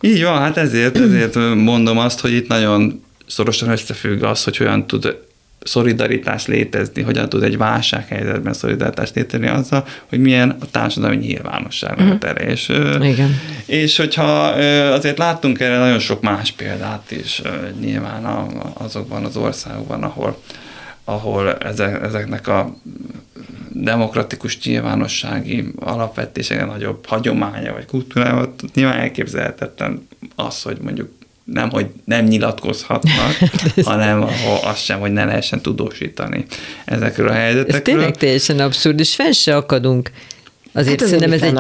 Így 0.02 0.24
van, 0.24 0.39
hát 0.39 0.58
ezért, 0.58 0.98
ezért 0.98 1.36
mondom 1.56 1.98
azt, 1.98 2.20
hogy 2.20 2.34
itt 2.34 2.48
nagyon 2.48 3.04
szorosan 3.28 3.70
összefügg 3.70 4.24
az, 4.24 4.43
hogy 4.43 4.58
olyan 4.62 4.88
tud 4.88 5.18
szolidaritás 5.66 6.47
létezni, 6.47 7.01
hogyan 7.01 7.30
tud 7.30 7.43
egy 7.43 7.57
válsághelyzetben 7.57 8.53
szolidaritás 8.53 9.09
létezni 9.13 9.47
azzal, 9.47 9.86
hogy 10.09 10.20
milyen 10.20 10.57
a 10.59 10.66
társadalmi 10.72 11.16
nyilvánosság 11.16 11.91
uh-huh. 11.91 12.07
Mhm. 12.07 12.26
erre. 12.26 12.45
És, 12.45 12.70
Igen. 13.01 13.39
és 13.66 13.97
hogyha 13.97 14.24
azért 14.91 15.18
láttunk 15.18 15.59
erre 15.59 15.78
nagyon 15.78 15.99
sok 15.99 16.22
más 16.22 16.51
példát 16.51 17.11
is 17.11 17.41
nyilván 17.80 18.26
azokban 18.74 19.26
az 19.26 19.38
országokban, 19.38 20.03
ahol, 20.03 20.41
ahol 21.03 21.57
ezeknek 22.01 22.47
a 22.47 22.76
demokratikus 23.70 24.59
nyilvánossági 24.63 25.74
alapvetések 25.80 26.66
nagyobb 26.66 27.05
hagyománya 27.05 27.74
vagy 27.74 27.86
kultúrája, 27.86 28.53
nyilván 28.74 28.99
elképzelhetetlen 28.99 30.07
az, 30.36 30.61
hogy 30.61 30.78
mondjuk 30.82 31.09
nem, 31.46 31.70
hogy 31.70 31.88
nem 32.06 32.26
nyilatkozhatnak, 32.26 33.38
hanem 33.84 34.22
ahol 34.22 34.60
azt 34.64 34.84
sem, 34.84 35.00
hogy 35.00 35.12
ne 35.12 35.26
lehessen 35.26 35.62
tudósítani 35.62 36.46
ezekről 36.86 37.28
a 37.28 37.34
helyzetekről. 37.34 37.76
Ez 37.76 37.82
tényleg 37.82 38.18
teljesen 38.18 38.60
abszurd, 38.60 39.00
és 39.00 39.16
fel 39.16 39.32
se 39.32 39.56
akadunk. 39.56 40.12
Azért 40.74 41.00
hát 41.00 41.10
szerintem 41.10 41.32
ez 41.32 41.41
egy... 41.41 41.54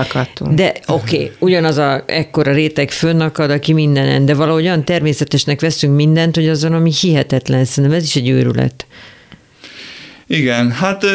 De 0.55 0.73
oké, 0.87 1.15
okay, 1.15 1.31
ugyanaz 1.39 1.77
a 1.77 2.03
ekkora 2.07 2.51
réteg 2.51 2.91
fönnakad, 2.91 3.51
aki 3.51 3.73
mindenen, 3.73 4.25
de 4.25 4.33
valahogy 4.33 4.63
olyan 4.63 4.83
természetesnek 4.83 5.61
veszünk 5.61 5.95
mindent, 5.95 6.35
hogy 6.35 6.47
azon, 6.47 6.73
ami 6.73 6.91
hihetetlen, 7.01 7.65
szerintem 7.65 7.99
ez 7.99 8.03
is 8.03 8.15
egy 8.15 8.29
őrület. 8.29 8.85
Igen, 10.27 10.71
hát 10.71 11.05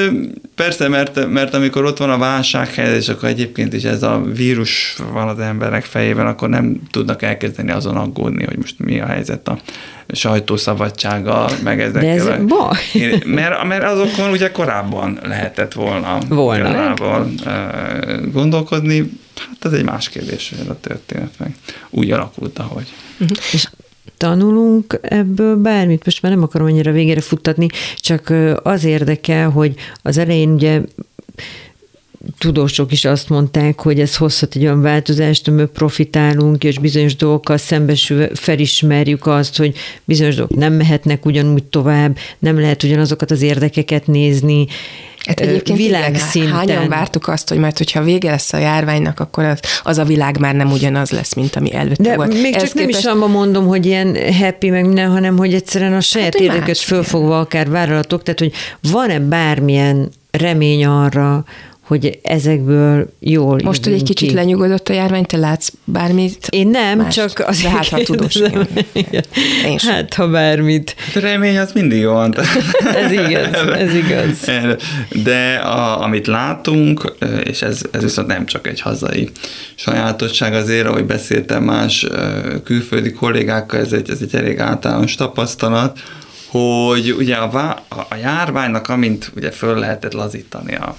persze, 0.54 0.88
mert, 0.88 1.28
mert 1.28 1.54
amikor 1.54 1.84
ott 1.84 1.98
van 1.98 2.10
a 2.10 2.18
válsághelyzet, 2.18 3.00
és 3.00 3.08
akkor 3.08 3.28
egyébként 3.28 3.72
is 3.72 3.82
ez 3.82 4.02
a 4.02 4.22
vírus 4.34 4.96
van 5.12 5.28
az 5.28 5.38
emberek 5.38 5.84
fejében, 5.84 6.26
akkor 6.26 6.48
nem 6.48 6.80
tudnak 6.90 7.22
elkezdeni 7.22 7.70
azon 7.70 7.96
aggódni, 7.96 8.44
hogy 8.44 8.56
most 8.56 8.78
mi 8.78 9.00
a 9.00 9.06
helyzet 9.06 9.48
a 9.48 9.58
sajtószabadsága, 10.08 11.50
meg 11.62 11.80
ezekkel. 11.80 12.24
De 12.24 12.32
ez 12.32 12.40
a... 12.40 12.44
baj. 12.44 13.22
Mert, 13.24 13.64
mert 13.64 13.84
azokon 13.84 14.30
ugye 14.30 14.50
korábban 14.50 15.18
lehetett 15.22 15.72
volna, 15.72 16.18
volna. 16.28 16.94
gondolkodni, 18.32 19.10
hát 19.36 19.64
ez 19.64 19.72
egy 19.72 19.84
más 19.84 20.08
kérdés, 20.08 20.50
hogy 20.50 20.58
ez 20.58 20.68
a 20.68 20.80
történet 20.80 21.32
meg 21.38 21.54
úgy 21.90 22.10
alakult, 22.10 22.58
ahogy. 22.58 22.86
Uh-huh. 23.20 23.36
És 23.52 23.68
tanulunk 24.16 24.98
ebből 25.02 25.56
bármit, 25.56 26.04
most 26.04 26.22
már 26.22 26.32
nem 26.32 26.42
akarom 26.42 26.66
annyira 26.66 26.92
végére 26.92 27.20
futtatni, 27.20 27.66
csak 27.96 28.32
az 28.62 28.84
érdekel, 28.84 29.50
hogy 29.50 29.74
az 30.02 30.18
elején 30.18 30.50
ugye 30.50 30.80
tudósok 32.38 32.92
is 32.92 33.04
azt 33.04 33.28
mondták, 33.28 33.80
hogy 33.80 34.00
ez 34.00 34.16
hozhat 34.16 34.56
egy 34.56 34.62
olyan 34.62 34.82
változást, 34.82 35.48
amiben 35.48 35.70
profitálunk, 35.72 36.64
és 36.64 36.78
bizonyos 36.78 37.16
dolgokkal 37.16 37.56
szembesülve 37.56 38.30
felismerjük 38.34 39.26
azt, 39.26 39.56
hogy 39.56 39.76
bizonyos 40.04 40.34
dolgok 40.34 40.56
nem 40.56 40.72
mehetnek 40.72 41.26
ugyanúgy 41.26 41.64
tovább, 41.64 42.16
nem 42.38 42.60
lehet 42.60 42.82
ugyanazokat 42.82 43.30
az 43.30 43.42
érdekeket 43.42 44.06
nézni, 44.06 44.66
Hát 45.26 45.40
egyébként 45.40 45.78
világszinten. 45.78 46.62
Igen, 46.62 46.74
hányan 46.76 46.88
vártuk 46.88 47.28
azt, 47.28 47.48
hogy 47.48 47.58
mert 47.58 47.78
hogyha 47.78 48.02
vége 48.02 48.30
lesz 48.30 48.52
a 48.52 48.58
járványnak, 48.58 49.20
akkor 49.20 49.44
az, 49.44 49.60
az 49.82 49.98
a 49.98 50.04
világ 50.04 50.38
már 50.38 50.54
nem 50.54 50.72
ugyanaz 50.72 51.10
lesz, 51.10 51.34
mint 51.34 51.56
ami 51.56 51.74
előtte 51.74 52.02
De 52.02 52.16
volt. 52.16 52.32
még 52.32 52.52
csak 52.52 52.52
képest... 52.52 52.74
nem 52.74 52.88
is 52.88 53.04
abban 53.04 53.30
mondom, 53.30 53.66
hogy 53.66 53.86
ilyen 53.86 54.16
happy, 54.40 54.70
meg 54.70 54.84
minden, 54.84 55.10
hanem 55.10 55.36
hogy 55.36 55.54
egyszerűen 55.54 55.92
a 55.92 56.00
saját 56.00 56.34
hát, 56.34 56.42
érdeket 56.42 56.78
fölfogva 56.78 57.38
akár 57.38 57.70
vállalatok, 57.70 58.22
tehát 58.22 58.40
hogy 58.40 58.52
van-e 58.92 59.18
bármilyen 59.18 60.10
remény 60.30 60.84
arra, 60.84 61.44
hogy 61.90 62.18
ezekből 62.22 63.12
jól 63.18 63.60
Most, 63.64 63.84
hogy 63.84 63.92
egy 63.92 64.02
kicsit 64.02 64.28
ki. 64.28 64.34
lenyugodott 64.34 64.88
a 64.88 64.92
járvány, 64.92 65.24
te 65.24 65.36
látsz 65.36 65.72
bármit? 65.84 66.46
Én 66.50 66.68
nem, 66.68 66.98
mást. 66.98 67.16
csak 67.16 67.42
az 67.46 67.62
De 67.62 67.68
hát, 67.68 67.88
ha 67.88 68.02
tudós. 68.02 68.34
Én 69.66 69.78
sem. 69.78 69.92
Hát, 69.92 70.14
ha 70.14 70.28
bármit. 70.28 70.94
A 71.14 71.18
remény 71.18 71.58
az 71.58 71.72
mindig 71.72 72.04
van. 72.04 72.34
ez 73.04 73.12
igaz, 73.12 73.68
ez 73.72 73.94
igaz. 73.94 74.50
De 75.24 75.54
a, 75.54 76.02
amit 76.02 76.26
látunk, 76.26 77.14
és 77.44 77.62
ez, 77.62 77.80
ez 77.90 78.02
viszont 78.02 78.28
nem 78.28 78.46
csak 78.46 78.66
egy 78.66 78.80
hazai 78.80 79.28
sajátosság 79.74 80.54
azért, 80.54 80.86
ahogy 80.86 81.04
beszéltem 81.04 81.62
más 81.62 82.06
külföldi 82.64 83.12
kollégákkal, 83.12 83.80
ez 83.80 83.92
egy, 83.92 84.10
ez 84.10 84.18
egy 84.22 84.34
elég 84.34 84.58
általános 84.58 85.14
tapasztalat, 85.14 85.98
hogy 86.46 87.12
ugye 87.18 87.34
a, 87.34 87.58
a 87.88 88.14
járványnak, 88.22 88.88
amint 88.88 89.32
ugye 89.36 89.50
föl 89.50 89.78
lehetett 89.78 90.12
lazítani 90.12 90.74
a 90.74 90.96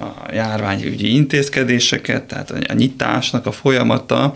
a 0.00 0.32
járványügyi 0.32 1.14
intézkedéseket, 1.14 2.22
tehát 2.22 2.50
a 2.50 2.72
nyitásnak 2.72 3.46
a 3.46 3.52
folyamata, 3.52 4.32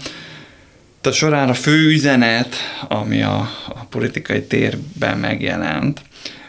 a 1.03 1.11
során 1.11 1.49
a 1.49 1.55
fő 1.55 1.89
üzenet, 1.89 2.57
ami 2.89 3.23
a, 3.23 3.51
a 3.69 3.85
politikai 3.89 4.43
térben 4.43 5.19
megjelent, 5.19 6.01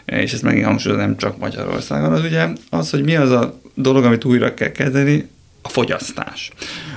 és 0.04 0.32
ezt 0.32 0.42
megint 0.42 0.64
hangsúlyozom, 0.64 1.04
nem 1.04 1.16
csak 1.16 1.38
Magyarországon, 1.38 2.12
az 2.12 2.24
ugye 2.24 2.46
az, 2.70 2.90
hogy 2.90 3.02
mi 3.02 3.16
az 3.16 3.30
a 3.30 3.60
dolog, 3.74 4.04
amit 4.04 4.24
újra 4.24 4.54
kell 4.54 4.72
kezdeni, 4.72 5.30
a 5.62 5.68
fogyasztás. 5.68 6.50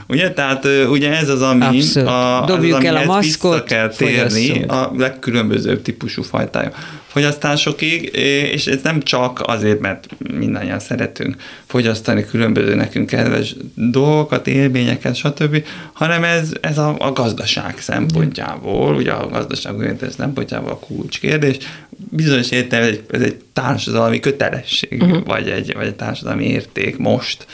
Ugye, 0.07 0.33
tehát 0.33 0.65
ugye 0.89 1.17
ez 1.17 1.29
az, 1.29 1.41
ami, 1.41 1.65
Abszolút. 1.65 2.09
a, 2.09 2.41
az, 2.41 2.47
Dobjuk 2.47 2.77
az, 2.77 2.83
el 2.83 2.95
a 2.95 3.05
maszkot, 3.05 3.51
vissza 3.53 3.63
kell 3.63 3.89
térni 3.89 4.47
fogyasszunk. 4.47 4.71
a 4.71 4.91
legkülönbözőbb 4.97 5.81
típusú 5.81 6.23
fajtája 6.23 6.71
fogyasztásokig, 7.15 8.15
és 8.53 8.65
ez 8.65 8.81
nem 8.83 9.01
csak 9.01 9.41
azért, 9.45 9.79
mert 9.79 10.07
mindannyian 10.37 10.79
szeretünk 10.79 11.35
fogyasztani 11.65 12.25
különböző 12.25 12.75
nekünk 12.75 13.07
kedves 13.07 13.55
dolgokat, 13.75 14.47
élményeket, 14.47 15.15
stb., 15.15 15.63
hanem 15.93 16.23
ez, 16.23 16.51
ez 16.61 16.77
a, 16.77 16.95
a 16.99 17.11
gazdaság 17.11 17.79
szempontjából, 17.79 18.95
ugye 18.95 19.11
a 19.11 19.27
gazdaság 19.29 19.95
szempontjából 20.17 20.71
a 20.71 20.79
kulcskérdés, 20.79 21.57
bizonyos 21.89 22.49
értelemben 22.49 22.99
ez 23.11 23.21
egy 23.21 23.37
társadalmi 23.53 24.19
kötelesség, 24.19 25.01
uh-huh. 25.01 25.25
vagy, 25.25 25.49
egy, 25.49 25.73
vagy 25.73 25.87
egy 25.87 25.95
társadalmi 25.95 26.45
érték 26.45 26.97
most 26.97 27.45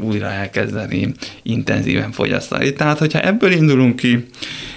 újra 0.00 0.30
elkezdeni 0.30 1.12
intenzíven 1.42 2.12
fogyasztani. 2.12 2.72
Tehát, 2.72 2.98
hogyha 2.98 3.20
ebből 3.20 3.52
indulunk 3.52 3.96
ki, 3.96 4.26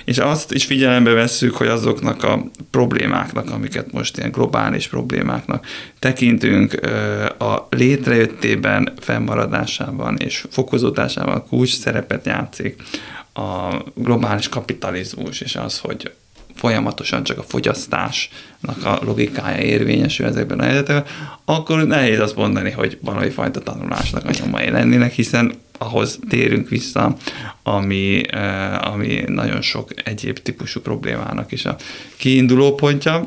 és 0.06 0.18
azt 0.18 0.54
is 0.54 0.66
figyelembe 0.66 1.12
vesszük, 1.12 1.56
hogy 1.56 1.68
azoknak 1.68 2.24
a 2.24 2.46
problémáknak, 2.72 3.52
amiket 3.52 3.92
most 3.92 4.18
ilyen 4.18 4.32
globális 4.32 4.88
problémáknak 4.88 5.66
tekintünk, 6.00 6.80
a 7.38 7.68
létrejöttében, 7.70 8.94
fennmaradásában 9.00 10.18
és 10.18 10.46
fokozódásában 10.50 11.48
kulcs 11.48 11.78
szerepet 11.78 12.26
játszik 12.26 12.82
a 13.34 13.76
globális 13.94 14.50
kapitalizmus, 14.50 15.42
és 15.42 15.56
az, 15.56 15.80
hogy 15.80 16.12
folyamatosan 16.56 17.24
csak 17.24 17.38
a 17.38 17.44
fogyasztásnak 17.44 18.86
a 18.86 19.00
logikája 19.04 19.64
érvényesül 19.64 20.26
ezekben 20.26 20.60
a 20.60 20.64
helyzetekben, 20.64 21.06
akkor 21.46 21.88
nehéz 21.88 22.20
azt 22.20 22.36
mondani, 22.36 22.72
hogy 22.72 22.98
valami 23.02 23.30
fajta 23.30 23.60
tanulásnak 23.60 24.26
a 24.26 24.32
nyomai 24.40 24.70
lennének, 24.70 25.14
hiszen 25.14 25.54
ahhoz 25.78 26.20
térünk 26.30 26.70
vissza, 26.70 27.16
ami, 27.64 28.22
eh, 28.30 28.92
ami 28.94 29.24
nagyon 29.28 29.62
sok 29.62 29.90
egyéb 30.04 30.40
típusú 30.40 30.80
problémának 30.82 31.52
is 31.52 31.66
a 31.66 31.76
kiinduló 32.18 32.76
pontja. 32.76 33.26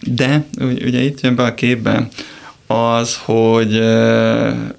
De 0.00 0.44
ugye 0.60 1.00
itt 1.00 1.20
jön 1.20 1.34
be 1.34 1.42
a 1.42 1.54
képbe 1.54 2.08
az, 2.66 3.16
hogy 3.24 3.76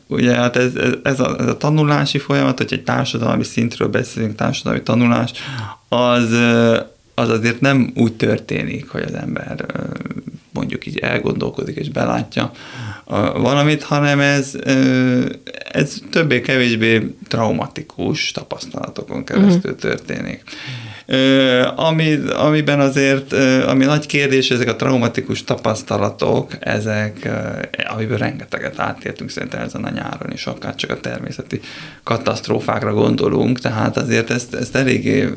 ugye 0.08 0.36
hát 0.36 0.56
ez, 0.56 0.72
ez, 1.04 1.20
a, 1.20 1.36
ez 1.40 1.48
a 1.48 1.58
tanulási 1.58 2.18
folyamat, 2.18 2.58
hogy 2.58 2.74
egy 2.74 2.84
társadalmi 2.84 3.44
szintről 3.44 3.88
beszélünk, 3.88 4.36
társadalmi 4.36 4.84
tanulás, 4.84 5.32
az, 5.90 6.30
az 7.16 7.30
azért 7.30 7.62
nem 7.62 7.92
úgy 7.96 8.14
történik, 8.14 8.90
hogy 8.90 9.02
az 9.02 9.14
ember 9.14 9.66
mondjuk 10.54 10.86
így 10.86 10.98
elgondolkodik 10.98 11.76
és 11.76 11.90
belátja 11.90 12.52
valamit, 13.36 13.84
hanem 13.84 14.20
ez, 14.20 14.56
ez 15.72 15.98
többé-kevésbé 16.12 17.16
traumatikus 17.28 18.32
tapasztalatokon 18.32 19.24
keresztül 19.24 19.72
uh-huh. 19.72 19.76
történik. 19.76 20.44
Ami, 21.76 22.20
amiben 22.36 22.80
azért, 22.80 23.34
ami 23.68 23.86
nagy 23.86 24.06
kérdés, 24.06 24.52
ezek 24.52 24.68
a 24.68 24.76
traumatikus 24.76 25.44
tapasztalatok, 25.44 26.52
ezek, 26.60 27.30
amiből 27.94 28.18
rengeteget 28.18 28.80
átértünk 28.80 29.30
szerintem 29.30 29.62
ezen 29.62 29.84
a 29.84 29.90
nyáron 29.90 30.32
is, 30.32 30.46
akár 30.46 30.76
csak 30.76 30.90
a 30.90 31.00
természeti 31.00 31.60
katasztrófákra 32.04 32.94
gondolunk, 32.94 33.60
tehát 33.60 33.98
azért 33.98 34.30
ezt, 34.30 34.54
ezt 34.54 34.76
eléggé 34.76 35.30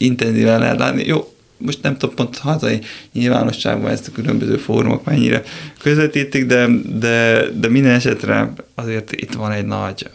intenzíven 0.00 0.58
lehet 0.58 0.78
látni. 0.78 1.06
Jó, 1.06 1.32
most 1.56 1.82
nem 1.82 1.96
tudom 1.96 2.14
pont 2.14 2.38
hazai 2.38 2.80
nyilvánosságban 3.12 3.90
ezt 3.90 4.08
a 4.08 4.12
különböző 4.12 4.56
fórumok 4.56 5.04
mennyire 5.04 5.42
közvetítik, 5.78 6.46
de, 6.46 6.66
de, 6.98 7.44
de 7.60 7.68
minden 7.68 7.94
esetre 7.94 8.52
azért 8.74 9.12
itt 9.12 9.32
van 9.32 9.52
egy 9.52 9.66
nagy 9.66 10.10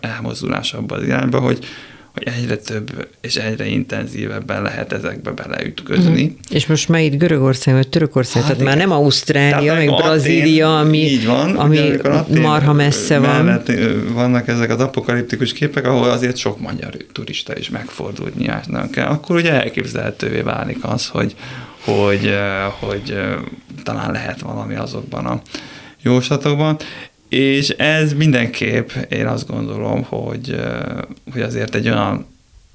elmozdulás 0.00 0.72
abban 0.72 0.98
az 0.98 1.04
irányba, 1.04 1.38
hogy, 1.38 1.64
hogy 2.12 2.28
egyre 2.36 2.56
több 2.56 3.08
és 3.20 3.36
egyre 3.36 3.66
intenzívebben 3.66 4.62
lehet 4.62 4.92
ezekbe 4.92 5.30
beleütközni. 5.30 6.22
Uh-huh. 6.22 6.38
És 6.50 6.66
most 6.66 6.88
már 6.88 7.00
itt 7.02 7.18
Görögország 7.18 7.74
vagy 7.74 7.88
Törökország, 7.88 8.42
hát 8.42 8.42
tehát 8.42 8.60
igen. 8.60 8.78
már 8.78 8.88
nem 8.88 8.96
Ausztrália, 8.96 9.74
meg 9.74 9.86
Brazília, 9.94 10.78
ami, 10.78 10.98
így 10.98 11.26
van, 11.26 11.56
ami 11.56 11.90
marha 12.40 12.72
messze 12.72 13.18
van. 13.18 13.62
Vannak 14.12 14.48
ezek 14.48 14.70
az 14.70 14.80
apokaliptikus 14.80 15.52
képek, 15.52 15.86
ahol 15.86 16.10
azért 16.10 16.36
sok 16.36 16.60
magyar 16.60 16.96
turista 17.12 17.56
is 17.56 17.70
megfordult 17.70 18.36
nyilván 18.36 18.90
kell. 18.90 19.06
Akkor 19.06 19.36
ugye 19.36 19.52
elképzelhetővé 19.52 20.40
válik 20.40 20.78
az, 20.84 21.06
hogy, 21.06 21.34
hogy, 21.84 22.34
hogy 22.80 23.18
talán 23.82 24.12
lehet 24.12 24.40
valami 24.40 24.74
azokban 24.74 25.26
a 25.26 25.40
jóslatokban. 26.02 26.76
És 27.30 27.68
ez 27.68 28.12
mindenképp, 28.12 28.90
én 29.08 29.26
azt 29.26 29.46
gondolom, 29.46 30.02
hogy, 30.02 30.60
hogy 31.32 31.42
azért 31.42 31.74
egy 31.74 31.88
olyan 31.88 32.26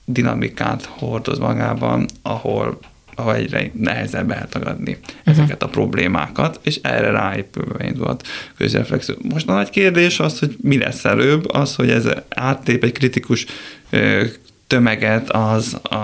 dinamikát 0.06 0.86
hordoz 0.86 1.38
magában, 1.38 2.06
ahol, 2.22 2.80
ahol 3.16 3.36
egyre 3.36 3.72
nehezebb 3.74 4.32
eltagadni 4.32 4.92
uh-huh. 4.92 5.18
ezeket 5.24 5.64
a 5.64 5.68
problémákat, 5.68 6.60
és 6.64 6.80
erre 6.82 7.12
ráépülve 7.12 7.86
indult 7.86 8.28
közreflexió. 8.58 9.16
Most 9.34 9.50
a 9.50 9.54
nagy 9.54 9.70
kérdés 9.70 10.20
az, 10.20 10.40
hogy 10.40 10.56
mi 10.62 10.78
lesz 10.78 11.06
előbb, 11.06 11.50
az, 11.50 11.76
hogy 11.76 11.90
ez 11.90 12.06
áttép 12.30 12.84
egy 12.84 12.92
kritikus 12.92 13.46
tömeget 14.68 15.30
az 15.30 15.78
a, 15.84 15.96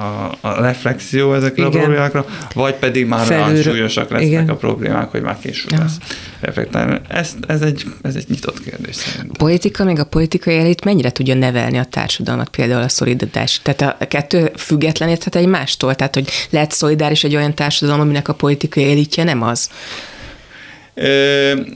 a 0.41 0.61
reflexió 0.61 1.33
ezekre 1.33 1.65
Igen. 1.65 1.67
a 1.67 1.83
problémákra, 1.83 2.25
vagy 2.53 2.73
pedig 2.73 3.05
már 3.05 3.25
Felül... 3.25 3.43
olyan 3.43 3.61
súlyosak 3.61 4.09
lesznek 4.09 4.29
Igen. 4.29 4.49
a 4.49 4.55
problémák, 4.55 5.11
hogy 5.11 5.21
már 5.21 5.37
később 5.39 5.79
lesz 5.79 5.97
reflektálni. 6.39 6.99
Ez, 7.07 7.33
ez, 7.47 7.61
egy, 7.61 7.85
ez 8.01 8.15
egy 8.15 8.25
nyitott 8.29 8.63
kérdés 8.63 8.95
szerintem. 8.95 9.29
A 9.33 9.37
politika, 9.37 9.83
még 9.83 9.99
a 9.99 10.03
politikai 10.03 10.57
elit 10.57 10.83
mennyire 10.83 11.11
tudja 11.11 11.35
nevelni 11.35 11.77
a 11.77 11.83
társadalmat, 11.83 12.49
például 12.49 12.83
a 12.83 12.89
szolidaritás? 12.89 13.59
Tehát 13.63 14.01
a 14.01 14.07
kettő 14.07 14.51
függetleníthet 14.55 15.35
egymástól? 15.35 15.95
Tehát, 15.95 16.13
hogy 16.13 16.29
lehet 16.49 16.71
szolidáris 16.71 17.23
egy 17.23 17.35
olyan 17.35 17.55
társadalom, 17.55 18.01
aminek 18.01 18.27
a 18.27 18.33
politikai 18.33 18.89
elitje 18.91 19.23
nem 19.23 19.41
az? 19.41 19.69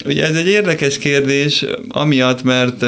Ugye 0.06 0.26
ez 0.26 0.36
egy 0.36 0.48
érdekes 0.48 0.98
kérdés, 0.98 1.66
amiatt, 1.88 2.44
mert 2.44 2.86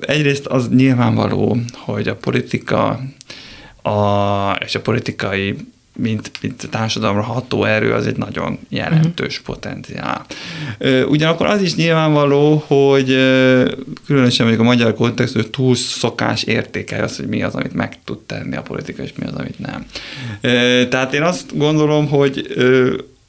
egyrészt 0.00 0.46
az 0.46 0.68
nyilvánvaló, 0.68 1.56
hogy 1.72 2.08
a 2.08 2.14
politika 2.14 3.00
a, 3.82 4.58
és 4.64 4.74
a 4.74 4.80
politikai 4.80 5.56
mint, 5.96 6.30
mint 6.40 6.68
társadalomra 6.70 7.22
ható 7.22 7.64
erő, 7.64 7.92
az 7.92 8.06
egy 8.06 8.16
nagyon 8.16 8.58
jelentős 8.68 9.38
uh-huh. 9.38 9.54
potenciál. 9.54 10.26
Ugyanakkor 11.08 11.46
az 11.46 11.62
is 11.62 11.74
nyilvánvaló, 11.74 12.64
hogy 12.66 13.06
különösen 14.06 14.46
mondjuk 14.46 14.60
a 14.60 14.68
magyar 14.70 14.94
kontextus 14.94 15.44
túl 15.50 15.74
szokás 15.74 16.42
értékel 16.42 17.02
az, 17.02 17.16
hogy 17.16 17.26
mi 17.26 17.42
az, 17.42 17.54
amit 17.54 17.74
meg 17.74 17.98
tud 18.04 18.18
tenni 18.18 18.56
a 18.56 18.62
politika, 18.62 19.02
és 19.02 19.12
mi 19.18 19.26
az, 19.26 19.34
amit 19.34 19.58
nem. 19.58 19.86
Tehát 20.88 21.14
én 21.14 21.22
azt 21.22 21.56
gondolom, 21.56 22.08
hogy 22.08 22.46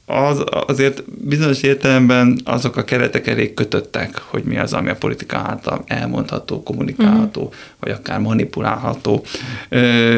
az 0.06 0.44
azért 0.66 1.02
bizonyos 1.04 1.62
értelemben 1.62 2.40
azok 2.44 2.76
a 2.76 2.84
keretek 2.84 3.26
elég 3.26 3.54
kötöttek, 3.54 4.18
hogy 4.18 4.42
mi 4.42 4.58
az, 4.58 4.72
ami 4.72 4.88
a 4.88 4.94
politika 4.94 5.36
által 5.36 5.84
elmondható, 5.86 6.62
kommunikálható, 6.62 7.40
uh-huh. 7.40 7.56
vagy 7.80 7.90
akár 7.90 8.20
manipulálható. 8.20 9.24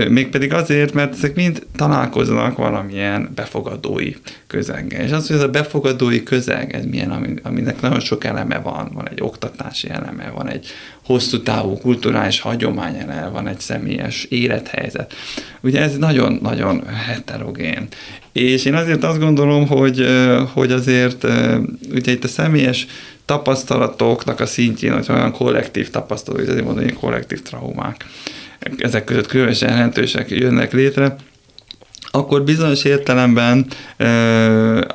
Mégpedig 0.08 0.52
azért, 0.52 0.92
mert 0.92 1.12
ezek 1.12 1.34
mind 1.34 1.66
találkoznak 1.76 2.56
valamilyen 2.56 3.30
befogadói 3.34 4.14
közeggel. 4.46 5.04
És 5.04 5.10
az, 5.10 5.26
hogy 5.26 5.36
ez 5.36 5.42
a 5.42 5.48
befogadói 5.48 6.22
közeg, 6.22 6.74
ez 6.74 6.84
milyen, 6.84 7.40
aminek 7.42 7.80
nagyon 7.80 8.00
sok 8.00 8.24
eleme 8.24 8.58
van, 8.58 8.90
van 8.94 9.08
egy 9.08 9.20
oktatási 9.20 9.90
eleme, 9.90 10.30
van 10.34 10.48
egy 10.48 10.66
hosszú 11.04 11.42
távú 11.42 11.78
kulturális 11.78 12.40
hagyomány 12.40 12.94
eleme, 12.94 13.28
van 13.28 13.48
egy 13.48 13.60
személyes 13.60 14.24
élethelyzet. 14.24 15.14
Ugye 15.60 15.80
ez 15.80 15.96
nagyon-nagyon 15.96 16.86
heterogén. 16.86 17.88
És 18.34 18.64
én 18.64 18.74
azért 18.74 19.04
azt 19.04 19.18
gondolom, 19.18 19.66
hogy, 19.66 20.06
hogy 20.52 20.72
azért 20.72 21.24
ugye 21.94 22.12
itt 22.12 22.24
a 22.24 22.28
személyes 22.28 22.86
tapasztalatoknak 23.24 24.40
a 24.40 24.46
szintjén, 24.46 24.92
hogy 24.92 25.06
olyan 25.08 25.32
kollektív 25.32 25.90
tapasztalatok, 25.90 26.48
azért 26.48 26.64
mondom, 26.64 26.84
hogy 26.84 26.94
kollektív 26.94 27.42
traumák, 27.42 28.04
ezek 28.78 29.04
között 29.04 29.26
különösen 29.26 29.70
jelentősek 29.70 30.30
jönnek 30.30 30.72
létre, 30.72 31.16
akkor 32.14 32.44
bizonyos 32.44 32.84
értelemben 32.84 33.66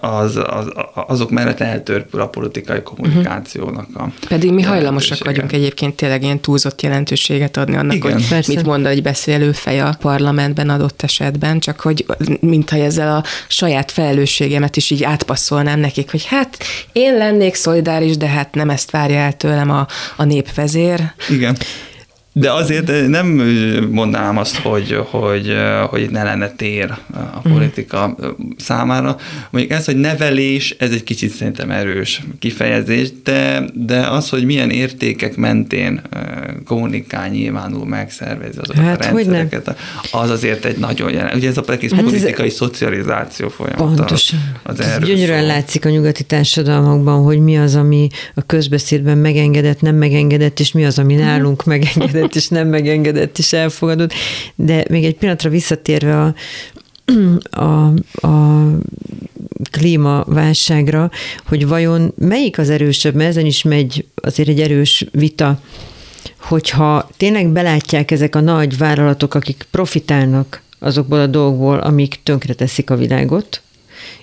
az, 0.01 0.35
az, 0.35 0.67
azok 0.93 1.29
mellett 1.29 1.59
eltörpül 1.59 2.21
a 2.21 2.27
politikai 2.27 2.81
kommunikációnak 2.81 3.87
a 3.93 4.07
Pedig 4.27 4.53
mi 4.53 4.61
hajlamosak 4.61 5.23
vagyunk 5.25 5.51
egyébként 5.51 5.95
tényleg 5.95 6.23
ilyen 6.23 6.39
túlzott 6.39 6.81
jelentőséget 6.81 7.57
adni 7.57 7.75
annak, 7.75 7.95
Igen, 7.95 8.13
hogy 8.13 8.27
persze. 8.27 8.53
mit 8.53 8.65
mond 8.65 8.85
egy 8.85 9.01
beszélőfej 9.01 9.79
a 9.79 9.95
parlamentben 9.99 10.69
adott 10.69 11.01
esetben, 11.01 11.59
csak 11.59 11.79
hogy 11.79 12.05
mintha 12.39 12.77
ezzel 12.77 13.15
a 13.15 13.23
saját 13.47 13.91
felelősségemet 13.91 14.75
is 14.75 14.89
így 14.89 15.03
átpasszolnám 15.03 15.79
nekik, 15.79 16.11
hogy 16.11 16.25
hát 16.25 16.57
én 16.91 17.17
lennék 17.17 17.55
szolidáris, 17.55 18.17
de 18.17 18.27
hát 18.27 18.53
nem 18.53 18.69
ezt 18.69 18.91
várja 18.91 19.17
el 19.17 19.33
tőlem 19.33 19.69
a, 19.69 19.87
a 20.15 20.23
népvezér. 20.23 21.13
Igen. 21.29 21.57
De 22.39 22.51
azért 22.51 23.07
nem 23.07 23.27
mondanám 23.91 24.37
azt, 24.37 24.57
hogy, 24.57 24.97
hogy, 25.09 25.55
hogy 25.89 26.09
ne 26.09 26.23
lenne 26.23 26.49
tér 26.49 26.91
a 27.13 27.39
mhm. 27.43 27.53
politika 27.53 28.15
számára. 28.57 29.17
Mondjuk 29.49 29.73
ez, 29.73 29.85
hogy 29.85 29.95
nevelés, 29.95 30.75
ez 30.79 30.91
egy 30.91 31.03
kicsit 31.03 31.31
szerintem 31.31 31.71
erős 31.71 32.21
kifejezés, 32.39 33.09
de, 33.23 33.63
de 33.73 34.07
az, 34.07 34.29
hogy 34.29 34.45
milyen 34.45 34.69
értékek 34.69 35.35
mentén 35.35 36.01
kommunikál, 36.65 37.27
nyilvánul, 37.29 37.85
megszervezi 37.85 38.57
azokat 38.57 38.83
hát, 38.83 39.05
a 39.05 39.11
rendszereket, 39.11 39.75
az 40.11 40.29
azért 40.29 40.65
egy 40.65 40.77
nagyon 40.77 41.11
jelen. 41.11 41.35
Ugye 41.35 41.49
ez 41.49 41.57
a 41.57 41.63
egész 41.67 41.91
hát 41.91 42.03
politikai 42.03 42.47
ez 42.47 42.53
szocializáció 42.53 43.49
folyamata. 43.49 43.83
Pontosan. 43.83 44.39
Az 44.63 44.79
ez 44.79 44.97
gyönyörűen 45.03 45.41
szó. 45.41 45.47
látszik 45.47 45.85
a 45.85 45.89
nyugati 45.89 46.23
társadalmakban, 46.23 47.23
hogy 47.23 47.39
mi 47.39 47.57
az, 47.57 47.75
ami 47.75 48.07
a 48.35 48.41
közbeszédben 48.41 49.17
megengedett, 49.17 49.81
nem 49.81 49.95
megengedett, 49.95 50.59
és 50.59 50.71
mi 50.71 50.85
az, 50.85 50.99
ami 50.99 51.15
nálunk 51.15 51.65
megengedett 51.65 52.28
megengedett 52.29 52.35
és 52.35 52.47
nem 52.47 52.67
megengedett 52.67 53.37
és 53.37 53.53
elfogadott. 53.53 54.13
De 54.55 54.85
még 54.89 55.05
egy 55.05 55.15
pillanatra 55.15 55.49
visszatérve 55.49 56.21
a, 56.21 56.35
a, 57.65 57.93
a 58.27 58.67
klímaválságra, 59.71 61.11
hogy 61.47 61.67
vajon 61.67 62.13
melyik 62.17 62.57
az 62.57 62.69
erősebb, 62.69 63.15
mert 63.15 63.29
ezen 63.29 63.45
is 63.45 63.63
megy 63.63 64.05
azért 64.15 64.49
egy 64.49 64.61
erős 64.61 65.05
vita, 65.11 65.59
hogyha 66.37 67.09
tényleg 67.17 67.47
belátják 67.47 68.11
ezek 68.11 68.35
a 68.35 68.41
nagy 68.41 68.77
vállalatok, 68.77 69.33
akik 69.33 69.67
profitálnak 69.71 70.61
azokból 70.79 71.19
a 71.19 71.27
dolgokból, 71.27 71.77
amik 71.77 72.19
tönkreteszik 72.23 72.89
a 72.89 72.95
világot, 72.95 73.61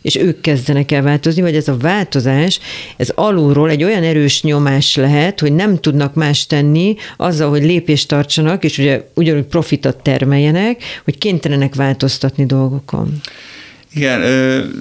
és 0.07 0.17
ők 0.17 0.41
kezdenek 0.41 0.93
el 0.93 1.03
változni, 1.03 1.43
vagy 1.43 1.57
ez 1.57 1.69
a 1.69 1.77
változás, 1.77 2.61
ez 2.97 3.09
alulról 3.15 3.71
egy 3.71 3.85
olyan 3.85 4.03
erős 4.03 4.43
nyomás 4.43 4.97
lehet, 4.97 5.41
hogy 5.41 5.53
nem 5.53 5.81
tudnak 5.81 6.15
más 6.15 6.47
tenni 6.47 6.97
azzal, 7.17 7.49
hogy 7.51 7.63
lépést 7.63 8.09
tartsanak, 8.09 8.65
és 8.65 8.79
ugye 8.79 9.09
ugyanúgy 9.15 9.45
profitat 9.45 10.03
termeljenek, 10.03 10.83
hogy 11.05 11.19
kénytelenek 11.19 11.75
változtatni 11.75 12.47
dolgokon. 12.47 13.21
Igen, 13.95 14.21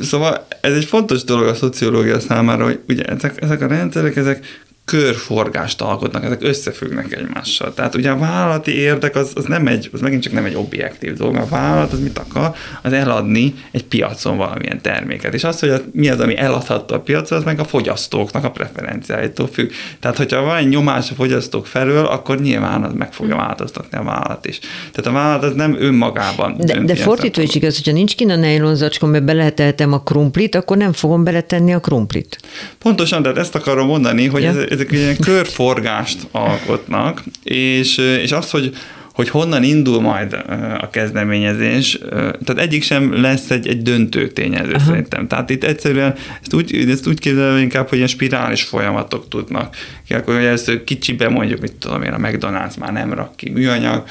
szóval 0.02 0.48
ez 0.62 0.74
egy 0.74 0.86
fontos 0.86 1.24
dolog 1.24 1.48
a 1.48 1.54
szociológia 1.56 2.20
számára, 2.20 2.64
hogy 2.64 2.80
ugye 2.88 3.04
ezek, 3.04 3.42
ezek 3.42 3.62
a 3.62 3.68
rendszerek, 3.68 4.16
ezek 4.16 4.46
körforgást 4.86 5.82
alkotnak, 5.82 6.24
ezek 6.24 6.44
összefüggnek 6.44 7.14
egymással. 7.14 7.74
Tehát 7.74 7.96
ugye 7.96 8.10
a 8.10 8.18
vállalati 8.18 8.78
érdek 8.78 9.16
az, 9.16 9.32
az 9.36 9.46
nem 9.46 9.68
egy, 9.68 9.90
az 9.94 10.02
megint 10.02 10.24
csak 10.24 10.34
nem 10.34 10.46
egy 10.46 10.56
objektív 10.56 11.14
dolog, 11.14 11.36
a 11.36 11.48
vállalat 11.50 11.92
az 11.92 12.00
mit 12.00 12.18
akar? 12.18 12.56
Az 12.82 12.94
eladni 12.94 13.54
egy 13.72 13.84
piacon 13.84 14.38
valamilyen 14.38 14.82
terméket. 14.82 15.34
És 15.34 15.44
az, 15.44 15.60
hogy 15.60 15.84
mi 15.92 16.10
az, 16.10 16.20
ami 16.20 16.38
eladható 16.38 16.96
a 16.96 17.00
piacon, 17.00 17.38
az 17.38 17.44
meg 17.44 17.60
a 17.60 17.64
fogyasztóknak 17.64 18.44
a 18.44 18.52
preferenciáitól 18.52 19.48
függ. 19.48 19.72
Tehát, 20.00 20.18
hogyha 20.18 20.42
van 20.42 20.58
egy 20.58 20.68
nyomás 20.68 21.12
a 21.12 21.14
fogyasztók 21.14 21.66
felől, 21.66 22.06
akkor 22.06 22.42
nyilván 22.42 22.84
az 22.84 22.94
meg 22.94 23.14
fogja 23.14 23.36
változtatni 23.36 23.98
a 23.98 24.04
vállalat 24.04 24.46
is. 24.46 24.60
Tehát 24.92 25.12
a 25.12 25.12
vállalat 25.12 25.44
az 25.44 25.54
nem 25.54 25.76
önmagában. 25.80 26.56
De, 26.58 26.80
de 26.80 26.96
fordítva 26.96 27.42
is 27.42 27.56
igaz, 27.56 27.76
hogyha 27.76 27.92
nincs 27.92 28.16
kint 28.16 28.32
a 28.32 28.36
nejlon 28.36 28.76
zacskon, 28.76 29.10
mert 29.10 29.24
beleteltem 29.24 29.94
a 29.94 30.00
krumplit, 30.00 30.56
akkor 30.56 30.78
nem 30.78 30.94
fogom 30.94 31.24
beletenni 31.24 31.74
a 31.74 31.80
krumplit. 31.80 32.38
Pontosan, 32.78 33.22
tehát 33.22 33.38
ezt 33.38 33.56
akarom 33.56 33.88
mondani, 33.88 34.28
hogy 34.28 34.42
ja. 34.42 34.50
ez, 34.50 34.75
ezek 34.76 34.92
ilyen 34.92 35.18
körforgást 35.18 36.28
alkotnak, 36.32 37.24
és, 37.44 37.98
és 37.98 38.32
az, 38.32 38.50
hogy 38.50 38.76
hogy 39.16 39.30
honnan 39.30 39.64
indul 39.64 40.02
majd 40.02 40.34
a 40.80 40.90
kezdeményezés, 40.90 42.00
tehát 42.10 42.58
egyik 42.58 42.84
sem 42.84 43.22
lesz 43.22 43.52
egy, 43.52 43.68
egy 43.68 43.82
döntő 43.82 44.28
tényező 44.28 44.74
Aha. 44.74 44.86
szerintem. 44.86 45.28
Tehát 45.28 45.50
itt 45.50 45.64
egyszerűen 45.64 46.16
ezt 46.42 46.54
úgy, 46.54 46.90
ezt 46.90 47.08
úgy 47.08 47.20
képzelem 47.20 47.58
inkább, 47.58 47.88
hogy 47.88 47.98
ilyen 47.98 48.10
spirális 48.10 48.64
folyamatok 48.64 49.28
tudnak. 49.30 49.76
Akkor, 50.10 50.36
hogy 50.36 50.44
ezt 50.44 50.84
kicsibe 50.84 51.30
mondjuk, 51.30 51.62
mit 51.62 51.74
tudom 51.74 52.02
én, 52.02 52.12
a 52.12 52.18
McDonald's 52.18 52.80
már 52.80 52.92
nem 52.92 53.14
rak 53.14 53.36
ki 53.36 53.50
műanyag 53.50 54.04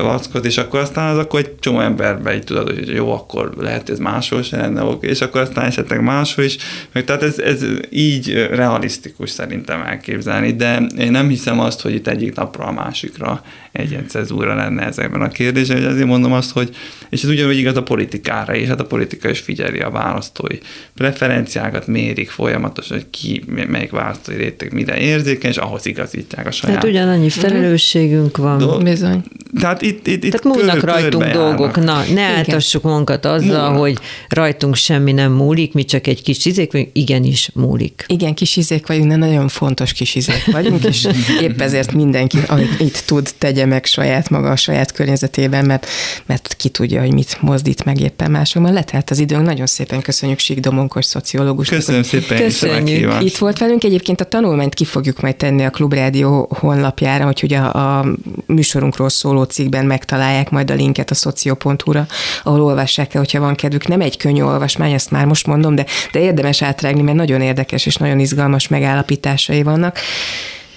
vackot, 0.00 0.44
és 0.44 0.58
akkor 0.58 0.80
aztán 0.80 1.10
az 1.10 1.18
akkor 1.18 1.40
egy 1.40 1.58
csomó 1.58 1.80
emberbe 1.80 2.34
így 2.34 2.44
tudod, 2.44 2.68
hogy 2.68 2.88
jó, 2.88 3.12
akkor 3.12 3.52
lehet 3.58 3.90
ez 3.90 3.98
máshol 3.98 4.42
se 4.42 4.56
lenne, 4.56 4.82
és 5.00 5.20
akkor 5.20 5.40
aztán 5.40 5.64
esetleg 5.64 6.02
máshol 6.02 6.44
is. 6.44 6.56
Meg, 6.92 7.04
tehát 7.04 7.22
ez, 7.22 7.38
ez 7.38 7.64
így 7.90 8.48
realisztikus 8.50 9.30
szerintem 9.30 9.82
elképzelni, 9.82 10.52
de 10.52 10.82
én 10.98 11.10
nem 11.10 11.28
hiszem 11.28 11.60
azt, 11.60 11.80
hogy 11.80 11.94
itt 11.94 12.08
egyik 12.08 12.34
napra 12.34 12.64
a 12.64 12.72
másikra 12.72 13.42
egy 13.72 13.92
cezúra 14.20 14.54
lenne 14.54 14.86
ezekben 14.86 15.22
a 15.22 15.28
kérdésben, 15.28 15.76
hogy 15.76 15.86
azért 15.86 16.06
mondom 16.06 16.32
azt, 16.32 16.52
hogy, 16.52 16.76
és 17.10 17.22
ez 17.22 17.28
ugyanúgy 17.28 17.58
igaz 17.58 17.76
a 17.76 17.82
politikára 17.82 18.54
is, 18.54 18.68
hát 18.68 18.80
a 18.80 18.84
politika 18.84 19.28
is 19.28 19.38
figyeli 19.38 19.78
a 19.78 19.90
választói 19.90 20.58
preferenciákat, 20.94 21.86
mérik 21.86 22.30
folyamatosan, 22.30 22.96
hogy 22.96 23.10
ki, 23.10 23.44
melyik 23.68 23.90
választói 23.90 24.36
réteg 24.36 24.72
mire 24.72 24.98
érzékeny, 24.98 25.50
és 25.50 25.56
ahhoz 25.56 25.86
igazítják 25.86 26.46
a 26.46 26.50
saját. 26.50 26.76
Tehát 26.76 26.94
ugyanannyi 26.94 27.26
mhm. 27.26 27.38
felelősségünk 27.38 28.36
van. 28.36 28.58
Do- 28.58 28.82
Bizony. 28.82 29.22
Tehát 29.60 29.82
itt, 29.82 30.06
itt, 30.06 30.24
itt 30.24 30.32
Tehát 30.32 30.56
múlnak 30.56 30.78
kör, 30.78 30.88
rajtunk 30.88 31.24
dolgok. 31.24 31.84
Na, 31.84 32.02
ne 32.14 32.22
áltassuk 32.22 32.82
magunkat 32.82 33.24
azzal, 33.24 33.68
múlnak. 33.68 33.78
hogy 33.78 33.98
rajtunk 34.28 34.74
semmi 34.74 35.12
nem 35.12 35.32
múlik, 35.32 35.72
mi 35.72 35.84
csak 35.84 36.06
egy 36.06 36.22
kis 36.22 36.44
izék 36.44 36.72
vagyunk, 36.72 36.90
igenis 36.92 37.50
múlik. 37.54 38.04
Igen, 38.06 38.34
kis 38.34 38.56
izék 38.56 38.86
vagyunk, 38.86 39.08
de 39.08 39.16
nagyon 39.16 39.48
fontos 39.48 39.92
kis 39.92 40.14
izék 40.14 40.44
vagyunk, 40.52 40.84
és 40.84 41.08
épp 41.46 41.60
ezért 41.60 41.92
mindenki, 41.92 42.38
amit 42.46 42.80
itt 42.80 43.02
tud, 43.06 43.28
tegye 43.38 43.66
meg 43.66 43.84
saját 43.84 44.09
maga 44.30 44.50
a 44.50 44.56
saját 44.56 44.92
környezetében, 44.92 45.64
mert, 45.64 45.86
mert 46.26 46.54
ki 46.56 46.68
tudja, 46.68 47.00
hogy 47.00 47.12
mit 47.12 47.36
mozdít 47.40 47.84
meg 47.84 48.00
éppen 48.00 48.30
másokban. 48.30 48.72
Letelt 48.72 49.10
az 49.10 49.18
időnk, 49.18 49.46
nagyon 49.46 49.66
szépen 49.66 50.00
köszönjük 50.00 50.38
Sík 50.38 50.60
Domonkos 50.60 51.04
szociológus. 51.04 51.68
Köszönöm 51.68 52.02
szépen. 52.02 52.38
Köszönjük. 52.38 53.12
Itt 53.20 53.36
volt 53.36 53.58
velünk. 53.58 53.84
Egyébként 53.84 54.20
a 54.20 54.24
tanulmányt 54.24 54.74
ki 54.74 54.84
fogjuk 54.84 55.20
majd 55.20 55.36
tenni 55.36 55.64
a 55.64 55.70
Klubrádió 55.70 56.48
honlapjára, 56.58 57.24
hogy 57.24 57.54
a, 57.54 57.98
a 57.98 58.06
műsorunkról 58.46 59.08
szóló 59.08 59.42
cikkben 59.42 59.86
megtalálják 59.86 60.50
majd 60.50 60.70
a 60.70 60.74
linket 60.74 61.10
a 61.10 61.14
szoció.hu-ra, 61.14 62.06
ahol 62.42 62.62
olvassák 62.62 63.14
el, 63.14 63.20
hogyha 63.20 63.40
van 63.40 63.54
kedvük. 63.54 63.86
Nem 63.86 64.00
egy 64.00 64.16
könnyű 64.16 64.42
olvasmány, 64.42 64.92
ezt 64.92 65.10
már 65.10 65.24
most 65.24 65.46
mondom, 65.46 65.74
de, 65.74 65.86
de 66.12 66.20
érdemes 66.20 66.62
átrágni, 66.62 67.02
mert 67.02 67.16
nagyon 67.16 67.40
érdekes 67.40 67.86
és 67.86 67.96
nagyon 67.96 68.18
izgalmas 68.18 68.68
megállapításai 68.68 69.62
vannak. 69.62 69.98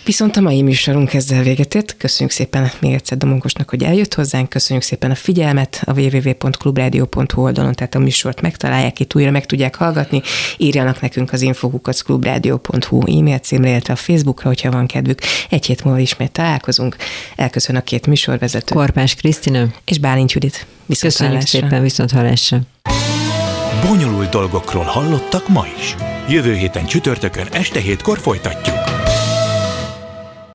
Viszont 0.05 0.37
a 0.37 0.41
mai 0.41 0.61
műsorunk 0.61 1.13
ezzel 1.13 1.43
véget 1.43 1.75
ért. 1.75 1.95
Köszönjük 1.97 2.35
szépen 2.35 2.71
még 2.79 2.93
egyszer 2.93 3.17
Domonkosnak, 3.17 3.69
hogy 3.69 3.83
eljött 3.83 4.13
hozzánk, 4.13 4.49
köszönjük 4.49 4.85
szépen 4.85 5.11
a 5.11 5.15
figyelmet 5.15 5.81
a 5.85 5.99
www.clubradio.hu 5.99 7.41
oldalon, 7.41 7.73
tehát 7.73 7.95
a 7.95 7.99
műsort 7.99 8.41
megtalálják, 8.41 8.99
itt 8.99 9.15
újra 9.15 9.31
meg 9.31 9.45
tudják 9.45 9.75
hallgatni, 9.75 10.21
írjanak 10.57 11.01
nekünk 11.01 11.33
az 11.33 11.41
infokukaclubradio.hu 11.41 13.17
e-mail 13.17 13.37
címre, 13.37 13.69
illetve 13.69 13.93
a 13.93 13.95
Facebookra, 13.95 14.47
hogyha 14.47 14.71
van 14.71 14.87
kedvük. 14.87 15.19
Egy 15.49 15.65
hét 15.65 15.83
múlva 15.83 15.99
ismét 15.99 16.31
találkozunk. 16.31 16.95
Elköszön 17.35 17.75
a 17.75 17.81
két 17.81 18.07
műsorvezető. 18.07 18.75
Korpás 18.75 19.15
Krisztina. 19.15 19.67
És 19.85 19.99
Bálint 19.99 20.31
Judit. 20.31 20.65
Viszont 20.85 21.13
Köszönjük 21.13 21.35
hallásra. 21.35 21.59
szépen, 21.59 21.81
viszont 21.81 22.11
hallásra. 22.11 22.59
Bonyolult 23.87 24.29
dolgokról 24.29 24.83
hallottak 24.83 25.47
ma 25.47 25.65
is. 25.79 25.95
Jövő 26.29 26.55
héten 26.55 26.85
csütörtökön 26.85 27.47
este 27.51 27.79
hétkor 27.79 28.17
folytatjuk. 28.19 28.72